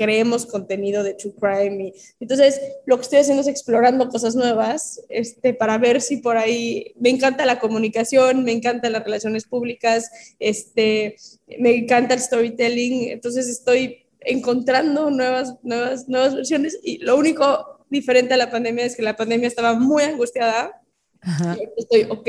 creemos 0.00 0.46
contenido 0.46 1.02
de 1.02 1.12
True 1.12 1.34
Crime. 1.38 1.88
Y, 1.88 1.94
entonces, 2.20 2.60
lo 2.86 2.96
que 2.96 3.02
estoy 3.02 3.18
haciendo 3.18 3.42
es 3.42 3.48
explorando 3.48 4.08
cosas 4.08 4.34
nuevas 4.34 5.00
este, 5.08 5.52
para 5.52 5.76
ver 5.76 6.00
si 6.00 6.18
por 6.18 6.36
ahí 6.36 6.94
me 6.98 7.10
encanta 7.10 7.44
la 7.44 7.58
comunicación, 7.58 8.44
me 8.44 8.52
encantan 8.52 8.92
las 8.92 9.04
relaciones 9.04 9.44
públicas, 9.44 10.10
este, 10.38 11.16
me 11.58 11.74
encanta 11.74 12.14
el 12.14 12.20
storytelling. 12.20 13.10
Entonces, 13.10 13.48
estoy 13.48 14.06
encontrando 14.20 15.10
nuevas, 15.10 15.56
nuevas, 15.62 16.08
nuevas 16.08 16.34
versiones 16.34 16.78
y 16.82 16.98
lo 16.98 17.16
único 17.16 17.84
diferente 17.88 18.34
a 18.34 18.36
la 18.36 18.50
pandemia 18.50 18.84
es 18.84 18.96
que 18.96 19.02
la 19.02 19.16
pandemia 19.16 19.48
estaba 19.48 19.74
muy 19.74 20.02
angustiada. 20.02 20.80
Y 21.22 21.80
estoy 21.80 22.06
ok 22.08 22.28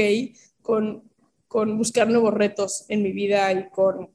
con 0.62 1.12
con 1.52 1.78
buscar 1.78 2.10
nuevos 2.10 2.34
retos 2.34 2.86
en 2.88 3.04
mi 3.04 3.12
vida 3.12 3.52
y 3.52 3.70
con 3.72 4.10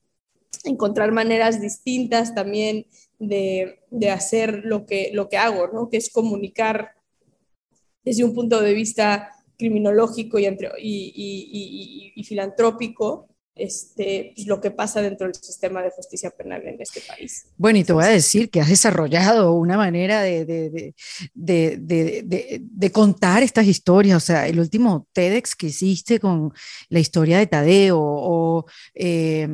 encontrar 0.64 1.12
maneras 1.12 1.60
distintas 1.60 2.34
también 2.34 2.86
de, 3.18 3.80
de 3.90 4.10
hacer 4.10 4.62
lo 4.64 4.86
que, 4.86 5.10
lo 5.12 5.28
que 5.28 5.36
hago, 5.36 5.68
¿no? 5.68 5.90
que 5.90 5.98
es 5.98 6.10
comunicar 6.10 6.92
desde 8.02 8.24
un 8.24 8.34
punto 8.34 8.62
de 8.62 8.72
vista 8.72 9.32
criminológico 9.58 10.38
y, 10.38 10.46
y, 10.46 10.54
y, 10.78 12.12
y 12.16 12.24
filantrópico 12.24 13.28
este, 13.56 14.32
pues, 14.34 14.46
lo 14.46 14.60
que 14.60 14.70
pasa 14.70 15.00
dentro 15.00 15.26
del 15.26 15.34
sistema 15.34 15.82
de 15.82 15.90
justicia 15.90 16.30
penal 16.30 16.62
en 16.66 16.80
este 16.80 17.00
país. 17.00 17.46
Bueno, 17.56 17.78
y 17.78 17.84
te 17.84 17.94
voy 17.94 18.04
a 18.04 18.08
decir 18.08 18.50
que 18.50 18.60
has 18.60 18.68
desarrollado 18.68 19.52
una 19.52 19.78
manera 19.78 20.20
de, 20.20 20.44
de, 20.44 20.94
de, 21.34 22.60
de, 22.60 22.92
contar 22.92 23.42
estas 23.42 23.66
historias, 23.66 24.16
o 24.16 24.20
sea, 24.20 24.46
el 24.46 24.60
último 24.60 25.08
TEDx 25.12 25.54
que 25.56 25.68
hiciste 25.68 26.20
con 26.20 26.52
la 26.90 27.00
historia 27.00 27.38
de 27.38 27.46
Tadeo, 27.46 27.98
o 27.98 28.66
eh, 28.94 29.48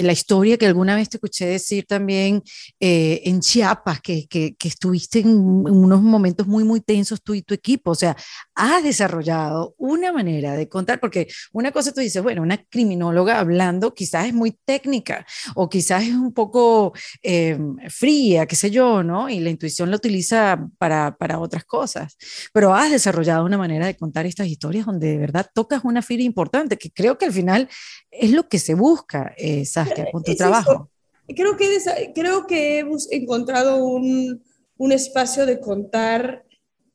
la 0.00 0.12
historia 0.12 0.58
que 0.58 0.66
alguna 0.66 0.96
vez 0.96 1.08
te 1.08 1.18
escuché 1.18 1.46
decir 1.46 1.86
también 1.86 2.42
eh, 2.80 3.22
en 3.24 3.40
Chiapas, 3.40 4.00
que, 4.00 4.26
que, 4.26 4.56
que, 4.56 4.68
estuviste 4.68 5.20
en 5.20 5.28
unos 5.28 6.02
momentos 6.02 6.46
muy, 6.48 6.64
muy 6.64 6.80
tensos 6.80 7.22
tú 7.22 7.34
y 7.34 7.42
tu 7.42 7.54
equipo, 7.54 7.92
o 7.92 7.94
sea, 7.94 8.16
has 8.54 8.82
desarrollado 8.82 9.74
una 9.78 10.12
manera 10.12 10.56
de 10.56 10.68
contar, 10.68 10.98
porque 10.98 11.28
una 11.52 11.70
cosa 11.70 11.92
tú 11.92 12.00
dices, 12.00 12.22
bueno, 12.22 12.42
una 12.42 12.56
criminóloga 12.56 13.43
hablando 13.44 13.94
quizás 13.94 14.26
es 14.26 14.34
muy 14.34 14.52
técnica 14.64 15.26
o 15.54 15.68
quizás 15.68 16.02
es 16.02 16.14
un 16.14 16.32
poco 16.32 16.92
eh, 17.22 17.58
fría, 17.88 18.46
qué 18.46 18.56
sé 18.56 18.70
yo, 18.70 19.02
¿no? 19.02 19.28
Y 19.28 19.40
la 19.40 19.50
intuición 19.50 19.90
la 19.90 19.96
utiliza 19.96 20.66
para, 20.78 21.16
para, 21.16 21.38
otras 21.38 21.64
cosas. 21.64 22.16
Pero 22.52 22.74
has 22.74 22.90
desarrollado 22.90 23.44
una 23.44 23.58
manera 23.58 23.86
de 23.86 23.96
contar 23.96 24.26
estas 24.26 24.46
historias 24.46 24.86
donde 24.86 25.08
de 25.08 25.18
verdad 25.18 25.50
tocas 25.54 25.84
una 25.84 26.02
fibra 26.02 26.24
importante, 26.24 26.76
que 26.76 26.90
creo 26.90 27.18
que 27.18 27.26
al 27.26 27.32
final 27.32 27.68
es 28.10 28.30
lo 28.32 28.48
que 28.48 28.58
se 28.58 28.74
busca, 28.74 29.34
eh, 29.36 29.64
Saskia, 29.64 30.10
con 30.10 30.22
tu 30.22 30.34
trabajo. 30.34 30.90
Creo 31.28 31.56
que, 31.56 32.12
creo 32.14 32.46
que 32.46 32.80
hemos 32.80 33.10
encontrado 33.10 33.84
un, 33.84 34.42
un 34.76 34.92
espacio 34.92 35.46
de 35.46 35.60
contar 35.60 36.44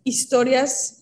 historias 0.04 0.99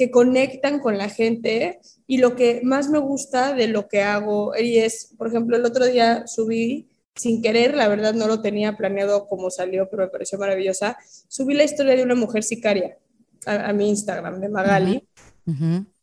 que 0.00 0.10
conectan 0.10 0.80
con 0.80 0.96
la 0.96 1.10
gente 1.10 1.78
y 2.06 2.16
lo 2.16 2.34
que 2.34 2.62
más 2.64 2.88
me 2.88 2.98
gusta 2.98 3.52
de 3.52 3.68
lo 3.68 3.86
que 3.86 4.00
hago 4.00 4.56
y 4.56 4.78
es, 4.78 5.14
por 5.18 5.28
ejemplo, 5.28 5.58
el 5.58 5.66
otro 5.66 5.84
día 5.84 6.26
subí 6.26 6.88
sin 7.14 7.42
querer, 7.42 7.74
la 7.74 7.86
verdad 7.86 8.14
no 8.14 8.26
lo 8.26 8.40
tenía 8.40 8.78
planeado 8.78 9.28
como 9.28 9.50
salió, 9.50 9.90
pero 9.90 10.04
me 10.04 10.08
pareció 10.08 10.38
maravillosa, 10.38 10.96
subí 11.28 11.52
la 11.52 11.64
historia 11.64 11.94
de 11.96 12.02
una 12.02 12.14
mujer 12.14 12.44
sicaria 12.44 12.96
a, 13.44 13.74
mi 13.74 13.90
Instagram 13.90 14.40
de 14.40 14.48
Magali. 14.48 15.06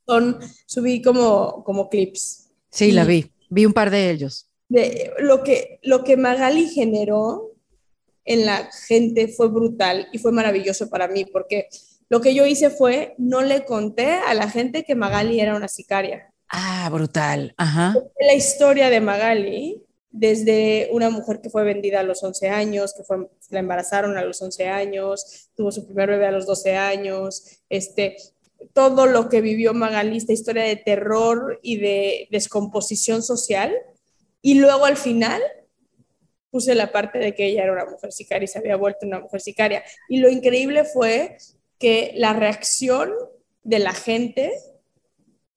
Son, 0.06 0.38
subí 0.68 1.02
como, 1.02 1.64
como 1.64 1.89
clips. 1.89 2.52
Sí, 2.70 2.91
la 2.91 3.04
vi. 3.04 3.32
Vi 3.50 3.66
un 3.66 3.74
par 3.74 3.89
de 3.89 4.12
ellos. 4.12 4.48
De, 4.70 5.12
lo, 5.22 5.43
que, 5.43 5.80
lo 5.82 6.04
que 6.04 6.18
Magali 6.18 6.70
generó 6.70 7.56
en 8.26 8.45
la 8.45 8.70
gente 8.88 9.28
fue 9.30 9.48
brutal 9.48 10.08
y 10.12 10.20
fue 10.20 10.32
maravilloso 10.32 10.88
para 10.88 11.08
mí 11.08 11.26
porque 11.26 11.68
lo 12.10 12.22
que 12.22 12.34
yo 12.34 12.45
hice 12.45 12.70
fue, 12.70 13.16
no 13.18 13.41
le 13.41 13.66
conté 13.66 14.12
a 14.12 14.34
la 14.34 14.49
gente 14.49 14.84
que 14.84 14.95
Magali 14.95 15.39
era 15.39 15.55
una 15.55 15.68
sicaria. 15.68 16.34
Ah, 16.49 16.89
brutal. 16.91 17.53
Ajá. 17.58 17.95
La 18.20 18.34
historia 18.34 18.89
de 18.89 19.01
Magali, 19.01 19.84
desde 20.10 20.88
una 20.91 21.10
mujer 21.10 21.41
que 21.41 21.49
fue 21.49 21.64
vendida 21.64 21.99
a 21.99 22.03
los 22.03 22.24
11 22.24 22.49
años, 22.49 22.93
que 22.95 23.03
fue, 23.03 23.30
la 23.49 23.60
embarazaron 23.60 24.18
a 24.18 24.24
los 24.24 24.41
11 24.41 24.68
años, 24.68 25.49
tuvo 25.55 25.72
su 25.72 25.86
primer 25.86 26.10
bebé 26.10 26.28
a 26.28 26.32
los 26.32 26.45
12 26.45 26.76
años, 26.78 27.43
este, 27.70 28.16
todo 28.74 29.05
lo 29.05 29.28
que 29.28 29.41
vivió 29.41 29.74
Magali, 29.74 30.18
esta 30.18 30.34
historia 30.34 30.64
de 30.64 30.78
terror 30.78 31.60
y 31.62 31.78
de 31.78 32.28
descomposición 32.32 33.22
social. 33.22 33.76
Y 34.41 34.55
luego 34.55 34.86
al 34.86 34.97
final 34.97 35.41
puse 36.49 36.74
la 36.74 36.91
parte 36.91 37.20
de 37.20 37.36
que 37.36 37.47
ella 37.47 37.64
era 37.64 37.74
una 37.74 37.86
mujer 37.86 38.14
sicaria 38.14 38.45
y 38.45 38.47
se 38.47 38.60
había 38.60 38.78
vuelto 38.78 39.05
una 39.05 39.20
mujer 39.20 39.41
sicaria. 39.41 39.84
Y 40.08 40.20
lo 40.20 40.30
increíble 40.30 40.86
fue 40.86 41.38
que 41.80 42.13
la 42.15 42.34
reacción 42.34 43.11
de 43.63 43.80
la 43.80 43.93
gente 43.93 44.51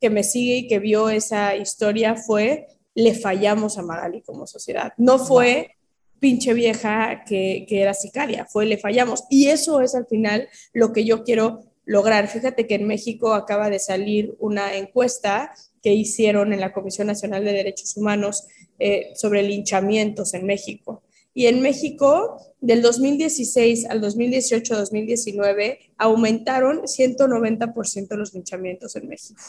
que 0.01 0.11
me 0.11 0.25
sigue 0.25 0.57
y 0.57 0.69
que 0.69 0.79
vio 0.79 1.11
esa 1.11 1.57
historia 1.57 2.17
fue, 2.17 2.67
le 2.95 3.15
fallamos 3.15 3.79
a 3.79 3.83
Magali 3.83 4.23
como 4.23 4.47
sociedad. 4.47 4.93
No 4.97 5.19
fue 5.19 5.77
pinche 6.19 6.55
vieja 6.55 7.25
que, 7.27 7.65
que 7.69 7.83
era 7.83 7.95
sicaria, 7.95 8.47
fue 8.47 8.67
le 8.67 8.79
fallamos. 8.79 9.25
Y 9.31 9.49
eso 9.49 9.81
es 9.81 9.95
al 9.95 10.07
final 10.07 10.49
lo 10.73 10.93
que 10.93 11.05
yo 11.05 11.25
quiero 11.25 11.65
lograr. 11.85 12.29
Fíjate 12.29 12.67
que 12.67 12.77
en 12.77 12.87
México 12.87 13.35
acaba 13.35 13.71
de 13.71 13.79
salir 13.79 14.35
una 14.39 14.75
encuesta 14.77 15.53
que 15.83 15.93
hicieron 15.93 16.53
en 16.53 16.61
la 16.61 16.73
Comisión 16.73 17.07
Nacional 17.07 17.45
de 17.45 17.53
Derechos 17.53 17.97
Humanos 17.97 18.47
eh, 18.79 19.13
sobre 19.15 19.43
linchamientos 19.43 20.35
en 20.35 20.47
México. 20.47 21.03
Y 21.33 21.47
en 21.47 21.61
México, 21.61 22.55
del 22.61 22.83
2016 22.83 23.87
al 23.87 24.03
2018-2019, 24.03 25.79
aumentaron 25.97 26.83
190% 26.83 28.17
los 28.17 28.35
linchamientos 28.35 28.97
en 28.97 29.09
México. 29.09 29.41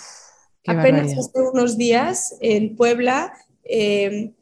Apenas 0.67 1.11
hace 1.17 1.41
unos 1.41 1.77
días 1.77 2.37
en 2.39 2.75
Puebla, 2.75 3.33
em, 3.63 4.33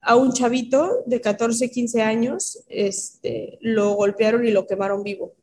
a 0.00 0.16
un 0.16 0.32
chavito 0.32 1.02
de 1.06 1.20
14, 1.20 1.70
15 1.70 2.02
años, 2.02 2.64
este, 2.68 3.58
lo 3.60 3.94
golpearon 3.94 4.46
y 4.46 4.50
lo 4.50 4.66
quemaron 4.66 5.02
vivo, 5.02 5.34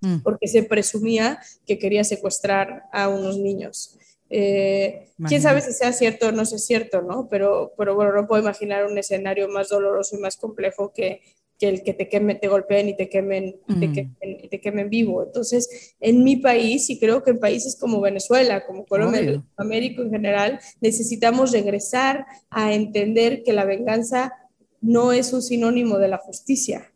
mm. 0.00 0.18
porque 0.18 0.48
se 0.48 0.64
presumía 0.64 1.40
que 1.64 1.78
quería 1.78 2.04
secuestrar 2.04 2.84
a 2.92 3.08
unos 3.08 3.38
niños. 3.38 3.96
Eh, 4.28 5.12
quién 5.28 5.40
sabe 5.40 5.60
si 5.60 5.72
sea 5.72 5.92
cierto 5.92 6.28
o 6.28 6.32
no 6.32 6.44
sea 6.44 6.58
cierto, 6.58 7.02
¿no? 7.02 7.28
Pero, 7.28 7.72
pero 7.78 7.94
bueno, 7.94 8.12
no 8.12 8.26
puedo 8.26 8.42
imaginar 8.42 8.86
un 8.86 8.98
escenario 8.98 9.48
más 9.48 9.68
doloroso 9.68 10.16
y 10.16 10.20
más 10.20 10.36
complejo 10.36 10.92
que, 10.92 11.22
que 11.58 11.68
el 11.68 11.82
que 11.82 11.94
te 11.94 12.08
quemen, 12.08 12.38
te 12.38 12.48
golpeen 12.48 12.88
y 12.88 12.96
te 12.96 13.08
quemen, 13.08 13.56
te, 13.66 13.92
quemen, 13.92 14.48
te 14.50 14.60
quemen 14.60 14.90
vivo. 14.90 15.22
Entonces, 15.22 15.94
en 16.00 16.22
mi 16.22 16.36
país, 16.36 16.90
y 16.90 16.98
creo 16.98 17.22
que 17.22 17.30
en 17.30 17.40
países 17.40 17.76
como 17.78 18.00
Venezuela, 18.00 18.66
como 18.66 18.84
Colombia, 18.84 19.42
América 19.56 20.02
en 20.02 20.10
general, 20.10 20.60
necesitamos 20.80 21.52
regresar 21.52 22.26
a 22.50 22.74
entender 22.74 23.42
que 23.42 23.52
la 23.52 23.64
venganza 23.64 24.32
no 24.80 25.12
es 25.12 25.32
un 25.32 25.42
sinónimo 25.42 25.98
de 25.98 26.08
la 26.08 26.18
justicia. 26.18 26.92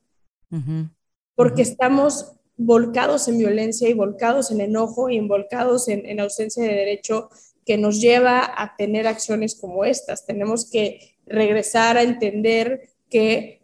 Porque 1.35 1.63
estamos 1.63 2.40
volcados 2.63 3.27
en 3.27 3.39
violencia 3.39 3.89
y 3.89 3.95
volcados 3.95 4.51
en 4.51 4.61
enojo 4.61 5.09
y 5.09 5.19
volcados 5.21 5.89
en, 5.89 6.05
en 6.05 6.21
ausencia 6.21 6.63
de 6.63 6.75
derecho 6.75 7.31
que 7.65 7.79
nos 7.79 8.01
lleva 8.01 8.53
a 8.55 8.77
tener 8.77 9.07
acciones 9.07 9.55
como 9.55 9.85
estas. 9.85 10.27
Tenemos 10.27 10.71
que 10.71 11.17
regresar 11.27 11.97
a 11.97 12.03
entender 12.03 12.91
que 13.09 13.63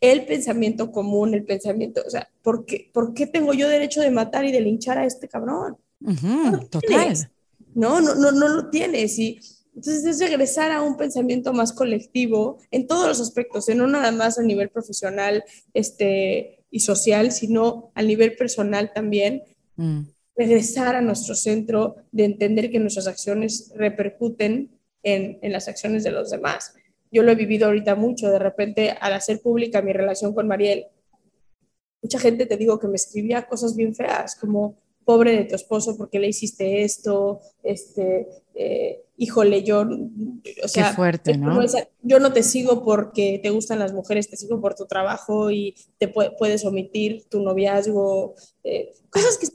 el 0.00 0.26
pensamiento 0.26 0.90
común, 0.90 1.34
el 1.34 1.44
pensamiento, 1.44 2.02
o 2.04 2.10
sea, 2.10 2.28
¿por 2.42 2.66
qué, 2.66 2.90
¿por 2.92 3.14
qué 3.14 3.28
tengo 3.28 3.54
yo 3.54 3.68
derecho 3.68 4.00
de 4.00 4.10
matar 4.10 4.44
y 4.44 4.50
de 4.50 4.60
linchar 4.60 4.98
a 4.98 5.06
este 5.06 5.28
cabrón? 5.28 5.76
total. 6.68 7.30
No, 7.74 8.00
no, 8.00 8.16
no, 8.16 8.32
no 8.32 8.48
lo 8.48 8.70
tienes. 8.70 9.16
Y 9.20 9.38
entonces 9.76 10.04
es 10.04 10.18
regresar 10.18 10.72
a 10.72 10.82
un 10.82 10.96
pensamiento 10.96 11.52
más 11.52 11.72
colectivo 11.72 12.58
en 12.72 12.88
todos 12.88 13.06
los 13.06 13.20
aspectos, 13.20 13.68
no 13.68 13.86
nada 13.86 14.10
más 14.10 14.38
a 14.38 14.42
nivel 14.42 14.68
profesional, 14.68 15.44
este, 15.72 16.61
y 16.72 16.80
social, 16.80 17.30
sino 17.30 17.92
a 17.94 18.02
nivel 18.02 18.34
personal 18.34 18.92
también. 18.92 19.44
Mm. 19.76 20.00
Regresar 20.34 20.96
a 20.96 21.02
nuestro 21.02 21.36
centro 21.36 21.96
de 22.10 22.24
entender 22.24 22.70
que 22.70 22.80
nuestras 22.80 23.06
acciones 23.06 23.70
repercuten 23.76 24.70
en, 25.04 25.38
en 25.42 25.52
las 25.52 25.68
acciones 25.68 26.02
de 26.02 26.10
los 26.10 26.30
demás. 26.30 26.74
Yo 27.12 27.22
lo 27.22 27.30
he 27.30 27.36
vivido 27.36 27.66
ahorita 27.66 27.94
mucho, 27.94 28.30
de 28.30 28.38
repente 28.38 28.90
al 28.98 29.12
hacer 29.12 29.40
pública 29.40 29.82
mi 29.82 29.92
relación 29.92 30.34
con 30.34 30.48
Mariel, 30.48 30.86
mucha 32.02 32.18
gente 32.18 32.46
te 32.46 32.56
digo 32.56 32.78
que 32.78 32.88
me 32.88 32.96
escribía 32.96 33.46
cosas 33.46 33.76
bien 33.76 33.94
feas, 33.94 34.34
como 34.34 34.76
pobre 35.04 35.36
de 35.36 35.44
tu 35.44 35.54
esposo 35.54 35.96
porque 35.96 36.18
le 36.18 36.28
hiciste 36.28 36.82
esto, 36.82 37.40
este, 37.62 38.26
eh, 38.54 39.02
híjole, 39.16 39.62
yo, 39.62 39.82
o 39.82 40.68
sea, 40.68 40.88
Qué 40.88 40.96
fuerte, 40.96 41.36
¿no? 41.36 41.60
yo 42.02 42.18
no 42.18 42.32
te 42.32 42.42
sigo 42.42 42.84
porque 42.84 43.38
te 43.42 43.50
gustan 43.50 43.78
las 43.78 43.92
mujeres, 43.92 44.28
te 44.28 44.36
sigo 44.36 44.60
por 44.60 44.74
tu 44.74 44.86
trabajo 44.86 45.50
y 45.50 45.74
te 45.98 46.08
puedes 46.08 46.64
omitir 46.64 47.24
tu 47.28 47.40
noviazgo, 47.42 48.34
eh, 48.64 48.92
cosas 49.10 49.38
que 49.38 49.46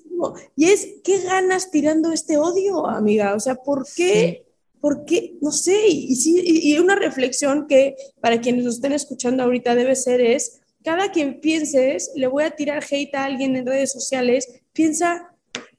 y 0.55 0.65
es, 0.65 0.87
¿qué 1.03 1.21
ganas 1.21 1.71
tirando 1.71 2.11
este 2.11 2.37
odio, 2.37 2.87
amiga? 2.87 3.35
O 3.35 3.39
sea, 3.39 3.55
¿por 3.55 3.85
qué? 3.95 4.45
¿Por 4.79 5.05
qué? 5.05 5.35
No 5.41 5.51
sé, 5.51 5.87
y, 5.87 6.13
y, 6.13 6.73
y 6.73 6.79
una 6.79 6.95
reflexión 6.95 7.67
que 7.67 7.95
para 8.21 8.41
quienes 8.41 8.63
nos 8.63 8.75
estén 8.75 8.93
escuchando 8.93 9.43
ahorita 9.43 9.75
debe 9.75 9.95
ser 9.95 10.21
es, 10.21 10.61
cada 10.83 11.11
quien 11.11 11.39
pienses, 11.41 12.11
le 12.15 12.27
voy 12.27 12.43
a 12.43 12.51
tirar 12.51 12.83
hate 12.89 13.13
a 13.15 13.25
alguien 13.25 13.55
en 13.55 13.65
redes 13.65 13.91
sociales, 13.91 14.61
piensa 14.73 15.26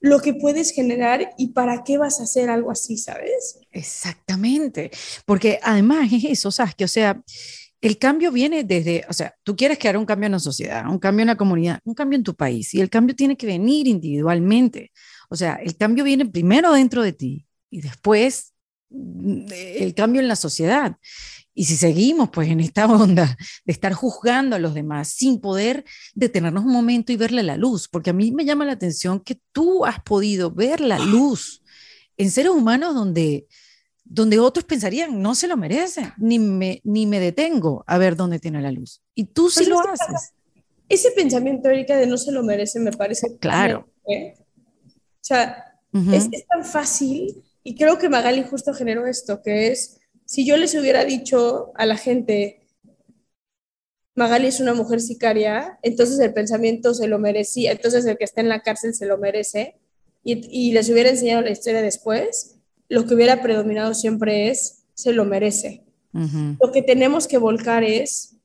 lo 0.00 0.20
que 0.20 0.34
puedes 0.34 0.70
generar 0.70 1.34
y 1.36 1.48
para 1.48 1.82
qué 1.84 1.98
vas 1.98 2.20
a 2.20 2.24
hacer 2.24 2.50
algo 2.50 2.70
así, 2.70 2.96
¿sabes? 2.96 3.58
Exactamente, 3.72 4.90
porque 5.26 5.58
además 5.62 6.12
es 6.12 6.24
eso. 6.24 6.50
Que, 6.76 6.84
o 6.84 6.88
sea, 6.88 7.20
el 7.80 7.98
cambio 7.98 8.32
viene 8.32 8.64
desde, 8.64 9.04
o 9.08 9.12
sea, 9.12 9.34
tú 9.42 9.56
quieres 9.56 9.78
crear 9.78 9.96
un 9.96 10.06
cambio 10.06 10.26
en 10.26 10.32
la 10.32 10.38
sociedad, 10.38 10.86
un 10.88 10.98
cambio 10.98 11.22
en 11.22 11.28
la 11.28 11.36
comunidad, 11.36 11.80
un 11.84 11.94
cambio 11.94 12.16
en 12.16 12.24
tu 12.24 12.34
país, 12.34 12.74
y 12.74 12.80
el 12.80 12.90
cambio 12.90 13.14
tiene 13.14 13.36
que 13.36 13.46
venir 13.46 13.86
individualmente. 13.86 14.92
O 15.28 15.36
sea, 15.36 15.54
el 15.54 15.76
cambio 15.76 16.04
viene 16.04 16.26
primero 16.26 16.72
dentro 16.72 17.02
de 17.02 17.12
ti 17.12 17.46
y 17.70 17.80
después 17.80 18.52
mm, 18.90 19.46
el 19.52 19.94
cambio 19.94 20.20
en 20.20 20.28
la 20.28 20.36
sociedad. 20.36 20.96
Y 21.58 21.64
si 21.64 21.76
seguimos 21.76 22.30
pues 22.30 22.48
en 22.48 22.60
esta 22.60 22.86
onda 22.92 23.36
de 23.64 23.72
estar 23.72 23.92
juzgando 23.92 24.54
a 24.54 24.60
los 24.60 24.74
demás 24.74 25.08
sin 25.08 25.40
poder 25.40 25.84
detenernos 26.14 26.64
un 26.64 26.70
momento 26.70 27.10
y 27.10 27.16
verle 27.16 27.42
la 27.42 27.56
luz, 27.56 27.88
porque 27.88 28.10
a 28.10 28.12
mí 28.12 28.30
me 28.30 28.44
llama 28.44 28.64
la 28.64 28.74
atención 28.74 29.18
que 29.18 29.40
tú 29.50 29.84
has 29.84 30.00
podido 30.00 30.52
ver 30.52 30.80
la 30.80 31.00
luz 31.00 31.64
en 32.16 32.30
seres 32.30 32.52
humanos 32.52 32.94
donde, 32.94 33.48
donde 34.04 34.38
otros 34.38 34.66
pensarían, 34.66 35.20
no 35.20 35.34
se 35.34 35.48
lo 35.48 35.56
merecen, 35.56 36.12
ni 36.16 36.38
me, 36.38 36.80
ni 36.84 37.06
me 37.06 37.18
detengo 37.18 37.82
a 37.88 37.98
ver 37.98 38.14
dónde 38.14 38.38
tiene 38.38 38.62
la 38.62 38.70
luz. 38.70 39.02
Y 39.16 39.24
tú 39.24 39.50
sí 39.50 39.66
lo 39.66 39.80
haces. 39.80 40.34
Ese 40.88 41.10
pensamiento, 41.10 41.68
Erika, 41.70 41.96
de 41.96 42.06
no 42.06 42.18
se 42.18 42.30
lo 42.30 42.44
merece, 42.44 42.78
me 42.78 42.92
parece. 42.92 43.36
Claro. 43.38 43.88
¿eh? 44.08 44.36
O 44.36 45.22
sea, 45.22 45.74
es, 45.92 46.28
es 46.30 46.46
tan 46.46 46.64
fácil 46.64 47.42
y 47.64 47.74
creo 47.74 47.98
que 47.98 48.08
Magali 48.08 48.44
justo 48.44 48.72
generó 48.72 49.08
esto, 49.08 49.42
que 49.42 49.72
es 49.72 49.97
si 50.28 50.44
yo 50.44 50.58
les 50.58 50.74
hubiera 50.74 51.06
dicho 51.06 51.72
a 51.74 51.86
la 51.86 51.96
gente, 51.96 52.60
Magali 54.14 54.48
es 54.48 54.60
una 54.60 54.74
mujer 54.74 55.00
sicaria, 55.00 55.78
entonces 55.82 56.18
el 56.18 56.34
pensamiento 56.34 56.92
se 56.92 57.08
lo 57.08 57.18
merecía, 57.18 57.72
entonces 57.72 58.04
el 58.04 58.18
que 58.18 58.24
está 58.24 58.42
en 58.42 58.50
la 58.50 58.60
cárcel 58.60 58.92
se 58.92 59.06
lo 59.06 59.16
merece, 59.16 59.76
y, 60.22 60.72
les 60.72 60.90
hubiera 60.90 61.08
enseñado 61.08 61.40
la 61.40 61.50
historia 61.50 61.80
después, 61.80 62.58
lo 62.90 63.06
que 63.06 63.14
hubiera 63.14 63.40
predominado 63.40 63.94
siempre 63.94 64.50
es, 64.50 64.84
se 64.92 65.14
lo 65.14 65.24
merece. 65.24 65.84
Lo 66.12 66.72
que 66.72 66.82
tenemos 66.82 67.26
que 67.26 67.38
volcar 67.38 67.82
es, 67.82 68.36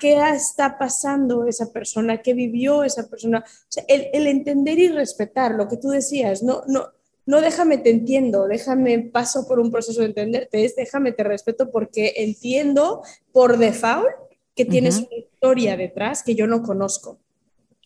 ¿qué 0.00 0.18
está 0.34 0.78
pasando 0.78 1.46
esa 1.46 1.70
persona? 1.70 2.22
¿Qué 2.22 2.32
vivió 2.32 2.82
esa 2.82 3.10
persona? 3.10 3.44
el, 3.88 4.06
el, 4.14 4.26
entender 4.26 4.78
y 4.78 4.88
respetar 4.88 5.52
lo 5.52 5.68
que 5.68 5.76
tú 5.76 5.90
decías, 5.90 6.42
no, 6.42 6.62
no, 6.66 6.86
no 7.26 7.40
déjame 7.40 7.78
te 7.78 7.90
entiendo, 7.90 8.46
déjame 8.46 8.98
paso 9.00 9.46
por 9.46 9.58
un 9.58 9.70
proceso 9.70 10.00
de 10.00 10.06
entenderte, 10.06 10.64
es 10.64 10.76
déjame 10.76 11.12
te 11.12 11.24
respeto 11.24 11.70
porque 11.70 12.14
entiendo 12.16 13.02
por 13.32 13.58
default 13.58 14.06
que 14.54 14.64
tienes 14.64 14.98
una 14.98 15.16
historia 15.18 15.76
detrás 15.76 16.22
que 16.22 16.34
yo 16.34 16.46
no 16.46 16.62
conozco. 16.62 17.20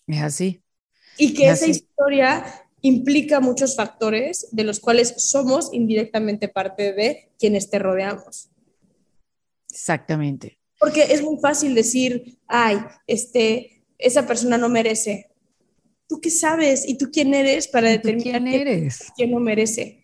Es 0.07 0.23
así. 0.23 0.63
Y 1.17 1.35
que 1.35 1.49
esa 1.49 1.67
historia 1.67 2.45
implica 2.83 3.41
muchos 3.41 3.77
factores 3.77 4.49
de 4.53 4.65
los 4.65 4.79
cuales 4.79 5.15
somos 5.17 5.71
indirectamente 5.73 6.49
parte 6.49 6.93
de 6.93 7.31
quienes 7.39 7.71
te 7.71 7.79
rodeamos. 7.79 8.51
Exactamente. 9.71 10.59
Porque 10.79 11.03
es 11.03 11.23
muy 11.23 11.39
fácil 11.41 11.75
decir, 11.75 12.39
ay, 12.47 12.79
este, 13.07 13.85
esa 13.99 14.27
persona 14.27 14.57
no 14.57 14.69
merece. 14.69 15.30
¿Tú 16.11 16.21
qué 16.21 16.29
sabes? 16.29 16.87
¿Y 16.89 16.99
tú 16.99 17.09
quién 17.13 17.33
eres 17.35 17.69
para 17.69 17.89
determinar 17.89 18.43
quién 18.43 18.67
eres? 18.67 19.13
quién 19.17 19.31
merece? 19.39 20.00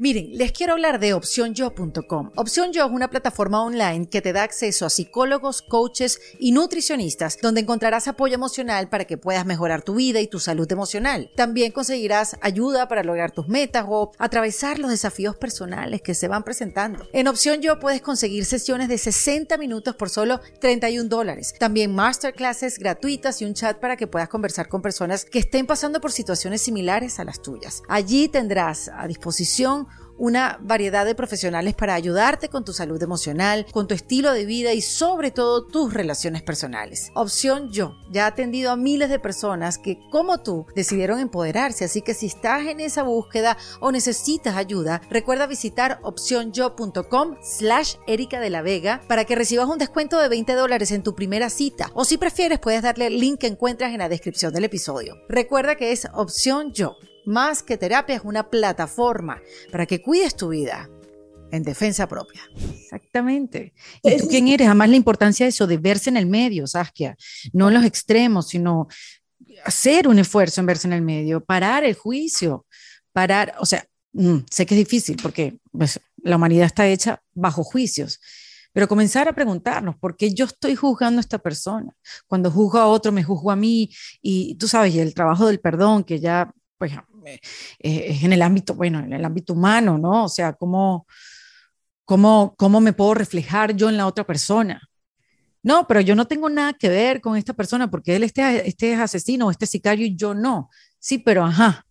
Miren, 0.00 0.30
les 0.38 0.52
quiero 0.52 0.74
hablar 0.74 1.00
de 1.00 1.12
OpciónYo.com. 1.12 2.30
Opción 2.36 2.72
Yo 2.72 2.86
es 2.86 2.92
una 2.92 3.10
plataforma 3.10 3.64
online 3.64 4.08
que 4.08 4.22
te 4.22 4.32
da 4.32 4.44
acceso 4.44 4.86
a 4.86 4.90
psicólogos, 4.90 5.60
coaches 5.60 6.20
y 6.38 6.52
nutricionistas, 6.52 7.36
donde 7.42 7.62
encontrarás 7.62 8.06
apoyo 8.06 8.36
emocional 8.36 8.88
para 8.88 9.06
que 9.06 9.18
puedas 9.18 9.44
mejorar 9.44 9.82
tu 9.82 9.96
vida 9.96 10.20
y 10.20 10.28
tu 10.28 10.38
salud 10.38 10.70
emocional. 10.70 11.32
También 11.34 11.72
conseguirás 11.72 12.36
ayuda 12.42 12.86
para 12.86 13.02
lograr 13.02 13.32
tus 13.32 13.48
metas 13.48 13.86
o 13.88 14.12
atravesar 14.18 14.78
los 14.78 14.92
desafíos 14.92 15.34
personales 15.34 16.00
que 16.00 16.14
se 16.14 16.28
van 16.28 16.44
presentando. 16.44 17.08
En 17.12 17.26
Opción 17.26 17.60
Yo 17.60 17.80
puedes 17.80 18.00
conseguir 18.00 18.44
sesiones 18.44 18.86
de 18.86 18.98
60 18.98 19.58
minutos 19.58 19.96
por 19.96 20.10
solo 20.10 20.40
31 20.60 21.08
dólares. 21.08 21.56
También 21.58 21.92
masterclasses 21.92 22.78
gratuitas 22.78 23.42
y 23.42 23.46
un 23.46 23.54
chat 23.54 23.80
para 23.80 23.96
que 23.96 24.06
puedas 24.06 24.28
conversar 24.28 24.68
con 24.68 24.80
personas 24.80 25.24
que 25.24 25.40
estén 25.40 25.66
pasando 25.66 26.00
por 26.00 26.12
situaciones 26.12 26.62
similares 26.62 27.18
a 27.18 27.24
las 27.24 27.42
tuyas. 27.42 27.82
Allí 27.88 28.28
tendrás 28.28 28.88
a 28.94 29.08
disposición 29.08 29.87
una 30.18 30.58
variedad 30.60 31.06
de 31.06 31.14
profesionales 31.14 31.74
para 31.74 31.94
ayudarte 31.94 32.48
con 32.48 32.64
tu 32.64 32.72
salud 32.72 33.02
emocional, 33.02 33.66
con 33.72 33.88
tu 33.88 33.94
estilo 33.94 34.32
de 34.32 34.44
vida 34.44 34.72
y 34.74 34.82
sobre 34.82 35.30
todo 35.30 35.64
tus 35.64 35.94
relaciones 35.94 36.42
personales. 36.42 37.10
Opción 37.14 37.70
Yo 37.70 37.96
ya 38.10 38.24
ha 38.24 38.28
atendido 38.28 38.70
a 38.70 38.76
miles 38.76 39.08
de 39.08 39.18
personas 39.18 39.78
que 39.78 39.98
como 40.10 40.38
tú 40.38 40.66
decidieron 40.74 41.20
empoderarse, 41.20 41.84
así 41.84 42.02
que 42.02 42.14
si 42.14 42.26
estás 42.26 42.66
en 42.66 42.80
esa 42.80 43.02
búsqueda 43.02 43.56
o 43.80 43.92
necesitas 43.92 44.56
ayuda, 44.56 45.00
recuerda 45.10 45.46
visitar 45.46 46.00
opcionyo.com 46.02 47.36
slash 47.42 47.94
Erika 48.06 48.40
de 48.40 48.50
la 48.50 48.62
Vega 48.62 49.00
para 49.08 49.24
que 49.24 49.36
recibas 49.36 49.68
un 49.68 49.78
descuento 49.78 50.18
de 50.18 50.28
20 50.28 50.52
dólares 50.54 50.90
en 50.90 51.02
tu 51.02 51.14
primera 51.14 51.50
cita 51.50 51.90
o 51.94 52.04
si 52.04 52.18
prefieres 52.18 52.58
puedes 52.58 52.82
darle 52.82 53.06
el 53.06 53.20
link 53.20 53.40
que 53.40 53.46
encuentras 53.46 53.92
en 53.92 53.98
la 53.98 54.08
descripción 54.08 54.52
del 54.52 54.64
episodio. 54.64 55.14
Recuerda 55.28 55.76
que 55.76 55.92
es 55.92 56.08
Opción 56.12 56.72
Yo 56.72 56.96
más 57.28 57.62
que 57.62 57.76
terapia 57.76 58.16
es 58.16 58.22
una 58.24 58.50
plataforma 58.50 59.40
para 59.70 59.86
que 59.86 60.02
cuides 60.02 60.34
tu 60.34 60.48
vida 60.48 60.88
en 61.50 61.62
defensa 61.62 62.08
propia. 62.08 62.42
Exactamente. 62.56 63.72
¿Y 64.02 64.16
tú 64.16 64.28
quién 64.28 64.48
eres? 64.48 64.66
Además 64.66 64.90
la 64.90 64.96
importancia 64.96 65.46
de 65.46 65.50
eso, 65.50 65.66
de 65.66 65.78
verse 65.78 66.10
en 66.10 66.16
el 66.16 66.26
medio, 66.26 66.66
Saskia, 66.66 67.16
no 67.52 67.68
en 67.68 67.74
los 67.74 67.84
extremos, 67.84 68.48
sino 68.48 68.88
hacer 69.64 70.08
un 70.08 70.18
esfuerzo 70.18 70.60
en 70.60 70.66
verse 70.66 70.86
en 70.88 70.94
el 70.94 71.02
medio, 71.02 71.44
parar 71.44 71.84
el 71.84 71.94
juicio, 71.94 72.66
parar, 73.12 73.54
o 73.58 73.66
sea, 73.66 73.86
mm, 74.12 74.38
sé 74.50 74.66
que 74.66 74.74
es 74.74 74.78
difícil 74.78 75.18
porque 75.22 75.58
pues, 75.72 76.00
la 76.22 76.36
humanidad 76.36 76.66
está 76.66 76.86
hecha 76.86 77.22
bajo 77.34 77.64
juicios, 77.64 78.20
pero 78.72 78.86
comenzar 78.86 79.28
a 79.28 79.32
preguntarnos, 79.32 79.96
¿por 79.96 80.16
qué 80.16 80.32
yo 80.32 80.44
estoy 80.44 80.76
juzgando 80.76 81.18
a 81.18 81.22
esta 81.22 81.38
persona? 81.38 81.92
Cuando 82.26 82.50
juzgo 82.50 82.78
a 82.78 82.86
otro, 82.86 83.10
me 83.10 83.24
juzgo 83.24 83.50
a 83.50 83.56
mí, 83.56 83.90
y 84.20 84.54
tú 84.56 84.68
sabes, 84.68 84.94
y 84.94 85.00
el 85.00 85.14
trabajo 85.14 85.46
del 85.46 85.58
perdón, 85.58 86.04
que 86.04 86.20
ya, 86.20 86.52
pues 86.76 86.92
eh, 87.34 87.40
es 87.78 88.22
en 88.24 88.32
el 88.32 88.42
ámbito, 88.42 88.74
bueno, 88.74 89.00
en 89.00 89.12
el 89.12 89.24
ámbito 89.24 89.52
humano, 89.52 89.98
¿no? 89.98 90.24
O 90.24 90.28
sea, 90.28 90.52
¿cómo, 90.52 91.06
cómo, 92.04 92.54
cómo 92.56 92.80
me 92.80 92.92
puedo 92.92 93.14
reflejar 93.14 93.74
yo 93.74 93.88
en 93.88 93.96
la 93.96 94.06
otra 94.06 94.24
persona? 94.24 94.82
No, 95.62 95.86
pero 95.86 96.00
yo 96.00 96.14
no 96.14 96.26
tengo 96.26 96.48
nada 96.48 96.72
que 96.72 96.88
ver 96.88 97.20
con 97.20 97.36
esta 97.36 97.52
persona 97.52 97.90
porque 97.90 98.16
él 98.16 98.22
este, 98.22 98.66
este 98.68 98.92
es 98.92 99.00
asesino 99.00 99.50
este 99.50 99.66
sicario 99.66 100.06
y 100.06 100.16
yo 100.16 100.34
no. 100.34 100.70
Sí, 100.98 101.18
pero 101.18 101.44
ajá, 101.44 101.84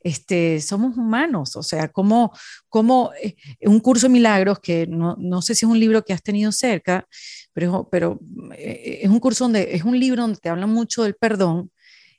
este, 0.00 0.60
somos 0.60 0.96
humanos, 0.96 1.56
o 1.56 1.62
sea, 1.62 1.88
como, 1.88 2.32
como 2.68 3.12
eh, 3.22 3.36
un 3.62 3.80
curso 3.80 4.06
de 4.06 4.12
milagros, 4.12 4.60
que 4.60 4.86
no, 4.86 5.16
no, 5.18 5.42
sé 5.42 5.54
si 5.54 5.64
es 5.64 5.70
un 5.70 5.78
libro 5.78 6.04
que 6.04 6.12
has 6.12 6.22
tenido 6.22 6.52
cerca, 6.52 7.06
pero, 7.52 7.88
pero 7.90 8.20
eh, 8.56 9.00
es 9.02 9.10
un 9.10 9.20
curso 9.20 9.44
donde, 9.44 9.74
es 9.74 9.84
un 9.84 9.98
libro 9.98 10.22
donde 10.22 10.38
te 10.38 10.48
hablan 10.48 10.70
mucho 10.70 11.02
del 11.04 11.14
perdón, 11.14 11.70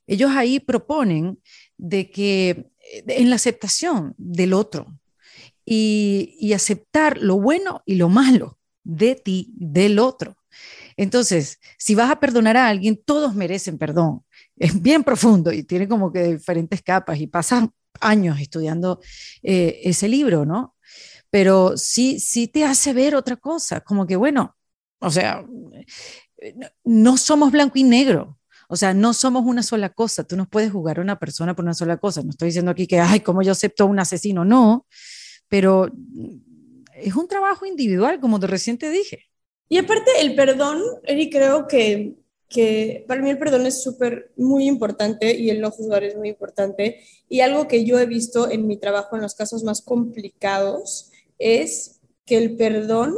ellos 0.09 0.31
ahí 0.31 0.59
proponen 0.59 1.39
de 1.77 2.09
que 2.09 2.71
en 3.07 3.29
la 3.29 3.35
aceptación 3.35 4.15
del 4.17 4.53
otro 4.53 4.99
y, 5.65 6.51
aceptar 6.53 7.19
lo 7.19 7.39
bueno 7.39 7.83
y 7.85 7.95
lo 7.95 8.09
malo 8.09 8.59
de 8.83 9.15
ti, 9.15 9.53
del 9.55 9.99
otro. 9.99 10.35
Entonces, 10.97 11.59
si 11.77 11.93
vas 11.93 12.09
a 12.09 12.19
perdonar 12.19 12.57
a 12.57 12.67
alguien, 12.67 13.01
todos 13.05 13.35
merecen 13.35 13.77
perdón. 13.77 14.23
Es 14.57 14.81
bien 14.81 15.05
profundo 15.05 15.53
y 15.53 15.63
tiene 15.63 15.87
como 15.87 16.11
que 16.11 16.33
diferentes 16.33 16.81
capas 16.81 17.19
y 17.19 17.27
pasan 17.27 17.71
años 18.01 18.41
estudiando 18.41 18.99
eh, 19.41 19.79
ese 19.83 20.09
libro, 20.09 20.45
¿no? 20.45 20.75
Pero 21.29 21.77
sí, 21.77 22.19
sí 22.19 22.47
te 22.47 22.65
hace 22.65 22.91
ver 22.91 23.15
otra 23.15 23.37
cosa, 23.37 23.81
como 23.81 24.05
que, 24.05 24.17
bueno, 24.17 24.57
o 24.99 25.11
sea, 25.11 25.45
no 26.83 27.17
somos 27.17 27.51
blanco 27.51 27.77
y 27.77 27.83
negro. 27.83 28.38
O 28.71 28.75
sea, 28.75 28.93
no 28.93 29.13
somos 29.15 29.45
una 29.45 29.63
sola 29.63 29.89
cosa. 29.89 30.23
Tú 30.23 30.37
no 30.37 30.47
puedes 30.47 30.71
jugar 30.71 30.99
a 30.99 31.01
una 31.01 31.17
persona 31.17 31.55
por 31.55 31.65
una 31.65 31.73
sola 31.73 31.97
cosa. 31.97 32.21
No 32.21 32.29
estoy 32.29 32.49
diciendo 32.49 32.69
aquí 32.69 32.85
que, 32.85 32.99
ay, 32.99 33.21
como 33.21 33.41
yo 33.41 33.51
acepto 33.51 33.83
a 33.83 33.87
un 33.87 33.97
asesino. 33.97 34.45
No, 34.45 34.85
pero 35.47 35.89
es 36.93 37.15
un 37.15 37.27
trabajo 37.27 37.65
individual, 37.65 38.19
como 38.19 38.37
de 38.37 38.45
recién 38.45 38.77
te 38.77 38.91
dije. 38.91 39.25
Y 39.69 39.79
aparte, 39.79 40.11
el 40.19 40.35
perdón, 40.35 40.83
Eri, 41.03 41.31
creo 41.31 41.67
que, 41.67 42.17
que 42.47 43.05
para 43.07 43.23
mí 43.23 43.31
el 43.31 43.39
perdón 43.39 43.65
es 43.65 43.81
súper, 43.81 44.31
muy 44.37 44.67
importante 44.67 45.35
y 45.35 45.49
el 45.49 45.61
no 45.61 45.71
juzgar 45.71 46.03
es 46.03 46.15
muy 46.15 46.29
importante. 46.29 47.01
Y 47.27 47.39
algo 47.39 47.67
que 47.67 47.85
yo 47.85 47.97
he 47.97 48.05
visto 48.05 48.51
en 48.51 48.67
mi 48.67 48.77
trabajo 48.77 49.15
en 49.15 49.23
los 49.23 49.33
casos 49.33 49.63
más 49.63 49.81
complicados 49.81 51.09
es 51.39 52.01
que 52.23 52.37
el 52.37 52.55
perdón 52.55 53.15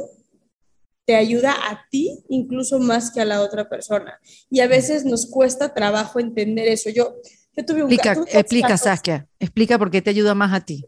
te 1.11 1.17
ayuda 1.17 1.51
a 1.51 1.89
ti 1.89 2.23
incluso 2.29 2.79
más 2.79 3.11
que 3.11 3.19
a 3.19 3.25
la 3.25 3.41
otra 3.41 3.67
persona. 3.67 4.17
Y 4.49 4.61
a 4.61 4.67
veces 4.67 5.03
nos 5.03 5.25
cuesta 5.25 5.73
trabajo 5.73 6.21
entender 6.21 6.69
eso. 6.69 6.89
Yo, 6.89 7.17
yo 7.53 7.65
tuve 7.65 7.83
un 7.83 7.91
Explica, 7.91 8.23
explica 8.31 8.77
Saskia, 8.77 9.27
explica 9.37 9.77
por 9.77 9.91
qué 9.91 10.01
te 10.01 10.09
ayuda 10.09 10.33
más 10.35 10.53
a 10.53 10.63
ti. 10.63 10.85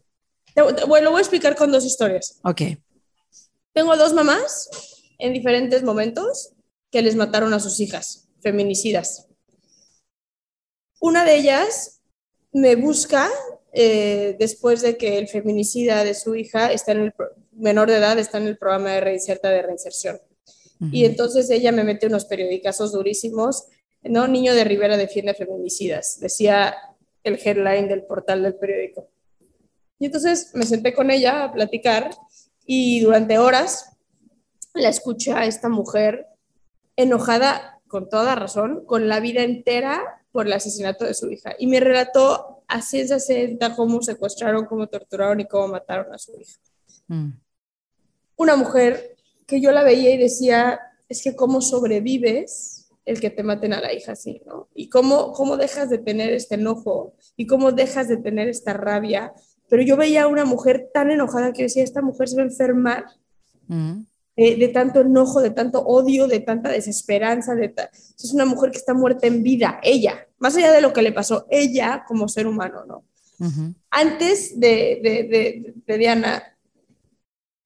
bueno, 0.88 1.04
lo 1.04 1.12
voy 1.12 1.18
a 1.18 1.24
explicar 1.24 1.58
con 1.58 1.74
dos 1.74 1.84
historias. 1.84 2.40
Ok. 2.42 2.62
Tengo 3.74 3.98
dos 3.98 4.14
mamás 4.14 4.70
en 5.20 5.34
diferentes 5.34 5.84
momentos 5.84 6.54
que 6.90 7.02
les 7.02 7.18
mataron 7.18 7.54
a 7.54 7.60
sus 7.60 7.82
hijas, 7.82 8.30
feminicidas. 8.40 9.28
Una 11.02 11.26
de 11.26 11.36
ellas 11.36 12.00
me 12.54 12.78
busca 12.78 13.30
eh, 13.74 14.38
después 14.40 14.82
de 14.84 14.96
que 14.96 15.18
el 15.18 15.28
feminicida 15.28 16.06
de 16.06 16.14
su 16.14 16.34
hija 16.34 16.72
está 16.72 16.94
en 16.94 17.02
el, 17.02 17.14
menor 17.56 17.90
de 17.90 17.98
edad 17.98 18.18
está 18.20 18.38
en 18.38 18.48
el 18.48 18.58
programa 18.58 18.92
de 18.92 19.02
reinserta 19.02 19.50
de 19.50 19.62
reinserción. 19.62 20.20
Y 20.92 21.06
entonces 21.06 21.50
ella 21.50 21.72
me 21.72 21.86
mete 21.86 22.08
unos 22.08 22.26
periodicazos 22.26 22.92
durísimos, 22.92 23.68
¿no? 24.02 24.28
Niño 24.28 24.54
de 24.54 24.66
Rivera 24.66 24.98
defiende 24.98 25.34
feminicidas, 25.34 26.20
decía 26.20 26.76
el 27.24 27.40
headline 27.42 27.88
del 27.88 28.04
portal 28.04 28.44
del 28.44 28.56
periódico. 28.56 29.10
Y 29.98 30.08
entonces 30.08 30.52
me 30.54 30.66
senté 30.66 30.94
con 30.94 31.10
ella 31.10 31.46
a 31.46 31.54
platicar 31.54 32.10
y 32.66 33.00
durante 33.00 33.40
horas 33.40 33.96
la 34.74 34.90
escuché 34.90 35.32
a 35.32 35.46
esta 35.46 35.70
mujer 35.70 36.28
enojada, 36.98 37.80
con 37.88 38.10
toda 38.10 38.36
razón, 38.36 38.84
con 38.86 39.08
la 39.08 39.20
vida 39.20 39.44
entera 39.44 40.26
por 40.32 40.48
el 40.48 40.54
asesinato 40.54 41.06
de 41.06 41.14
su 41.14 41.32
hija. 41.32 41.56
Y 41.58 41.68
me 41.68 41.80
relató 41.80 42.64
a 42.68 42.82
ciencia 42.82 43.20
cierta 43.20 43.76
cómo 43.76 44.02
secuestraron, 44.02 44.66
cómo 44.66 44.88
torturaron 44.88 45.40
y 45.40 45.48
cómo 45.48 45.70
mataron 45.70 46.12
a 46.14 46.18
su 46.18 46.34
hija. 46.38 46.60
Mm 47.08 47.43
una 48.36 48.56
mujer 48.56 49.16
que 49.46 49.62
yo 49.62 49.72
la 49.72 49.84
veía 49.84 50.14
y 50.14 50.18
decía, 50.18 50.80
es 51.10 51.24
que 51.24 51.36
cómo 51.36 51.62
sobrevives 51.62 52.90
el 53.06 53.20
que 53.20 53.30
te 53.30 53.44
maten 53.44 53.74
a 53.74 53.82
la 53.82 53.94
hija 53.94 54.14
así, 54.14 54.42
¿no? 54.46 54.70
Y 54.74 54.90
cómo, 54.90 55.34
cómo 55.34 55.58
dejas 55.58 55.90
de 55.90 55.98
tener 55.98 56.34
este 56.34 56.56
enojo 56.56 57.14
y 57.36 57.48
cómo 57.48 57.72
dejas 57.72 58.08
de 58.08 58.18
tener 58.18 58.48
esta 58.48 58.74
rabia. 58.74 59.34
Pero 59.70 59.84
yo 59.84 59.98
veía 59.98 60.24
a 60.24 60.28
una 60.28 60.46
mujer 60.46 60.90
tan 60.94 61.12
enojada 61.12 61.52
que 61.52 61.64
decía, 61.64 61.84
esta 61.84 62.02
mujer 62.02 62.30
se 62.30 62.38
va 62.38 62.44
a 62.44 62.46
enfermar 62.46 63.06
mm. 63.68 64.00
de, 64.38 64.68
tanto 64.70 65.02
enojo, 65.02 65.42
de 65.42 65.50
tanto 65.50 65.82
odio, 65.82 66.28
de 66.28 66.40
tanta 66.40 66.70
desesperanza. 66.70 67.56
De 67.56 67.74
Es 68.18 68.34
una 68.34 68.46
mujer 68.46 68.72
que 68.72 68.78
está 68.78 68.94
muerta 68.94 69.28
en 69.28 69.44
vida, 69.44 69.80
ella, 69.84 70.26
más 70.38 70.56
allá 70.56 70.72
de 70.72 70.82
lo 70.82 70.94
que 70.94 71.02
le 71.02 71.12
pasó, 71.12 71.46
ella 71.50 72.06
como 72.08 72.28
ser 72.28 72.48
humano, 72.48 72.86
¿no? 72.86 73.04
Antes 73.90 74.58
de, 74.58 75.02
de, 75.04 75.74
de 75.86 75.98
Diana, 75.98 76.53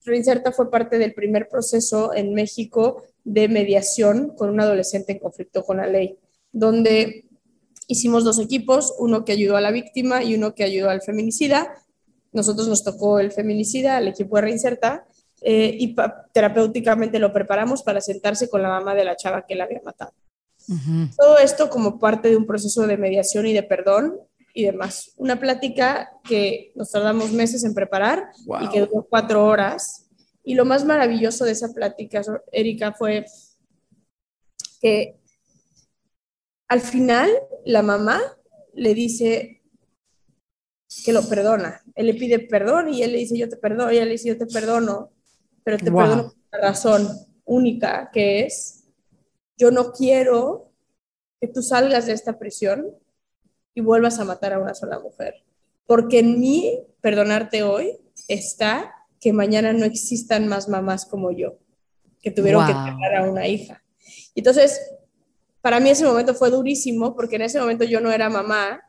Reinserta 0.07 0.51
fue 0.51 0.71
parte 0.71 0.97
del 0.97 1.13
primer 1.13 1.47
proceso 1.47 2.13
en 2.13 2.33
México 2.33 3.03
de 3.23 3.47
mediación 3.47 4.33
con 4.35 4.49
un 4.49 4.59
adolescente 4.59 5.11
en 5.11 5.19
conflicto 5.19 5.63
con 5.63 5.77
la 5.77 5.87
ley, 5.87 6.17
donde 6.51 7.25
hicimos 7.87 8.23
dos 8.23 8.39
equipos, 8.39 8.93
uno 8.99 9.25
que 9.25 9.33
ayudó 9.33 9.57
a 9.57 9.61
la 9.61 9.71
víctima 9.71 10.23
y 10.23 10.35
uno 10.35 10.55
que 10.55 10.63
ayudó 10.63 10.89
al 10.89 11.01
feminicida. 11.01 11.75
Nosotros 12.31 12.67
nos 12.67 12.83
tocó 12.83 13.19
el 13.19 13.31
feminicida, 13.31 13.97
el 13.97 14.07
equipo 14.07 14.35
de 14.37 14.41
Reinserta, 14.43 15.05
eh, 15.41 15.75
y 15.79 15.95
terapéuticamente 16.33 17.19
lo 17.19 17.31
preparamos 17.31 17.83
para 17.83 18.01
sentarse 18.01 18.49
con 18.49 18.61
la 18.61 18.69
mamá 18.69 18.95
de 18.95 19.05
la 19.05 19.15
chava 19.15 19.45
que 19.45 19.55
la 19.55 19.65
había 19.65 19.81
matado. 19.83 20.11
Todo 21.15 21.37
esto 21.37 21.69
como 21.69 21.97
parte 21.97 22.29
de 22.29 22.35
un 22.35 22.45
proceso 22.45 22.85
de 22.85 22.97
mediación 22.97 23.45
y 23.45 23.53
de 23.53 23.63
perdón 23.63 24.19
y 24.57 24.63
demás. 24.63 25.13
Una 25.17 25.39
plática 25.39 26.09
que 26.23 26.71
nos 26.73 26.89
tardamos 26.89 27.31
meses 27.31 27.63
en 27.63 27.75
preparar 27.75 28.31
y 28.59 28.67
que 28.69 28.79
duró 28.79 29.05
cuatro 29.07 29.45
horas. 29.45 30.09
Y 30.43 30.55
lo 30.55 30.65
más 30.65 30.83
maravilloso 30.83 31.45
de 31.45 31.51
esa 31.51 31.71
plática, 31.75 32.23
Erika, 32.51 32.91
fue 32.91 33.23
que 34.81 35.19
al 36.67 36.81
final 36.81 37.29
la 37.65 37.83
mamá 37.83 38.19
le 38.73 38.95
dice 38.95 39.61
que 41.05 41.13
lo 41.13 41.21
perdona. 41.29 41.83
Él 41.93 42.07
le 42.07 42.15
pide 42.15 42.39
perdón 42.39 42.91
y 42.91 43.03
él 43.03 43.11
le 43.11 43.19
dice 43.19 43.37
yo 43.37 43.47
te 43.49 43.57
perdono, 43.57 43.91
y 43.91 43.97
ella 43.97 44.05
le 44.05 44.13
dice 44.13 44.29
yo 44.29 44.39
te 44.39 44.47
perdono, 44.47 45.11
pero 45.63 45.77
te 45.77 45.91
perdono 45.91 46.29
por 46.29 46.35
una 46.51 46.67
razón 46.67 47.07
única, 47.45 48.09
que 48.11 48.43
es 48.45 48.85
yo 49.55 49.69
no 49.69 49.91
quiero 49.91 50.73
que 51.39 51.47
tú 51.47 51.61
salgas 51.61 52.07
de 52.07 52.13
esta 52.13 52.39
prisión 52.39 52.97
y 53.77 53.81
vuelvas 53.81 54.17
a 54.17 54.25
matar 54.25 54.53
a 54.53 54.59
una 54.59 54.73
sola 54.73 54.97
mujer. 54.97 55.35
Porque 55.85 56.17
en 56.17 56.39
mí, 56.39 56.79
perdonarte 56.99 57.61
hoy, 57.61 57.99
está 58.27 58.91
que 59.19 59.33
mañana 59.33 59.71
no 59.71 59.85
existan 59.85 60.47
más 60.47 60.67
mamás 60.67 61.05
como 61.05 61.29
yo, 61.29 61.59
que 62.19 62.31
tuvieron 62.31 62.65
que 62.65 62.73
tener 62.73 63.15
a 63.15 63.29
una 63.29 63.47
hija. 63.47 63.83
Entonces, 64.33 64.81
para 65.61 65.79
mí 65.79 65.91
ese 65.91 66.05
momento 66.05 66.33
fue 66.33 66.49
durísimo 66.49 67.15
porque 67.15 67.35
en 67.35 67.43
ese 67.43 67.59
momento 67.59 67.83
yo 67.83 68.01
no 68.01 68.11
era 68.11 68.31
mamá, 68.31 68.81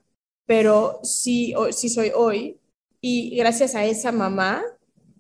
pero 0.47 1.01
sí, 1.03 1.55
sí 1.72 1.91
soy 1.91 2.11
hoy. 2.14 2.59
Y 3.03 3.36
gracias 3.36 3.74
a 3.74 3.84
esa 3.84 4.11
mamá 4.11 4.64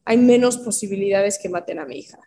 hay 0.06 0.16
menos 0.16 0.56
posibilidades 0.56 1.38
que 1.38 1.50
maten 1.50 1.78
a 1.78 1.84
mi 1.84 1.98
hija, 1.98 2.18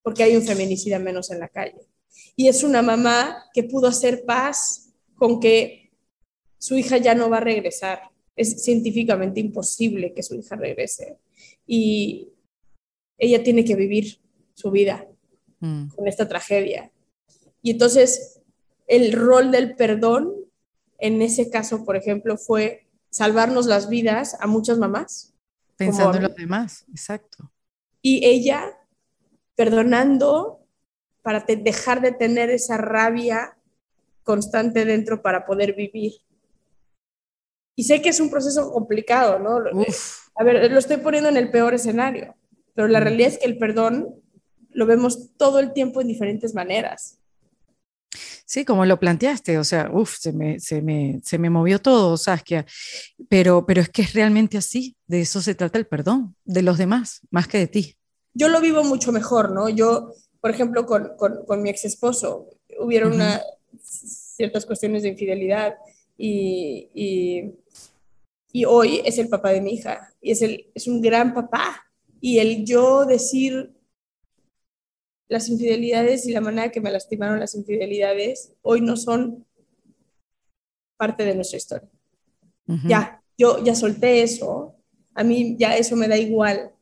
porque 0.00 0.22
hay 0.22 0.36
un 0.36 0.42
feminicida 0.42 1.00
menos 1.00 1.32
en 1.32 1.40
la 1.40 1.48
calle. 1.48 1.88
Y 2.36 2.46
es 2.46 2.62
una 2.62 2.82
mamá 2.82 3.46
que 3.52 3.64
pudo 3.64 3.88
hacer 3.88 4.24
paz 4.24 4.92
con 5.16 5.40
que 5.40 5.81
su 6.62 6.78
hija 6.78 6.96
ya 6.98 7.16
no 7.16 7.28
va 7.28 7.38
a 7.38 7.40
regresar. 7.40 8.02
Es 8.36 8.62
científicamente 8.62 9.40
imposible 9.40 10.12
que 10.14 10.22
su 10.22 10.36
hija 10.36 10.54
regrese. 10.54 11.18
Y 11.66 12.28
ella 13.18 13.42
tiene 13.42 13.64
que 13.64 13.74
vivir 13.74 14.20
su 14.54 14.70
vida 14.70 15.04
mm. 15.58 15.88
con 15.88 16.06
esta 16.06 16.28
tragedia. 16.28 16.92
Y 17.62 17.72
entonces 17.72 18.40
el 18.86 19.12
rol 19.12 19.50
del 19.50 19.74
perdón 19.74 20.36
en 20.98 21.20
ese 21.20 21.50
caso, 21.50 21.84
por 21.84 21.96
ejemplo, 21.96 22.36
fue 22.38 22.86
salvarnos 23.10 23.66
las 23.66 23.88
vidas 23.88 24.36
a 24.38 24.46
muchas 24.46 24.78
mamás. 24.78 25.34
Pensando 25.76 26.18
en 26.18 26.22
los 26.22 26.36
demás, 26.36 26.84
exacto. 26.92 27.50
Y 28.00 28.24
ella 28.24 28.78
perdonando 29.56 30.64
para 31.22 31.40
dejar 31.40 32.02
de 32.02 32.12
tener 32.12 32.50
esa 32.50 32.76
rabia 32.76 33.58
constante 34.22 34.84
dentro 34.84 35.22
para 35.22 35.44
poder 35.44 35.74
vivir. 35.74 36.12
Y 37.74 37.84
sé 37.84 38.02
que 38.02 38.10
es 38.10 38.20
un 38.20 38.30
proceso 38.30 38.70
complicado, 38.70 39.38
¿no? 39.38 39.60
A 40.34 40.44
ver, 40.44 40.70
lo 40.70 40.78
estoy 40.78 40.98
poniendo 40.98 41.28
en 41.28 41.36
el 41.36 41.50
peor 41.50 41.74
escenario, 41.74 42.36
pero 42.74 42.88
la 42.88 43.00
mm. 43.00 43.02
realidad 43.02 43.28
es 43.28 43.38
que 43.38 43.46
el 43.46 43.58
perdón 43.58 44.14
lo 44.70 44.86
vemos 44.86 45.36
todo 45.36 45.58
el 45.58 45.72
tiempo 45.72 46.00
en 46.00 46.08
diferentes 46.08 46.54
maneras. 46.54 47.18
Sí, 48.44 48.66
como 48.66 48.84
lo 48.84 49.00
planteaste, 49.00 49.58
o 49.58 49.64
sea, 49.64 49.90
uff, 49.90 50.18
se 50.18 50.32
me, 50.32 50.60
se, 50.60 50.82
me, 50.82 51.20
se 51.24 51.38
me 51.38 51.48
movió 51.48 51.78
todo, 51.78 52.18
Saskia, 52.18 52.66
pero, 53.30 53.64
pero 53.64 53.80
es 53.80 53.88
que 53.88 54.02
es 54.02 54.12
realmente 54.12 54.58
así, 54.58 54.94
de 55.06 55.22
eso 55.22 55.40
se 55.40 55.54
trata 55.54 55.78
el 55.78 55.86
perdón, 55.86 56.36
de 56.44 56.60
los 56.60 56.76
demás, 56.76 57.20
más 57.30 57.48
que 57.48 57.58
de 57.58 57.66
ti. 57.68 57.96
Yo 58.34 58.48
lo 58.48 58.60
vivo 58.60 58.84
mucho 58.84 59.12
mejor, 59.12 59.52
¿no? 59.52 59.70
Yo, 59.70 60.12
por 60.40 60.50
ejemplo, 60.50 60.84
con, 60.84 61.16
con, 61.16 61.46
con 61.46 61.62
mi 61.62 61.70
ex 61.70 61.86
esposo, 61.86 62.50
hubieron 62.78 63.14
una, 63.14 63.40
ciertas 63.82 64.66
cuestiones 64.66 65.02
de 65.02 65.10
infidelidad 65.10 65.76
y, 66.16 66.90
y, 66.94 67.54
y, 68.52 68.64
hoy 68.64 69.00
es 69.04 69.18
el 69.18 69.28
papá 69.28 69.50
de 69.50 69.60
mi 69.60 69.74
hija 69.74 70.14
y 70.20 70.30
es, 70.30 70.42
el, 70.42 70.70
es 70.74 70.86
un 70.86 71.00
gran 71.00 71.34
papá. 71.34 71.82
Y 72.20 72.38
el 72.38 72.64
yo 72.64 73.04
decir, 73.04 73.74
las 75.28 75.48
infidelidades 75.48 76.26
y 76.26 76.32
la 76.32 76.40
manera 76.40 76.70
que 76.70 76.80
me 76.80 76.90
lastimaron 76.90 77.40
las 77.40 77.54
infidelidades 77.54 78.52
hoy 78.62 78.80
no 78.80 78.96
son 78.96 79.46
parte 80.96 81.24
de 81.24 81.34
nuestra 81.34 81.56
historia. 81.56 81.88
Ya, 82.86 83.22
yo 83.36 83.62
ya 83.64 83.74
solté 83.74 84.22
eso, 84.22 84.76
a 85.14 85.24
mí 85.24 85.56
ya 85.58 85.76
eso 85.76 85.96
me 85.96 86.08
da 86.08 86.16
igual, 86.16 86.72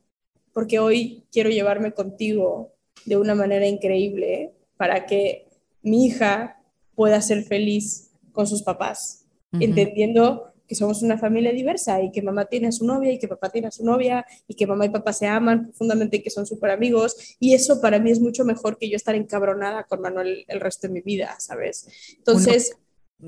porque 0.53 0.79
hoy 0.79 1.25
quiero 1.31 1.49
llevarme 1.49 1.93
contigo 1.93 2.73
de 3.05 3.17
una 3.17 3.35
manera 3.35 3.67
increíble 3.67 4.53
para 4.77 5.05
que 5.05 5.47
mi 5.81 6.05
hija 6.05 6.61
pueda 6.93 7.21
ser 7.21 7.43
feliz 7.43 8.11
con 8.31 8.47
sus 8.47 8.61
papás, 8.61 9.20
entendiendo 9.53 10.51
que 10.71 10.75
somos 10.75 11.01
una 11.01 11.17
familia 11.17 11.51
diversa 11.51 12.01
y 12.01 12.13
que 12.13 12.21
mamá 12.21 12.45
tiene 12.45 12.69
a 12.69 12.71
su 12.71 12.85
novia 12.85 13.11
y 13.11 13.19
que 13.19 13.27
papá 13.27 13.49
tiene 13.49 13.67
a 13.67 13.71
su 13.71 13.83
novia 13.83 14.25
y 14.47 14.55
que 14.55 14.65
mamá 14.65 14.85
y 14.85 14.89
papá 14.89 15.11
se 15.11 15.27
aman 15.27 15.65
profundamente 15.65 16.15
y 16.15 16.23
que 16.23 16.29
son 16.29 16.45
súper 16.45 16.71
amigos. 16.71 17.35
Y 17.41 17.53
eso 17.53 17.81
para 17.81 17.99
mí 17.99 18.09
es 18.09 18.21
mucho 18.21 18.45
mejor 18.45 18.77
que 18.77 18.89
yo 18.89 18.95
estar 18.95 19.13
encabronada 19.13 19.83
con 19.83 19.99
Manuel 19.99 20.45
el 20.47 20.61
resto 20.61 20.87
de 20.87 20.93
mi 20.93 21.01
vida, 21.01 21.35
¿sabes? 21.39 21.89
Entonces... 22.17 22.71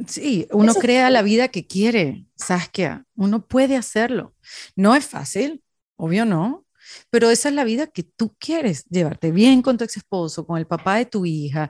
sí, 0.07 0.47
uno 0.53 0.73
crea 0.73 1.09
la 1.09 1.21
vida 1.21 1.49
que 1.49 1.67
quiere, 1.67 2.25
Saskia. 2.37 3.05
Uno 3.17 3.45
puede 3.45 3.75
hacerlo. 3.75 4.33
No 4.77 4.95
es 4.95 5.05
fácil, 5.05 5.61
obvio 5.97 6.23
no, 6.23 6.65
pero 7.09 7.29
esa 7.29 7.49
es 7.49 7.55
la 7.55 7.65
vida 7.65 7.87
que 7.87 8.03
tú 8.03 8.33
quieres, 8.39 8.85
llevarte 8.85 9.31
bien 9.31 9.61
con 9.61 9.77
tu 9.77 9.83
ex 9.83 9.97
esposo, 9.97 10.47
con 10.47 10.57
el 10.57 10.65
papá 10.65 10.95
de 10.95 11.07
tu 11.07 11.25
hija, 11.25 11.69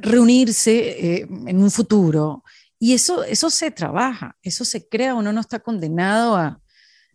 reunirse 0.00 1.20
eh, 1.20 1.26
en 1.46 1.62
un 1.62 1.70
futuro 1.70 2.44
y 2.78 2.94
eso, 2.94 3.24
eso 3.24 3.50
se 3.50 3.70
trabaja, 3.70 4.36
eso 4.42 4.64
se 4.64 4.88
crea, 4.88 5.14
uno 5.14 5.32
no 5.32 5.40
está 5.40 5.60
condenado 5.60 6.36
a, 6.36 6.60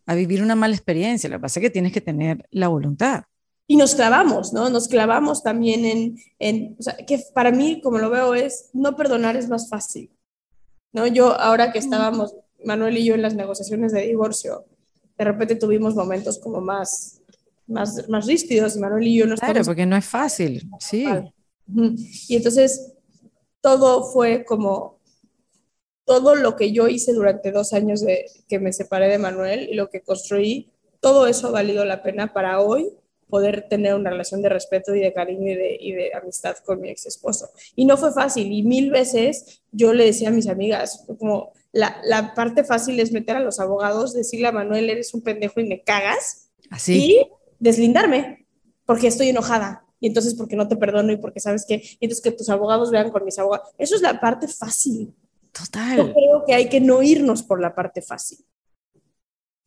a 0.05 0.16
vivir 0.16 0.41
una 0.41 0.55
mala 0.55 0.76
experiencia, 0.76 1.30
lo 1.30 1.38
que 1.38 1.41
pasa 1.41 1.59
es 1.59 1.64
que 1.66 1.70
tienes 1.70 1.93
que 1.93 2.01
tener 2.01 2.47
la 2.51 2.68
voluntad. 2.68 3.24
Y 3.68 3.78
nos 3.78 3.95
clavamos, 3.95 4.51
¿no? 4.51 4.70
Nos 4.70 4.88
clavamos 4.88 5.43
también 5.43 5.86
en, 5.86 6.18
en 6.39 6.76
o 6.78 6.84
sea, 6.84 6.97
que 6.97 7.24
para 7.34 7.51
mí, 7.51 7.80
como 7.82 7.99
lo 7.99 8.09
veo, 8.09 8.34
es 8.34 8.70
no 8.74 8.95
perdonar 8.97 9.38
es 9.38 9.47
más 9.47 9.70
fácil, 9.70 10.12
¿no? 10.91 11.07
Yo, 11.07 11.39
ahora 11.39 11.72
que 11.72 11.80
estábamos, 11.80 12.36
Manuel 12.66 12.97
y 12.97 13.05
yo, 13.05 13.16
en 13.16 13.22
las 13.22 13.36
negociaciones 13.36 13.93
de 13.93 14.01
divorcio, 14.01 14.66
de 15.18 15.24
repente 15.24 15.55
tuvimos 15.55 15.95
momentos 15.95 16.39
como 16.39 16.59
más, 16.59 17.22
más, 17.68 18.09
más 18.09 18.26
ríspidos, 18.26 18.76
y 18.76 18.80
Manuel 18.80 19.07
y 19.07 19.18
yo 19.20 19.28
nos 19.28 19.39
Claro, 19.39 19.64
porque 19.64 19.86
no 19.86 19.95
es 19.95 20.05
fácil, 20.05 20.68
sí. 20.80 21.05
Y 22.28 22.36
entonces 22.36 22.93
todo 23.62 24.12
fue 24.12 24.43
como, 24.43 24.99
todo 26.12 26.36
lo 26.36 26.57
que 26.57 26.74
yo 26.74 26.89
hice 26.89 27.14
durante 27.14 27.53
dos 27.53 27.72
años 27.72 28.01
de 28.01 28.26
que 28.49 28.59
me 28.59 28.74
separé 28.74 29.07
de 29.07 29.18
Manuel 29.18 29.70
y 29.70 29.76
lo 29.76 29.89
que 29.89 30.01
construí, 30.01 30.70
todo 30.99 31.26
eso 31.26 31.47
ha 31.47 31.51
valido 31.51 31.86
la 31.86 32.03
pena 32.03 32.34
para 32.34 32.59
hoy 32.59 32.89
poder 33.30 33.70
tener 33.70 33.95
una 33.95 34.09
relación 34.09 34.41
de 34.41 34.49
respeto 34.49 34.93
y 34.93 34.99
de 34.99 35.14
cariño 35.14 35.53
y 35.53 35.93
de, 35.93 36.12
amistad 36.14 36.57
con 36.66 36.82
mi 36.82 36.89
ex 36.89 37.05
esposo. 37.05 37.49
Y 37.78 37.86
no 37.86 37.95
fue 37.95 38.12
fácil, 38.12 38.51
y 38.51 38.62
mil 38.62 38.91
veces 38.91 39.62
yo 39.72 39.93
le 39.93 40.03
decía 40.03 40.28
a 40.28 40.32
mis 40.32 40.49
amigas, 40.49 41.05
como 41.18 41.53
la, 41.72 42.01
la 42.03 42.34
parte 42.34 42.66
fácil 42.66 42.99
es 42.99 43.14
meter 43.14 43.38
a 43.38 43.39
los 43.39 43.62
abogados, 43.62 44.14
decirle 44.14 44.47
a 44.47 44.51
Manuel, 44.51 44.89
eres 44.89 45.14
un 45.14 45.22
pendejo 45.22 45.62
y 45.62 45.66
me 45.66 45.82
cagas, 45.82 46.49
Así. 46.70 46.97
y 46.97 47.28
deslindarme, 47.57 48.47
porque 48.86 49.07
estoy 49.07 49.30
enojada, 49.30 49.86
y 50.01 50.07
entonces 50.07 50.34
porque 50.34 50.57
no 50.57 50.68
te 50.68 50.76
perdono 50.76 51.14
y 51.14 51.18
porque 51.18 51.39
sabes 51.39 51.66
que, 51.66 51.76
y 51.76 51.97
entonces 52.01 52.22
que 52.22 52.32
tus 52.32 52.49
abogados 52.49 52.91
vean 52.91 53.12
con 53.12 53.24
mis 53.24 53.39
abogados. 53.39 53.70
Eso 53.78 53.95
es 53.95 54.01
la 54.01 54.20
parte 54.20 54.49
fácil. 54.49 55.16
Total. 55.52 55.97
Yo 55.97 56.14
creo 56.14 56.43
que 56.45 56.54
hay 56.54 56.70
que 56.70 56.80
no 56.80 57.02
irnos 57.02 57.43
por 57.43 57.60
la 57.62 57.76
parte 57.76 58.02
fácil. 58.02 58.39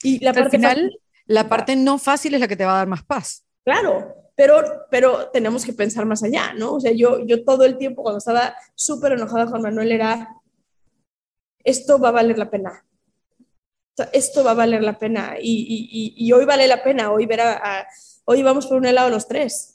Y 0.03 0.23
la 0.23 0.33
parte 0.33 0.57
Al 0.57 0.63
final, 0.63 1.01
la 1.27 1.49
parte 1.49 1.77
no 1.77 1.99
fácil 1.99 2.35
es 2.35 2.41
la 2.41 2.49
que 2.49 2.57
te 2.57 2.65
va 2.65 2.75
a 2.75 2.79
dar 2.79 2.89
más 2.89 3.05
paz. 3.05 3.45
Claro, 3.65 4.15
pero, 4.37 4.87
pero 4.91 5.31
tenemos 5.31 5.65
que 5.65 5.73
pensar 5.73 6.07
más 6.07 6.23
allá, 6.23 6.53
¿no? 6.55 6.75
O 6.75 6.81
sea, 6.81 6.93
yo, 6.93 7.25
yo 7.25 7.45
todo 7.45 7.65
el 7.65 7.79
tiempo 7.79 8.03
cuando 8.03 8.19
estaba 8.19 8.55
súper 8.75 9.13
enojada 9.13 9.51
con 9.51 9.63
Manuel 9.63 9.93
era, 9.93 10.29
esto 11.63 11.99
va 11.99 12.09
a 12.09 12.13
valer 12.13 12.39
la 12.39 12.51
pena. 12.51 12.85
O 13.41 13.97
sea, 13.97 14.11
esto 14.13 14.43
va 14.43 14.53
a 14.53 14.55
valer 14.55 14.83
la 14.83 14.99
pena 14.99 15.37
y, 15.41 15.53
y, 15.53 16.27
y, 16.27 16.33
hoy 16.33 16.45
vale 16.45 16.67
la 16.67 16.83
pena, 16.83 17.13
hoy 17.13 17.27
ver 17.27 17.41
a, 17.43 17.87
hoy 18.25 18.43
vamos 18.43 18.67
por 18.67 18.77
un 18.77 18.87
helado 18.87 19.09
los 19.09 19.29
tres 19.29 19.74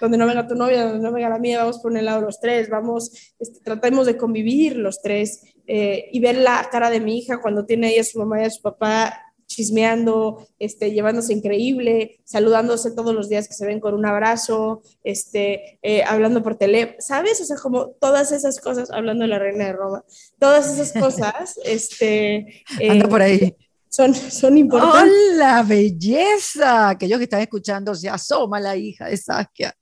donde 0.00 0.18
no 0.18 0.26
venga 0.26 0.46
tu 0.46 0.54
novia, 0.54 0.84
donde 0.84 1.02
no 1.02 1.12
venga 1.12 1.28
la 1.28 1.38
mía, 1.38 1.58
vamos 1.58 1.78
por 1.78 1.92
un 1.92 2.04
lado 2.04 2.20
los 2.22 2.40
tres, 2.40 2.68
vamos, 2.68 3.34
este, 3.38 3.60
tratemos 3.60 4.06
de 4.06 4.16
convivir 4.16 4.76
los 4.76 5.02
tres 5.02 5.42
eh, 5.66 6.08
y 6.12 6.20
ver 6.20 6.36
la 6.36 6.68
cara 6.70 6.90
de 6.90 7.00
mi 7.00 7.18
hija 7.18 7.40
cuando 7.40 7.66
tiene 7.66 7.88
ahí 7.88 7.98
a 7.98 8.04
su 8.04 8.18
mamá 8.18 8.42
y 8.42 8.46
a 8.46 8.50
su 8.50 8.62
papá 8.62 9.30
chismeando, 9.46 10.46
este, 10.60 10.92
llevándose 10.92 11.32
increíble, 11.32 12.20
saludándose 12.24 12.92
todos 12.92 13.12
los 13.12 13.28
días 13.28 13.48
que 13.48 13.54
se 13.54 13.66
ven 13.66 13.80
con 13.80 13.94
un 13.94 14.06
abrazo, 14.06 14.82
este, 15.02 15.80
eh, 15.82 16.04
hablando 16.04 16.40
por 16.40 16.56
teléfono, 16.56 16.96
¿sabes? 17.00 17.40
O 17.40 17.44
sea, 17.44 17.56
como 17.56 17.88
todas 18.00 18.30
esas 18.30 18.60
cosas, 18.60 18.92
hablando 18.92 19.22
de 19.22 19.28
la 19.28 19.40
reina 19.40 19.66
de 19.66 19.72
Roma, 19.72 20.04
todas 20.38 20.72
esas 20.72 20.92
cosas, 20.92 21.58
este... 21.64 22.62
Anda 22.88 23.08
por 23.08 23.22
ahí 23.22 23.38
eh, 23.42 23.56
son, 23.90 24.14
son 24.14 24.56
importantes. 24.56 25.12
¡Hola, 25.34 25.62
belleza! 25.64 26.90
Aquellos 26.90 27.18
que 27.18 27.24
están 27.24 27.40
escuchando, 27.40 27.94
se 27.94 28.08
asoma 28.08 28.60
la 28.60 28.76
hija 28.76 29.06
de 29.06 29.16
Saskia. 29.16 29.74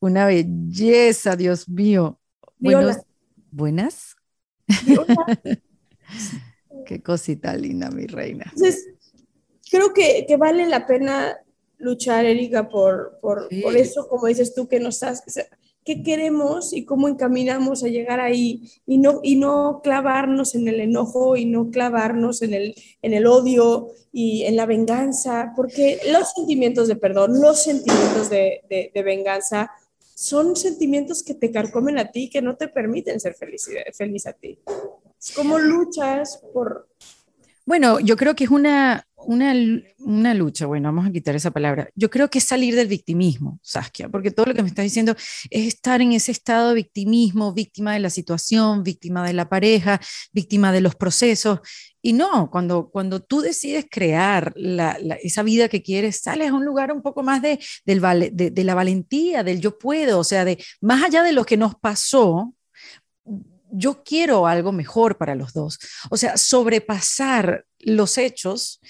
Una 0.00 0.26
belleza, 0.26 1.36
Dios 1.36 1.68
mío. 1.68 2.18
Buenos, 2.58 2.96
¿Buenas? 3.50 4.16
Qué 6.86 7.02
cosita 7.02 7.54
linda, 7.54 7.90
mi 7.90 8.06
reina. 8.06 8.44
Entonces, 8.46 8.88
creo 9.70 9.92
que, 9.92 10.24
que 10.26 10.36
vale 10.38 10.66
la 10.66 10.86
pena 10.86 11.36
luchar, 11.76 12.24
Erika, 12.24 12.68
por, 12.68 13.18
por, 13.20 13.48
por, 13.62 13.76
eso, 13.76 14.08
como 14.08 14.26
dices 14.26 14.54
tú, 14.54 14.66
que 14.68 14.80
nos, 14.80 15.00
qué 15.88 16.02
queremos 16.02 16.74
y 16.74 16.84
cómo 16.84 17.08
encaminamos 17.08 17.82
a 17.82 17.88
llegar 17.88 18.20
ahí 18.20 18.70
y 18.84 18.98
no, 18.98 19.20
y 19.22 19.36
no 19.36 19.80
clavarnos 19.82 20.54
en 20.54 20.68
el 20.68 20.80
enojo 20.80 21.34
y 21.38 21.46
no 21.46 21.70
clavarnos 21.70 22.42
en 22.42 22.52
el, 22.52 22.74
en 23.00 23.14
el 23.14 23.26
odio 23.26 23.88
y 24.12 24.42
en 24.42 24.56
la 24.56 24.66
venganza, 24.66 25.54
porque 25.56 25.98
los 26.12 26.30
sentimientos 26.34 26.88
de 26.88 26.96
perdón, 26.96 27.40
los 27.40 27.62
sentimientos 27.62 28.28
de, 28.28 28.92
venganza 29.02 29.70
son 30.14 30.56
sentimientos 30.56 31.22
que 31.22 31.32
te 31.32 31.50
carcomen 31.50 31.98
a 31.98 32.10
ti, 32.10 32.28
que 32.28 32.42
no 32.42 32.54
te 32.54 32.68
permiten 32.68 33.18
ser 33.18 33.32
feliz, 33.32 33.70
feliz 33.94 34.26
a 34.26 34.34
ti. 34.34 34.58
Es 35.18 35.32
como 35.32 35.58
luchas 35.58 36.42
por... 36.52 36.86
Bueno, 37.64 37.98
yo 37.98 38.18
creo 38.18 38.34
que 38.34 38.44
es 38.44 38.50
una, 38.50 39.07
una, 39.26 39.54
una, 39.98 40.34
lucha, 40.34 40.66
bueno, 40.66 40.88
vamos 40.88 41.06
a 41.06 41.12
quitar 41.12 41.34
esa 41.34 41.50
palabra. 41.50 41.88
Yo 41.94 42.08
creo 42.08 42.30
que 42.30 42.38
es 42.38 42.44
salir 42.44 42.74
del 42.74 42.86
victimismo, 42.86 43.58
Saskia, 43.62 44.08
porque 44.08 44.30
todo 44.30 44.46
lo 44.46 44.54
que 44.54 44.62
me 44.62 44.68
estás 44.68 44.84
diciendo 44.84 45.14
es 45.50 45.66
estar 45.66 46.00
en 46.00 46.12
ese 46.12 46.32
estado 46.32 46.70
de 46.70 46.76
victimismo, 46.76 47.52
víctima 47.52 47.92
de 47.94 48.00
la 48.00 48.10
situación, 48.10 48.82
víctima 48.82 49.26
de 49.26 49.32
la 49.32 49.48
pareja, 49.48 50.00
víctima 50.32 50.72
de 50.72 50.80
los 50.80 50.94
procesos. 50.94 51.60
Y 52.00 52.12
no, 52.12 52.50
cuando, 52.50 52.90
cuando 52.90 53.20
tú 53.20 53.40
decides 53.40 53.86
crear 53.90 54.52
la, 54.56 54.96
esa 55.22 55.42
vida 55.42 55.68
que 55.68 55.82
quieres, 55.82 56.20
sales 56.20 56.50
a 56.50 56.54
un 56.54 56.64
lugar 56.64 56.92
un 56.92 57.02
poco 57.02 57.22
más 57.22 57.42
de, 57.42 57.58
del, 57.84 58.00
de, 58.32 58.50
de 58.50 58.64
la 58.64 58.74
valentía, 58.74 59.42
del 59.42 59.60
yo 59.60 59.78
puedo, 59.78 60.20
o 60.20 60.24
sea, 60.24 60.44
de 60.44 60.62
más 60.80 61.02
allá 61.02 61.22
de 61.22 61.32
lo 61.32 61.44
que 61.44 61.56
nos 61.56 61.74
pasó, 61.74 62.54
yo 63.70 64.02
quiero 64.04 64.46
algo 64.46 64.72
mejor 64.72 65.18
para 65.18 65.34
los 65.34 65.52
dos. 65.52 65.78
O 66.10 66.16
sea, 66.16 66.36
sobrepasar 66.36 67.64
los 67.78 68.18
hechos 68.18 68.80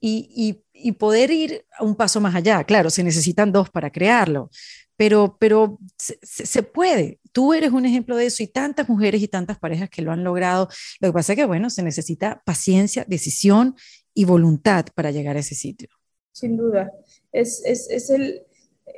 y, 0.00 0.62
poder 0.98 1.30
ir 1.30 1.64
un 1.80 1.96
paso 1.96 2.20
más 2.20 2.34
allá. 2.34 2.62
Claro, 2.64 2.90
se 2.90 3.02
necesitan 3.02 3.52
dos 3.52 3.70
para 3.70 3.90
crearlo, 3.90 4.50
pero, 4.96 5.36
pero 5.38 5.78
se, 5.96 6.62
puede. 6.62 7.20
Tú 7.32 7.52
eres 7.52 7.72
un 7.72 7.84
ejemplo 7.84 8.16
de 8.16 8.26
eso 8.26 8.42
y 8.42 8.46
tantas 8.46 8.88
mujeres 8.88 9.22
y 9.22 9.28
tantas 9.28 9.58
parejas 9.58 9.90
que 9.90 10.02
lo 10.02 10.12
han 10.12 10.24
logrado. 10.24 10.68
Lo 11.00 11.08
que 11.08 11.12
pasa 11.12 11.32
es 11.32 11.36
que, 11.36 11.44
bueno, 11.46 11.70
se 11.70 11.82
necesita 11.82 12.42
paciencia, 12.44 13.04
decisión 13.08 13.76
y 14.14 14.24
voluntad 14.24 14.86
para 14.94 15.10
llegar 15.10 15.36
a 15.36 15.40
ese 15.40 15.54
sitio. 15.54 15.88
Sin 16.32 16.56
duda. 16.56 16.92
Es, 17.32 17.62
es, 17.64 18.10
el... 18.10 18.42
Eh, 18.86 18.92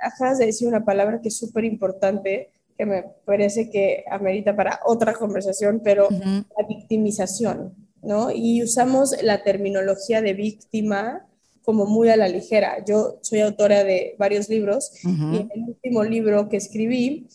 acabas 0.00 0.38
de 0.38 0.46
decir 0.46 0.68
una 0.68 0.84
palabra 0.84 1.20
que 1.20 1.28
es 1.28 1.38
súper 1.38 1.64
importante, 1.64 2.50
que 2.76 2.86
me 2.86 3.04
parece 3.24 3.70
que 3.70 4.04
amerita 4.10 4.54
para 4.54 4.80
otra 4.84 5.14
conversación, 5.14 5.80
pero 5.82 6.08
la 6.10 6.66
victimización 6.68 7.86
y 8.34 8.62
usamos 8.62 9.20
la 9.22 9.42
terminología 9.42 10.22
de 10.22 10.34
víctima 10.34 11.26
como 11.62 11.86
muy 11.86 12.08
a 12.08 12.16
la 12.16 12.28
ligera. 12.28 12.84
Yo 12.86 13.18
soy 13.22 13.40
autora 13.40 13.82
de 13.82 14.14
varios 14.18 14.48
libros 14.48 14.92
y 15.02 15.08
en 15.08 15.50
el 15.52 15.62
último 15.68 16.04
libro 16.04 16.48
que 16.48 16.56
escribí, 16.56 17.26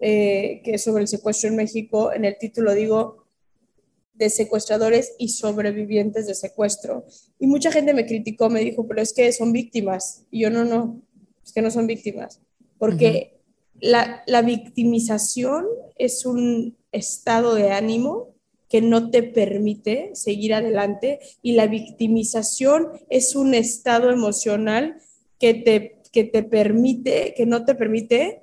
eh, 0.00 0.62
que 0.64 0.74
es 0.74 0.84
sobre 0.84 1.02
el 1.02 1.08
secuestro 1.08 1.50
en 1.50 1.56
México, 1.56 2.12
en 2.12 2.24
el 2.24 2.38
título 2.38 2.72
digo 2.72 3.26
de 4.14 4.30
secuestradores 4.30 5.14
y 5.18 5.28
sobrevivientes 5.28 6.26
de 6.26 6.34
secuestro. 6.34 7.04
Y 7.38 7.46
mucha 7.46 7.70
gente 7.70 7.92
me 7.92 8.06
criticó, 8.06 8.48
me 8.48 8.60
dijo, 8.60 8.86
pero 8.86 9.02
es 9.02 9.12
que 9.12 9.30
son 9.32 9.52
víctimas. 9.52 10.24
Y 10.30 10.42
yo 10.42 10.50
no, 10.50 10.64
no, 10.64 11.02
es 11.44 11.52
que 11.52 11.60
no 11.60 11.70
son 11.70 11.86
víctimas. 11.86 12.40
Porque 12.78 13.40
la, 13.80 14.22
la 14.26 14.42
victimización 14.42 15.66
es 15.96 16.26
un 16.26 16.76
estado 16.92 17.54
de 17.54 17.72
ánimo 17.72 18.34
que 18.68 18.80
no 18.80 19.10
te 19.10 19.22
permite 19.22 20.10
seguir 20.14 20.52
adelante 20.52 21.20
y 21.42 21.52
la 21.52 21.66
victimización 21.68 22.88
es 23.08 23.36
un 23.36 23.54
estado 23.54 24.10
emocional 24.10 24.96
que 25.38 25.54
te, 25.54 26.02
que 26.10 26.24
te 26.24 26.42
permite, 26.42 27.34
que 27.36 27.46
no 27.46 27.64
te 27.64 27.74
permite, 27.74 28.42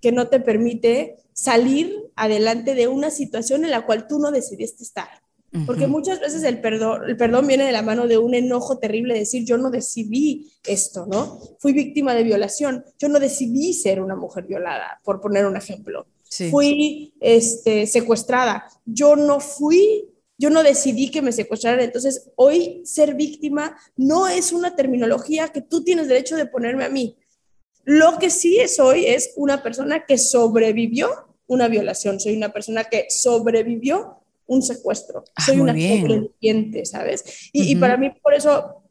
que 0.00 0.10
no 0.10 0.28
te 0.28 0.40
permite 0.40 1.18
salir 1.32 2.10
adelante 2.16 2.74
de 2.74 2.88
una 2.88 3.10
situación 3.10 3.64
en 3.64 3.70
la 3.70 3.86
cual 3.86 4.06
tú 4.08 4.18
no 4.18 4.32
decidiste 4.32 4.82
estar. 4.82 5.21
Porque 5.66 5.86
muchas 5.86 6.18
veces 6.18 6.42
el 6.44 6.62
perdón, 6.62 7.02
el 7.06 7.16
perdón 7.16 7.46
viene 7.46 7.66
de 7.66 7.72
la 7.72 7.82
mano 7.82 8.06
de 8.06 8.16
un 8.16 8.34
enojo 8.34 8.78
terrible, 8.78 9.12
de 9.12 9.20
decir, 9.20 9.44
yo 9.44 9.58
no 9.58 9.70
decidí 9.70 10.50
esto, 10.66 11.04
¿no? 11.06 11.38
Fui 11.58 11.74
víctima 11.74 12.14
de 12.14 12.22
violación, 12.22 12.84
yo 12.98 13.10
no 13.10 13.20
decidí 13.20 13.74
ser 13.74 14.00
una 14.00 14.16
mujer 14.16 14.44
violada, 14.46 15.00
por 15.04 15.20
poner 15.20 15.44
un 15.44 15.56
ejemplo 15.56 16.06
fui 16.50 17.14
este, 17.20 17.86
secuestrada. 17.86 18.66
Yo 18.84 19.16
no 19.16 19.40
fui, 19.40 20.08
yo 20.38 20.50
no 20.50 20.62
decidí 20.62 21.10
que 21.10 21.22
me 21.22 21.32
secuestraran. 21.32 21.80
Entonces, 21.80 22.30
hoy 22.36 22.82
ser 22.84 23.14
víctima 23.14 23.76
no 23.96 24.28
es 24.28 24.52
una 24.52 24.74
terminología 24.74 25.48
que 25.48 25.60
tú 25.60 25.84
tienes 25.84 26.08
derecho 26.08 26.36
de 26.36 26.46
ponerme 26.46 26.84
a 26.84 26.88
mí. 26.88 27.16
Lo 27.84 28.18
que 28.18 28.30
sí 28.30 28.58
es 28.58 28.78
hoy 28.78 29.06
es 29.06 29.32
una 29.36 29.62
persona 29.62 30.06
que 30.06 30.16
sobrevivió 30.16 31.10
una 31.46 31.68
violación, 31.68 32.20
soy 32.20 32.36
una 32.36 32.52
persona 32.52 32.84
que 32.84 33.06
sobrevivió 33.10 34.21
un 34.46 34.62
secuestro, 34.62 35.24
ah, 35.34 35.42
soy 35.44 35.60
una 35.60 35.72
sobreviviente, 35.72 36.84
¿sabes? 36.84 37.50
Y, 37.52 37.72
y 37.72 37.76
para 37.76 37.96
mí, 37.96 38.10
por 38.22 38.34
eso 38.34 38.82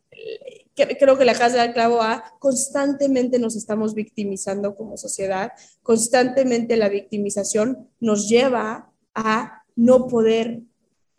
creo 0.73 1.17
que 1.17 1.25
la 1.25 1.33
casa 1.33 1.61
del 1.61 1.73
clavo 1.73 2.01
A, 2.01 2.23
constantemente 2.39 3.39
nos 3.39 3.55
estamos 3.55 3.93
victimizando 3.93 4.75
como 4.75 4.97
sociedad, 4.97 5.51
constantemente 5.83 6.77
la 6.77 6.89
victimización 6.89 7.89
nos 7.99 8.29
lleva 8.29 8.91
a 9.13 9.63
no 9.75 10.07
poder 10.07 10.61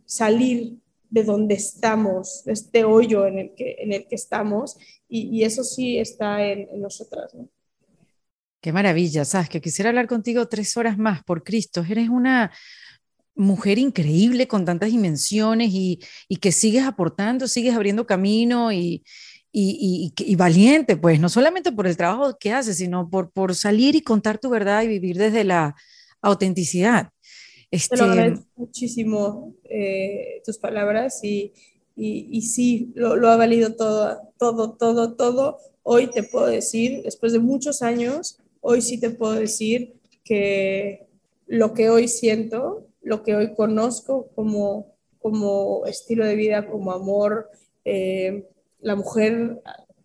salir 0.04 0.78
de 1.10 1.24
donde 1.24 1.54
estamos, 1.54 2.42
de 2.44 2.52
este 2.52 2.84
hoyo 2.84 3.26
en 3.26 3.38
el 3.38 3.54
que, 3.54 3.76
en 3.78 3.92
el 3.92 4.06
que 4.08 4.14
estamos, 4.14 4.78
y, 5.08 5.44
eso 5.44 5.62
sí 5.62 5.98
está 5.98 6.42
en, 6.42 6.80
nosotras. 6.80 7.36
Qué 8.62 8.72
maravilla, 8.72 9.26
sabes 9.26 9.50
que 9.50 9.60
quisiera 9.60 9.90
hablar 9.90 10.06
contigo 10.06 10.48
tres 10.48 10.74
horas 10.78 10.96
más, 10.96 11.22
por 11.22 11.44
Cristo, 11.44 11.84
eres 11.86 12.08
una 12.08 12.50
mujer 13.34 13.78
increíble 13.78 14.46
con 14.46 14.64
tantas 14.64 14.90
dimensiones 14.90 15.70
y, 15.72 16.00
y 16.28 16.36
que 16.36 16.52
sigues 16.52 16.84
aportando, 16.84 17.48
sigues 17.48 17.74
abriendo 17.74 18.06
camino 18.06 18.72
y, 18.72 19.02
y, 19.52 20.36
valiente, 20.36 20.96
pues, 20.96 21.20
no 21.20 21.28
solamente 21.28 21.72
por 21.72 21.86
el 21.86 21.96
trabajo 21.96 22.36
que 22.38 22.52
haces, 22.52 22.78
sino 22.78 23.08
por, 23.10 23.30
por 23.30 23.54
salir 23.54 23.94
y 23.94 24.00
contar 24.00 24.38
tu 24.38 24.48
verdad 24.48 24.82
y 24.82 24.88
vivir 24.88 25.18
desde 25.18 25.44
la 25.44 25.76
autenticidad. 26.22 27.10
Este... 27.70 27.96
Te 27.96 28.02
lo 28.02 28.10
agradezco 28.10 28.46
muchísimo 28.56 29.54
eh, 29.64 30.40
tus 30.44 30.58
palabras 30.58 31.22
y, 31.22 31.52
y, 31.94 32.42
sí, 32.42 32.92
lo, 32.94 33.16
lo, 33.16 33.28
ha 33.28 33.36
valido 33.36 33.74
todo, 33.74 34.20
todo, 34.38 34.72
todo, 34.72 35.14
todo. 35.14 35.58
Hoy 35.82 36.08
te 36.08 36.22
puedo 36.22 36.46
decir, 36.46 37.02
después 37.02 37.32
de 37.32 37.38
muchos 37.38 37.82
años, 37.82 38.38
hoy 38.60 38.80
sí 38.80 38.98
te 38.98 39.10
puedo 39.10 39.34
decir 39.34 39.94
que 40.24 41.06
lo 41.46 41.74
que 41.74 41.90
hoy 41.90 42.08
siento, 42.08 42.86
lo 43.02 43.22
que 43.22 43.34
hoy 43.34 43.54
conozco 43.54 44.28
como, 44.34 44.94
como 45.20 45.86
estilo 45.86 46.24
de 46.24 46.36
vida, 46.36 46.68
como 46.68 46.92
amor, 46.92 47.50
eh, 47.84 48.48
la 48.80 48.96
mujer 48.96 49.60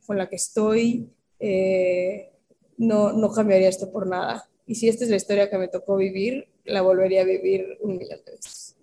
con 0.06 0.18
la 0.18 0.30
que 0.30 0.36
estoy, 0.36 1.10
eh, 1.39 2.32
no, 2.78 3.14
no 3.14 3.32
cambiaría 3.32 3.70
esto 3.70 3.91
por 3.91 4.08
nada. 4.08 4.50
Y 4.66 4.76
si 4.76 4.89
esta 4.89 5.04
es 5.04 5.10
la 5.10 5.16
historia 5.16 5.50
que 5.50 5.58
me 5.58 5.68
tocó 5.68 5.95
vivir, 5.98 6.48
la 6.66 6.82
volvería 6.82 7.22
a 7.22 7.26
vivir 7.26 7.78
un 7.82 7.98
millón 7.98 8.20
de 8.26 8.32
veces. 8.32 8.76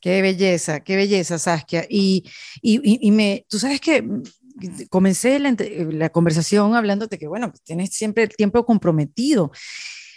Qué 0.00 0.22
belleza, 0.22 0.80
qué 0.80 0.96
belleza, 0.96 1.38
Saskia. 1.38 1.86
Y, 1.88 2.24
y, 2.62 3.06
y 3.06 3.10
me, 3.10 3.44
tú 3.48 3.58
sabes 3.58 3.80
que 3.80 4.04
comencé 4.90 5.38
la, 5.38 5.56
la, 5.58 6.10
conversación 6.10 6.74
hablándote 6.74 7.18
que, 7.18 7.26
bueno, 7.26 7.52
tienes 7.64 7.90
siempre 7.90 8.24
el 8.24 8.36
tiempo 8.36 8.64
comprometido. 8.64 9.50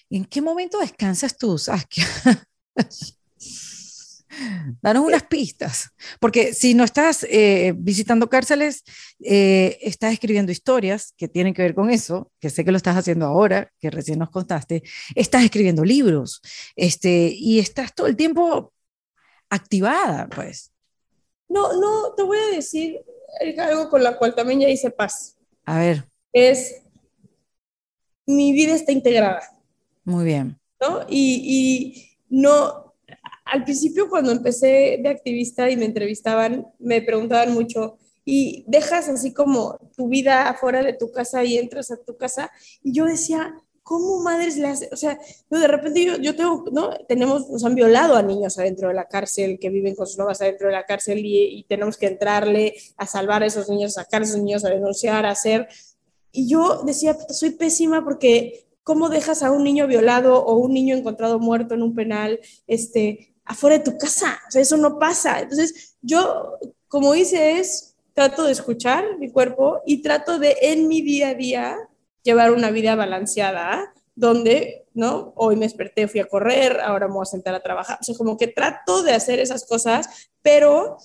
¿En 0.10 0.26
qué 0.26 0.42
momento 0.42 0.80
descansas 0.80 1.38
tú, 1.38 1.58
Saskia? 1.58 2.06
Danos 4.82 5.06
unas 5.06 5.24
pistas, 5.24 5.90
porque 6.20 6.54
si 6.54 6.74
no 6.74 6.84
estás 6.84 7.26
eh, 7.30 7.74
visitando 7.76 8.30
cárceles, 8.30 8.84
eh, 9.24 9.78
estás 9.82 10.14
escribiendo 10.14 10.52
historias 10.52 11.14
que 11.18 11.28
tienen 11.28 11.54
que 11.54 11.64
ver 11.64 11.74
con 11.74 11.90
eso, 11.90 12.32
que 12.40 12.50
sé 12.50 12.64
que 12.64 12.72
lo 12.72 12.78
estás 12.78 12.96
haciendo 12.96 13.26
ahora, 13.26 13.72
que 13.80 13.90
recién 13.90 14.20
nos 14.20 14.30
contaste, 14.30 14.84
estás 15.16 15.44
escribiendo 15.44 15.84
libros, 15.84 16.42
este, 16.76 17.34
y 17.36 17.60
estás 17.60 17.94
todo 17.94 18.08
el 18.08 18.16
tiempo 18.16 18.72
activada, 19.50 20.30
pues. 20.30 20.72
No, 21.48 21.74
no, 21.80 22.14
te 22.16 22.22
voy 22.24 22.38
a 22.38 22.56
decir 22.56 23.02
algo 23.58 23.90
con 23.90 24.04
la 24.04 24.16
cual 24.16 24.36
también 24.36 24.62
ya 24.62 24.70
hice 24.70 24.92
paz. 24.92 25.36
A 25.66 25.80
ver. 25.80 26.08
Es, 26.32 26.84
mi 28.28 28.54
vida 28.54 28.76
está 28.76 28.92
integrada. 28.92 29.42
Muy 30.04 30.26
bien. 30.26 30.60
¿no? 30.80 31.06
Y, 31.10 31.42
y 31.44 32.18
no, 32.30 32.89
al 33.46 33.64
principio 33.64 34.10
cuando 34.10 34.32
empecé 34.32 35.00
de 35.02 35.10
activista 35.10 35.70
y 35.70 35.78
me 35.78 35.86
entrevistaban, 35.86 36.68
me 36.80 37.02
preguntaban 37.02 37.54
mucho, 37.54 37.98
¿y 38.26 38.64
dejas 38.68 39.10
así 39.10 39.34
como 39.34 39.78
tu 39.96 40.08
vida 40.08 40.50
afuera 40.50 40.84
de 40.84 40.94
tu 40.94 41.12
casa 41.12 41.44
y 41.44 41.58
entras 41.58 41.92
a 41.92 41.98
tu 41.98 42.16
casa? 42.16 42.52
Y 42.84 42.94
yo 42.94 43.06
decía, 43.06 43.56
¿cómo 43.82 44.22
madres 44.22 44.56
le 44.58 44.68
hace? 44.68 44.90
O 44.92 44.96
sea, 44.96 45.18
de 45.50 45.68
repente 45.68 46.06
yo, 46.06 46.18
yo 46.18 46.36
tengo, 46.36 46.64
¿no? 46.72 46.96
Tenemos, 47.08 47.50
nos 47.50 47.66
han 47.66 47.74
violado 47.74 48.16
a 48.16 48.22
niños 48.22 48.60
adentro 48.60 48.90
de 48.90 48.94
la 48.94 49.08
cárcel, 49.08 49.58
que 49.60 49.70
viven 49.70 49.96
con 49.96 50.06
sus 50.06 50.20
mamás 50.20 50.42
adentro 50.42 50.68
de 50.68 50.74
la 50.74 50.86
cárcel 50.86 51.26
y, 51.26 51.60
y 51.60 51.64
tenemos 51.64 51.98
que 51.98 52.06
entrarle 52.06 52.76
a 52.98 53.08
salvar 53.08 53.42
a 53.42 53.48
esos 53.48 53.68
niños, 53.68 53.98
a 53.98 54.04
sacar 54.04 54.22
a 54.22 54.26
esos 54.26 54.38
niños, 54.38 54.64
a 54.64 54.70
denunciar, 54.70 55.26
a 55.26 55.32
hacer. 55.32 55.68
Y 56.32 56.48
yo 56.48 56.84
decía, 56.84 57.18
soy 57.30 57.52
pésima 57.52 58.04
porque 58.04 58.69
¿cómo 58.90 59.08
dejas 59.08 59.44
a 59.44 59.52
un 59.52 59.64
niño 59.64 59.86
violado 59.86 60.44
o 60.44 60.56
un 60.56 60.74
niño 60.74 60.96
encontrado 60.96 61.38
muerto 61.38 61.76
en 61.76 61.84
un 61.84 61.94
penal 61.94 62.40
este, 62.66 63.36
afuera 63.46 63.78
de 63.78 63.84
tu 63.84 64.00
casa? 64.00 64.40
O 64.48 64.52
sea, 64.52 64.64
eso 64.64 64.78
no 64.78 64.98
pasa. 64.98 65.42
Entonces, 65.42 65.96
yo, 66.02 66.58
como 66.88 67.14
hice 67.14 67.60
es, 67.60 67.96
trato 68.16 68.46
de 68.46 68.52
escuchar 68.52 69.20
mi 69.20 69.32
cuerpo 69.32 69.84
y 69.86 70.02
trato 70.02 70.40
de 70.40 70.58
en 70.60 70.88
mi 70.88 71.04
día 71.04 71.28
a 71.30 71.34
día 71.36 71.78
llevar 72.24 72.52
una 72.52 72.72
vida 72.72 72.96
balanceada, 72.96 73.94
donde, 74.16 74.88
¿no? 74.96 75.34
Hoy 75.36 75.56
me 75.56 75.68
desperté, 75.68 76.08
fui 76.08 76.22
a 76.22 76.28
correr, 76.28 76.80
ahora 76.82 77.08
me 77.08 77.14
voy 77.14 77.22
a 77.22 77.26
sentar 77.26 77.54
a 77.54 77.62
trabajar. 77.62 78.00
O 78.02 78.04
sea, 78.04 78.16
como 78.16 78.38
que 78.38 78.48
trato 78.48 79.04
de 79.04 79.12
hacer 79.12 79.38
esas 79.40 79.68
cosas, 79.68 80.32
pero 80.42 80.98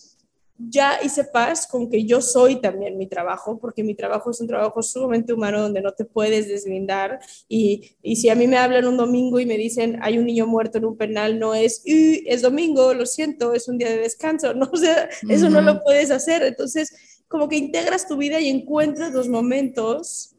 ya 0.57 1.00
hice 1.02 1.24
paz 1.24 1.66
con 1.66 1.90
que 1.90 2.05
yo 2.05 2.20
soy 2.20 2.61
también 2.61 2.96
mi 2.96 3.09
trabajo, 3.09 3.59
porque 3.59 3.82
mi 3.82 3.94
trabajo 3.94 4.30
es 4.30 4.40
un 4.40 4.46
trabajo 4.46 4.82
sumamente 4.82 5.32
humano 5.32 5.61
donde 5.61 5.82
no 5.82 5.92
te 5.92 6.05
puedes 6.05 6.48
deslindar. 6.48 7.18
Y, 7.48 7.96
y 8.02 8.16
si 8.16 8.28
a 8.28 8.34
mí 8.34 8.46
me 8.46 8.59
hablan 8.59 8.86
un 8.86 8.96
domingo 8.96 9.40
y 9.40 9.46
me 9.46 9.57
dicen 9.57 9.98
hay 10.00 10.18
un 10.18 10.26
niño 10.26 10.46
muerto 10.46 10.78
en 10.78 10.84
un 10.84 10.96
penal, 10.96 11.38
no 11.38 11.55
es, 11.55 11.82
es 11.84 12.42
domingo, 12.42 12.94
lo 12.94 13.07
siento, 13.07 13.52
es 13.52 13.68
un 13.68 13.78
día 13.78 13.90
de 13.90 13.98
descanso, 13.98 14.55
no, 14.55 14.70
o 14.72 14.76
sea, 14.76 15.09
eso 15.28 15.50
no 15.50 15.61
lo 15.61 15.82
puedes 15.82 16.11
hacer. 16.11 16.42
Entonces, 16.42 17.24
como 17.26 17.48
que 17.48 17.57
integras 17.57 18.07
tu 18.07 18.16
vida 18.16 18.40
y 18.40 18.48
encuentras 18.48 19.12
los 19.12 19.28
momentos 19.28 20.36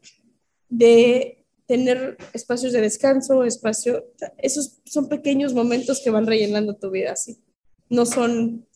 de 0.68 1.44
tener 1.66 2.16
espacios 2.32 2.72
de 2.72 2.80
descanso, 2.80 3.44
espacio, 3.44 4.06
esos 4.38 4.78
son 4.84 5.08
pequeños 5.08 5.52
momentos 5.52 6.00
que 6.02 6.10
van 6.10 6.26
rellenando 6.26 6.76
tu 6.76 6.90
vida 6.90 7.12
así. 7.12 7.38
No 7.90 8.06
son 8.06 8.66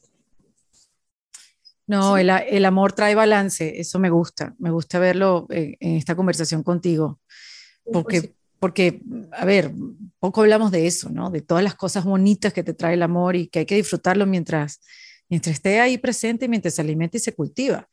no, 1.91 2.17
el, 2.17 2.31
el, 2.31 2.65
amor 2.65 2.93
trae 2.93 3.17
balance, 3.17 3.81
eso 3.81 3.99
me 3.99 4.11
gusta, 4.11 4.55
me 4.61 4.71
gusta 4.71 5.01
verlo 5.01 5.49
en, 5.51 5.77
en 5.81 5.97
esta 5.97 6.15
conversación 6.15 6.63
contigo, 6.63 7.19
porque, 7.93 8.33
porque, 8.61 9.03
a 9.33 9.45
ver, 9.45 9.73
poco 10.21 10.43
hablamos 10.43 10.71
de 10.71 10.87
eso, 10.87 11.11
¿no? 11.11 11.31
De 11.31 11.41
todas 11.41 11.65
las 11.65 11.75
cosas 11.75 12.05
bonitas 12.05 12.53
que 12.53 12.63
te 12.63 12.75
trae 12.75 12.95
el 12.95 13.03
amor 13.03 13.35
y 13.35 13.49
que 13.49 13.59
hay 13.59 13.67
que 13.67 13.75
disfrutarlo 13.75 14.25
mientras, 14.25 14.81
mientras 15.29 15.55
esté 15.55 15.81
ahí 15.81 15.99
presente, 15.99 16.47
mientras 16.47 16.75
se 16.75 16.83
alimenta 16.83 17.17
y 17.17 17.21
se 17.21 17.35
cultiva. 17.35 17.89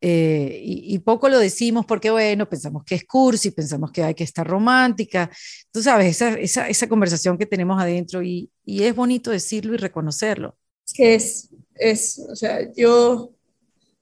Eh, 0.00 0.60
y, 0.64 0.94
y, 0.94 0.98
poco 0.98 1.28
lo 1.28 1.38
decimos 1.38 1.86
porque, 1.86 2.10
bueno, 2.10 2.48
pensamos 2.48 2.82
que 2.84 2.96
es 2.96 3.04
cursi, 3.04 3.52
pensamos 3.52 3.92
que 3.92 4.02
hay 4.02 4.14
que 4.14 4.24
estar 4.24 4.46
romántica, 4.46 5.30
tú 5.70 5.80
sabes, 5.80 6.08
esa, 6.08 6.30
esa, 6.40 6.68
esa 6.68 6.88
conversación 6.88 7.38
que 7.38 7.46
tenemos 7.46 7.80
adentro 7.80 8.20
y, 8.20 8.50
y 8.64 8.82
es 8.82 8.96
bonito 8.96 9.30
decirlo 9.30 9.74
y 9.74 9.76
reconocerlo. 9.76 10.56
Que 10.94 11.14
es 11.14 11.48
es, 11.78 12.18
o 12.28 12.36
sea, 12.36 12.70
yo, 12.74 13.30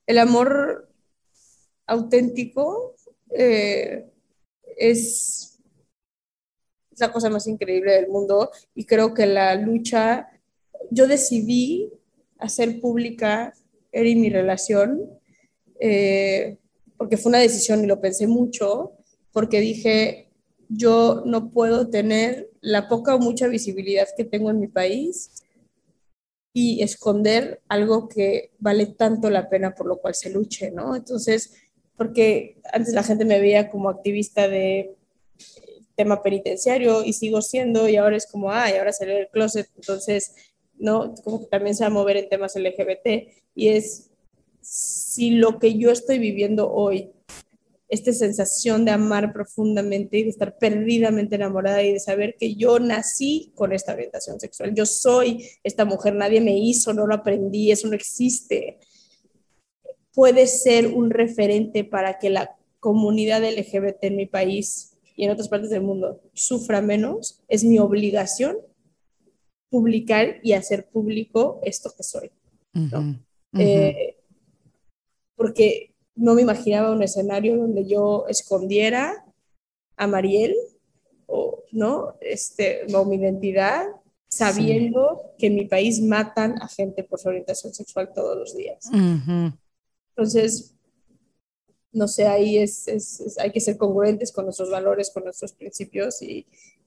el 0.06 0.18
amor 0.18 0.88
auténtico 1.86 2.96
eh, 3.30 4.06
es, 4.76 5.58
la 6.98 7.12
cosa 7.12 7.28
más 7.28 7.46
increíble 7.46 7.92
del 7.92 8.08
mundo 8.08 8.50
y 8.74 8.86
creo 8.86 9.12
que 9.12 9.26
la 9.26 9.54
lucha, 9.54 10.28
yo 10.90 11.06
decidí 11.06 11.92
hacer 12.38 12.80
pública 12.80 13.52
Eri 13.92 14.16
mi 14.16 14.30
relación 14.30 15.10
eh, 15.78 16.56
porque 16.96 17.18
fue 17.18 17.28
una 17.28 17.38
decisión 17.38 17.84
y 17.84 17.86
lo 17.86 18.00
pensé 18.00 18.26
mucho, 18.26 18.92
porque 19.30 19.60
dije, 19.60 20.30
yo 20.70 21.22
no 21.26 21.50
puedo 21.50 21.90
tener 21.90 22.50
la 22.62 22.88
poca 22.88 23.14
o 23.14 23.18
mucha 23.18 23.46
visibilidad 23.46 24.08
que 24.16 24.24
tengo 24.24 24.50
en 24.50 24.60
mi 24.60 24.68
país 24.68 25.45
y 26.58 26.82
esconder 26.82 27.60
algo 27.68 28.08
que 28.08 28.52
vale 28.58 28.86
tanto 28.86 29.28
la 29.28 29.50
pena 29.50 29.74
por 29.74 29.86
lo 29.86 29.98
cual 29.98 30.14
se 30.14 30.30
luche, 30.30 30.70
¿no? 30.70 30.96
Entonces, 30.96 31.52
porque 31.98 32.56
antes 32.72 32.94
la 32.94 33.02
gente 33.02 33.26
me 33.26 33.38
veía 33.38 33.68
como 33.68 33.90
activista 33.90 34.48
de 34.48 34.78
eh, 34.78 34.94
tema 35.96 36.22
penitenciario 36.22 37.04
y 37.04 37.12
sigo 37.12 37.42
siendo 37.42 37.90
y 37.90 37.96
ahora 37.96 38.16
es 38.16 38.26
como, 38.26 38.50
ay, 38.52 38.76
ahora 38.78 38.94
salió 38.94 39.16
del 39.16 39.28
closet, 39.28 39.68
entonces, 39.76 40.34
¿no? 40.78 41.14
Como 41.22 41.40
que 41.40 41.46
también 41.48 41.76
se 41.76 41.84
va 41.84 41.88
a 41.88 41.90
mover 41.90 42.16
en 42.16 42.30
temas 42.30 42.56
LGBT 42.56 43.28
y 43.54 43.68
es 43.68 44.08
si 44.62 45.32
lo 45.32 45.58
que 45.58 45.76
yo 45.76 45.90
estoy 45.90 46.18
viviendo 46.18 46.72
hoy 46.72 47.10
esta 47.88 48.12
sensación 48.12 48.84
de 48.84 48.90
amar 48.90 49.32
profundamente 49.32 50.18
y 50.18 50.24
de 50.24 50.30
estar 50.30 50.58
perdidamente 50.58 51.36
enamorada 51.36 51.82
y 51.82 51.92
de 51.92 52.00
saber 52.00 52.36
que 52.38 52.56
yo 52.56 52.78
nací 52.78 53.52
con 53.54 53.72
esta 53.72 53.92
orientación 53.92 54.40
sexual. 54.40 54.74
Yo 54.74 54.86
soy 54.86 55.48
esta 55.62 55.84
mujer, 55.84 56.14
nadie 56.14 56.40
me 56.40 56.58
hizo, 56.58 56.92
no 56.92 57.06
lo 57.06 57.14
aprendí, 57.14 57.70
eso 57.70 57.86
no 57.86 57.94
existe. 57.94 58.78
Puede 60.12 60.46
ser 60.46 60.88
un 60.88 61.10
referente 61.10 61.84
para 61.84 62.18
que 62.18 62.30
la 62.30 62.56
comunidad 62.80 63.42
LGBT 63.44 64.04
en 64.04 64.16
mi 64.16 64.26
país 64.26 64.96
y 65.14 65.24
en 65.24 65.30
otras 65.30 65.48
partes 65.48 65.70
del 65.70 65.82
mundo 65.82 66.20
sufra 66.34 66.82
menos. 66.82 67.42
Es 67.48 67.62
mi 67.64 67.78
obligación 67.78 68.56
publicar 69.70 70.40
y 70.42 70.52
hacer 70.52 70.88
público 70.88 71.60
esto 71.62 71.92
que 71.96 72.02
soy. 72.02 72.30
Eh, 73.58 74.16
porque 75.34 75.95
no 76.16 76.34
me 76.34 76.42
imaginaba 76.42 76.92
un 76.92 77.02
escenario 77.02 77.56
donde 77.56 77.86
yo 77.86 78.24
escondiera 78.28 79.24
a 79.96 80.06
Mariel 80.06 80.54
o, 81.26 81.62
¿no? 81.72 82.16
Este, 82.20 82.86
o 82.94 83.04
mi 83.04 83.16
identidad, 83.16 83.86
sabiendo 84.28 85.34
que 85.38 85.46
en 85.46 85.54
mi 85.54 85.66
país 85.66 86.02
matan 86.02 86.60
a 86.60 86.68
gente 86.68 87.04
por 87.04 87.20
su 87.20 87.28
orientación 87.28 87.72
sexual 87.74 88.12
todos 88.14 88.36
los 88.36 88.56
días. 88.56 88.88
Entonces, 90.10 90.74
no 91.92 92.08
sé, 92.08 92.26
ahí 92.26 92.58
es, 92.58 92.88
es, 92.88 93.38
hay 93.38 93.50
que 93.50 93.60
ser 93.60 93.76
congruentes 93.76 94.32
con 94.32 94.44
nuestros 94.44 94.70
valores, 94.70 95.10
con 95.10 95.24
nuestros 95.24 95.52
principios 95.52 96.20
y, 96.22 96.46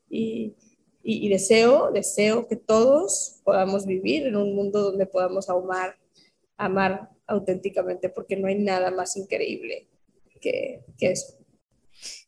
y, 0.10 0.56
y, 1.04 1.30
deseo, 1.30 1.92
deseo 1.92 2.48
que 2.48 2.56
todos 2.56 3.42
podamos 3.44 3.86
vivir 3.86 4.28
en 4.28 4.36
un 4.36 4.56
mundo 4.56 4.82
donde 4.82 5.06
podamos 5.06 5.50
amar, 5.50 5.98
amar 6.60 7.10
auténticamente, 7.26 8.10
porque 8.10 8.36
no 8.36 8.48
hay 8.48 8.60
nada 8.60 8.92
más 8.92 9.16
increíble 9.18 9.88
que, 10.42 10.82
que 10.98 11.12
eso. 11.12 11.34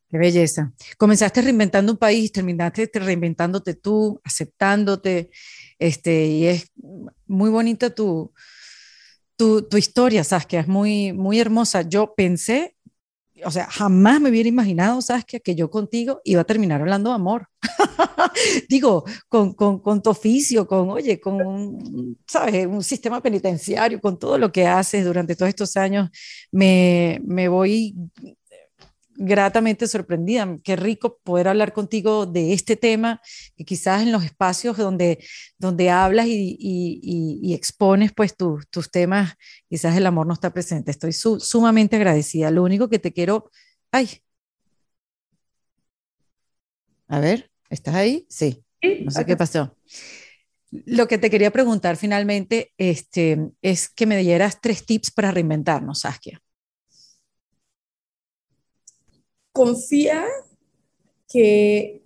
Qué 0.10 0.18
belleza. 0.18 0.74
Comenzaste 0.98 1.42
reinventando 1.42 1.92
un 1.92 1.98
país, 1.98 2.32
terminaste 2.32 2.90
reinventándote 2.94 3.76
tú, 3.76 4.20
aceptándote, 4.24 5.30
este, 5.80 6.26
y 6.26 6.48
es 6.48 6.72
muy 7.28 7.50
bonita 7.50 7.90
tu, 7.90 8.34
tu, 9.36 9.62
tu 9.64 9.78
historia, 9.78 10.24
Saskia, 10.24 10.62
es 10.62 10.68
muy, 10.68 11.14
muy 11.14 11.40
hermosa. 11.40 11.84
Yo 11.84 12.14
pensé 12.16 12.76
o 13.46 13.52
sea, 13.52 13.68
jamás 13.68 14.22
me 14.22 14.30
hubiera 14.30 14.50
imaginado, 14.50 15.02
Saskia, 15.02 15.40
que 15.40 15.56
yo 15.56 15.70
contigo 15.70 16.22
iba 16.24 16.42
a 16.42 16.46
terminar 16.46 16.82
hablando 16.82 17.10
de 17.10 17.16
amor. 17.16 17.48
Digo, 18.70 19.04
con, 19.28 19.54
con, 19.54 19.80
con, 19.80 20.02
tu 20.02 20.10
oficio, 20.10 20.68
con, 20.68 20.90
oye, 20.90 21.20
con, 21.20 21.42
un, 21.42 22.18
¿sabes? 22.28 22.68
Un 22.68 22.84
sistema 22.84 23.22
penitenciario, 23.22 24.00
con 24.00 24.18
todo 24.18 24.38
lo 24.38 24.52
que 24.52 24.68
haces 24.68 25.06
durante 25.06 25.36
todos 25.36 25.50
estos 25.50 25.78
años, 25.78 26.10
me, 26.52 27.22
me 27.26 27.48
voy 27.48 27.96
gratamente 29.24 29.88
sorprendida. 29.88 30.58
Qué 30.64 30.76
rico 30.76 31.20
poder 31.24 31.48
hablar 31.48 31.74
contigo 31.74 32.26
de 32.26 32.54
este 32.54 32.76
tema, 32.76 33.22
que 33.56 33.64
quizás 33.64 34.02
en 34.02 34.12
los 34.12 34.24
espacios 34.24 34.78
donde, 34.78 35.24
donde 35.58 35.90
hablas 35.90 36.28
y, 36.28 36.58
y, 36.60 37.40
y 37.42 37.54
expones 37.54 38.12
pues 38.14 38.36
tu, 38.36 38.60
tus 38.70 38.90
temas, 38.90 39.36
quizás 39.70 39.96
el 39.96 40.06
amor 40.06 40.28
no 40.28 40.34
está 40.34 40.52
presente. 40.52 40.92
Estoy 40.92 41.14
su, 41.14 41.40
sumamente 41.40 41.96
agradecida. 41.96 42.52
Lo 42.52 42.64
único 42.64 42.90
que 42.90 43.00
te 43.00 43.14
quiero... 43.14 43.52
Ay. 43.92 44.10
A 47.08 47.20
ver, 47.20 47.52
¿estás 47.70 47.96
ahí? 47.96 48.26
Sí. 48.30 48.64
No 49.04 49.12
sé 49.12 49.26
qué 49.26 49.38
pasó. 49.38 49.76
Lo 50.72 51.08
que 51.08 51.18
te 51.18 51.30
quería 51.30 51.52
preguntar 51.52 51.98
finalmente 51.98 52.72
este, 52.78 53.52
es 53.62 53.90
que 53.90 54.06
me 54.06 54.18
dieras 54.18 54.60
tres 54.62 54.86
tips 54.86 55.12
para 55.12 55.30
reinventarnos, 55.30 56.00
Saskia. 56.00 56.42
Confía 59.52 60.26
que 61.28 62.04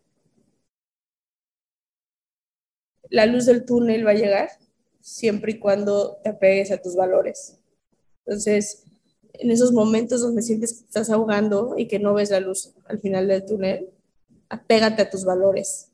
la 3.09 3.25
luz 3.25 3.45
del 3.45 3.65
túnel 3.65 4.05
va 4.05 4.11
a 4.11 4.15
llegar 4.15 4.49
siempre 5.01 5.53
y 5.53 5.59
cuando 5.59 6.17
te 6.23 6.29
apegues 6.29 6.71
a 6.71 6.81
tus 6.81 6.95
valores. 6.95 7.59
Entonces, 8.25 8.83
en 9.33 9.51
esos 9.51 9.71
momentos 9.71 10.21
donde 10.21 10.41
sientes 10.41 10.73
que 10.73 10.79
te 10.79 10.85
estás 10.85 11.09
ahogando 11.09 11.75
y 11.77 11.87
que 11.87 11.99
no 11.99 12.13
ves 12.13 12.31
la 12.31 12.39
luz 12.39 12.73
al 12.85 12.99
final 12.99 13.27
del 13.27 13.45
túnel, 13.45 13.89
apégate 14.49 15.03
a 15.03 15.09
tus 15.09 15.25
valores, 15.25 15.91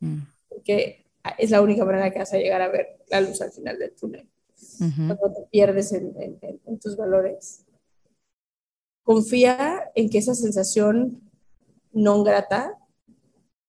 mm. 0.00 0.20
porque 0.48 1.06
es 1.38 1.50
la 1.50 1.60
única 1.60 1.84
manera 1.84 2.10
que 2.10 2.18
vas 2.18 2.32
a 2.32 2.38
llegar 2.38 2.62
a 2.62 2.68
ver 2.68 2.98
la 3.08 3.20
luz 3.20 3.40
al 3.40 3.52
final 3.52 3.78
del 3.78 3.92
túnel. 3.92 4.28
Cuando 4.78 5.32
te 5.32 5.46
pierdes 5.50 5.92
en, 5.92 6.14
en 6.40 6.78
tus 6.80 6.96
valores 6.96 7.63
confía 9.04 9.84
en 9.94 10.10
que 10.10 10.18
esa 10.18 10.34
sensación 10.34 11.22
no 11.92 12.24
grata 12.24 12.76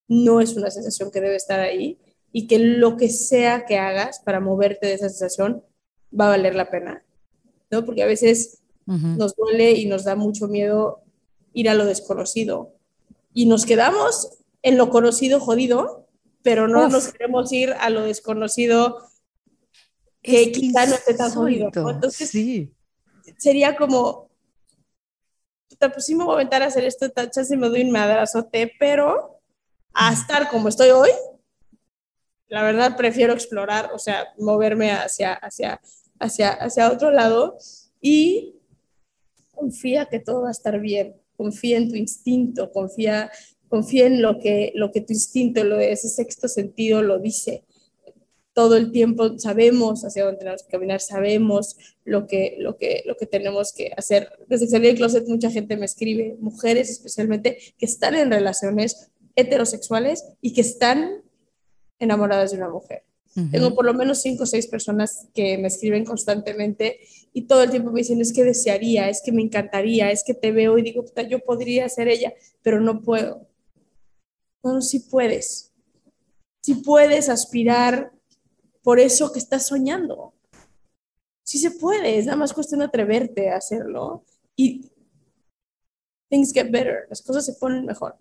no 0.08 0.42
es 0.42 0.56
una 0.56 0.72
sensación 0.72 1.12
que 1.12 1.22
debe 1.22 1.36
estar 1.36 1.60
ahí 1.60 2.00
y 2.32 2.48
que 2.48 2.60
lo 2.60 2.98
que 2.98 3.10
sea 3.10 3.66
que 3.66 3.78
hagas 3.78 4.20
para 4.20 4.40
moverte 4.40 4.88
de 4.88 4.94
esa 4.94 5.10
sensación 5.10 5.64
va 6.18 6.28
a 6.28 6.30
valer 6.30 6.56
la 6.56 6.70
pena, 6.70 7.04
¿no? 7.72 7.86
Porque 7.86 8.04
a 8.04 8.08
veces 8.08 8.62
nos 8.86 9.36
duele 9.36 9.72
y 9.72 9.88
nos 9.88 10.04
da 10.04 10.16
mucho 10.16 10.48
miedo 10.48 11.02
ir 11.54 11.70
a 11.70 11.74
lo 11.74 11.86
desconocido 11.86 12.76
y 13.34 13.48
nos 13.48 13.66
quedamos 13.66 14.30
en 14.62 14.78
lo 14.78 14.90
conocido 14.90 15.40
jodido, 15.40 16.08
pero 16.44 16.68
no 16.68 16.88
nos 16.88 17.12
queremos 17.12 17.52
ir 17.52 17.74
a 17.80 17.90
lo 17.90 18.04
desconocido 18.04 18.98
que 20.22 20.52
quizá 20.52 20.86
no 20.86 20.96
esté 20.96 21.14
tan 21.14 21.32
jodido. 21.32 21.72
Entonces, 21.74 22.30
sí. 22.30 22.74
sería 23.38 23.76
como, 23.76 24.25
pues 25.80 26.06
sí 26.06 26.16
me 26.16 26.24
voy 26.24 26.34
a 26.34 26.36
aventar 26.36 26.62
a 26.62 26.68
hacer 26.68 26.86
esto, 26.86 27.10
tacha 27.10 27.44
si 27.44 27.58
me 27.58 27.70
doy 27.70 27.82
un 27.82 27.92
madrazote, 27.92 28.72
pero 28.80 29.40
a 29.94 30.14
estar 30.14 30.50
como 30.50 30.70
estoy 30.70 30.90
hoy, 30.90 31.10
la 32.48 32.64
verdad 32.64 32.96
prefiero 32.96 33.34
explorar, 33.34 33.92
o 33.94 34.00
sea, 34.00 34.28
moverme 34.38 34.92
hacia, 34.92 35.34
hacia, 35.34 35.82
hacia, 36.20 36.52
hacia 36.52 36.92
otro 36.92 37.12
lado 37.12 37.58
y 38.02 38.56
confía 39.52 40.06
que 40.06 40.20
todo 40.20 40.44
va 40.44 40.50
a 40.50 40.52
estar 40.52 40.80
bien, 40.80 41.16
confía 41.36 41.78
en 41.78 41.90
tu 41.90 41.96
instinto, 41.96 42.72
confía, 42.72 43.32
confía 43.68 44.08
en 44.08 44.22
lo 44.22 44.40
que, 44.40 44.72
lo 44.76 44.92
que 44.92 45.02
tu 45.02 45.14
instinto, 45.14 45.64
lo 45.64 45.78
de 45.78 45.92
ese 45.92 46.10
sexto 46.10 46.48
sentido 46.48 47.02
lo 47.02 47.20
dice. 47.20 47.66
Todo 48.56 48.76
el 48.78 48.92
tiempo 48.92 49.38
sabemos 49.38 50.04
hacia 50.04 50.24
dónde 50.24 50.40
tenemos 50.40 50.64
que 50.64 50.72
caminar, 50.72 51.00
sabemos 51.02 51.78
lo 52.04 52.26
que, 52.26 52.56
lo 52.58 52.78
que, 52.78 53.04
lo 53.06 53.16
que 53.16 53.28
tenemos 53.28 53.72
que 53.74 53.92
hacer. 53.96 54.32
Desde 54.48 54.66
que 54.66 54.72
salí 54.72 54.88
del 54.88 54.96
closet 54.96 55.28
mucha 55.28 55.52
gente 55.52 55.78
me 55.78 55.86
escribe, 55.86 56.38
mujeres 56.40 56.90
especialmente, 56.90 57.60
que 57.78 57.86
están 57.86 58.16
en 58.16 58.32
relaciones 58.32 59.12
heterosexuales 59.36 60.26
y 60.42 60.54
que 60.54 60.62
están 60.62 61.22
enamoradas 62.00 62.52
de 62.52 62.58
una 62.58 62.70
mujer. 62.70 63.04
Tengo 63.52 63.76
por 63.76 63.84
lo 63.84 63.94
menos 63.94 64.22
cinco 64.22 64.44
o 64.44 64.46
seis 64.46 64.66
personas 64.66 65.28
que 65.34 65.58
me 65.58 65.68
escriben 65.68 66.06
constantemente 66.06 67.02
y 67.34 67.42
todo 67.42 67.64
el 67.64 67.70
tiempo 67.70 67.92
me 67.92 68.00
dicen, 68.00 68.22
es 68.22 68.32
que 68.32 68.46
desearía, 68.46 69.10
es 69.10 69.22
que 69.22 69.34
me 69.34 69.42
encantaría, 69.42 70.10
es 70.10 70.24
que 70.24 70.34
te 70.34 70.54
veo 70.54 70.78
y 70.78 70.84
digo, 70.84 71.04
puta, 71.04 71.22
yo 71.24 71.40
podría 71.40 71.90
ser 71.90 72.08
ella, 72.08 72.34
pero 72.62 72.80
no 72.80 73.02
puedo. 73.02 73.46
No, 74.64 74.82
sí 74.82 75.00
puedes. 75.00 75.74
Sí 76.62 76.76
puedes 76.76 77.28
aspirar 77.28 78.15
por 78.86 79.00
eso 79.00 79.32
que 79.32 79.40
estás 79.40 79.66
soñando. 79.66 80.36
Sí 81.44 81.58
se 81.58 81.72
puede, 81.72 82.20
es 82.20 82.28
nada 82.28 82.38
más 82.38 82.54
cuestión 82.54 82.82
de 82.82 82.86
atreverte 82.86 83.50
a 83.50 83.58
hacerlo 83.58 84.24
y 84.56 84.92
things 86.30 86.54
get 86.54 86.70
better, 86.70 87.08
las 87.10 87.24
cosas 87.24 87.48
se 87.48 87.54
ponen 87.54 87.84
mejor. 87.84 88.16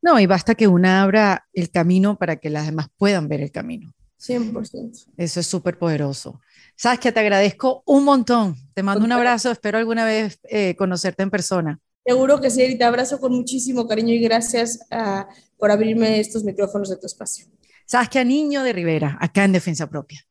No, 0.00 0.20
y 0.20 0.26
basta 0.26 0.54
que 0.54 0.68
una 0.68 1.02
abra 1.02 1.48
el 1.52 1.72
camino 1.72 2.16
para 2.16 2.36
que 2.36 2.48
las 2.48 2.66
demás 2.66 2.86
puedan 2.96 3.26
ver 3.26 3.40
el 3.40 3.50
camino. 3.50 3.92
100%. 4.20 5.06
Eso 5.16 5.40
es 5.40 5.46
súper 5.48 5.78
poderoso. 5.78 6.40
Sabes 6.76 7.00
que 7.00 7.10
te 7.10 7.18
agradezco 7.18 7.82
un 7.86 8.04
montón. 8.04 8.54
Te 8.72 8.84
mando 8.84 9.04
un 9.04 9.10
abrazo. 9.10 9.50
Espero 9.50 9.78
alguna 9.78 10.04
vez 10.04 10.38
eh, 10.44 10.76
conocerte 10.76 11.24
en 11.24 11.30
persona. 11.30 11.80
Seguro 12.06 12.40
que 12.40 12.50
sí, 12.50 12.78
te 12.78 12.84
abrazo 12.84 13.18
con 13.18 13.32
muchísimo 13.32 13.88
cariño 13.88 14.14
y 14.14 14.20
gracias 14.20 14.78
uh, 14.92 15.24
por 15.58 15.72
abrirme 15.72 16.20
estos 16.20 16.44
micrófonos 16.44 16.88
de 16.88 16.98
tu 16.98 17.06
espacio. 17.06 17.46
Sabes 17.92 18.08
que 18.08 18.18
a 18.20 18.24
Niño 18.24 18.62
de 18.62 18.72
Rivera, 18.72 19.18
acá 19.20 19.44
en 19.44 19.52
Defensa 19.52 19.86
Propia. 19.86 20.26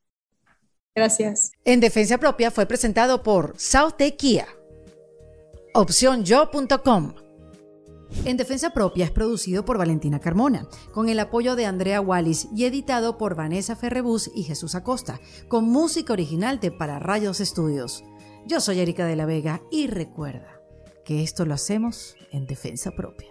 Gracias. 0.95 1.51
En 1.63 1.79
Defensa 1.79 2.17
Propia 2.17 2.49
fue 2.49 2.65
presentado 2.65 3.21
por 3.21 3.53
South 3.59 4.01
Kia, 4.17 4.47
opcionyo.com 5.75 7.13
en 8.25 8.35
Defensa 8.35 8.71
Propia 8.71 9.05
es 9.05 9.11
producido 9.11 9.63
por 9.63 9.77
Valentina 9.77 10.19
Carmona, 10.19 10.67
con 10.91 11.07
el 11.07 11.19
apoyo 11.19 11.55
de 11.55 11.67
Andrea 11.67 12.01
Wallis 12.01 12.47
y 12.55 12.65
editado 12.65 13.19
por 13.19 13.35
Vanessa 13.35 13.75
Ferrebus 13.75 14.31
y 14.33 14.41
Jesús 14.41 14.73
Acosta, 14.73 15.21
con 15.47 15.65
música 15.65 16.13
original 16.13 16.59
de 16.59 16.71
Para 16.71 16.97
Rayos 16.97 17.39
Estudios. 17.39 18.03
Yo 18.47 18.59
soy 18.59 18.79
Erika 18.79 19.05
de 19.05 19.15
la 19.15 19.27
Vega 19.27 19.61
y 19.69 19.85
recuerda 19.85 20.59
que 21.05 21.21
esto 21.21 21.45
lo 21.45 21.53
hacemos 21.53 22.15
en 22.31 22.47
Defensa 22.47 22.89
Propia. 22.89 23.30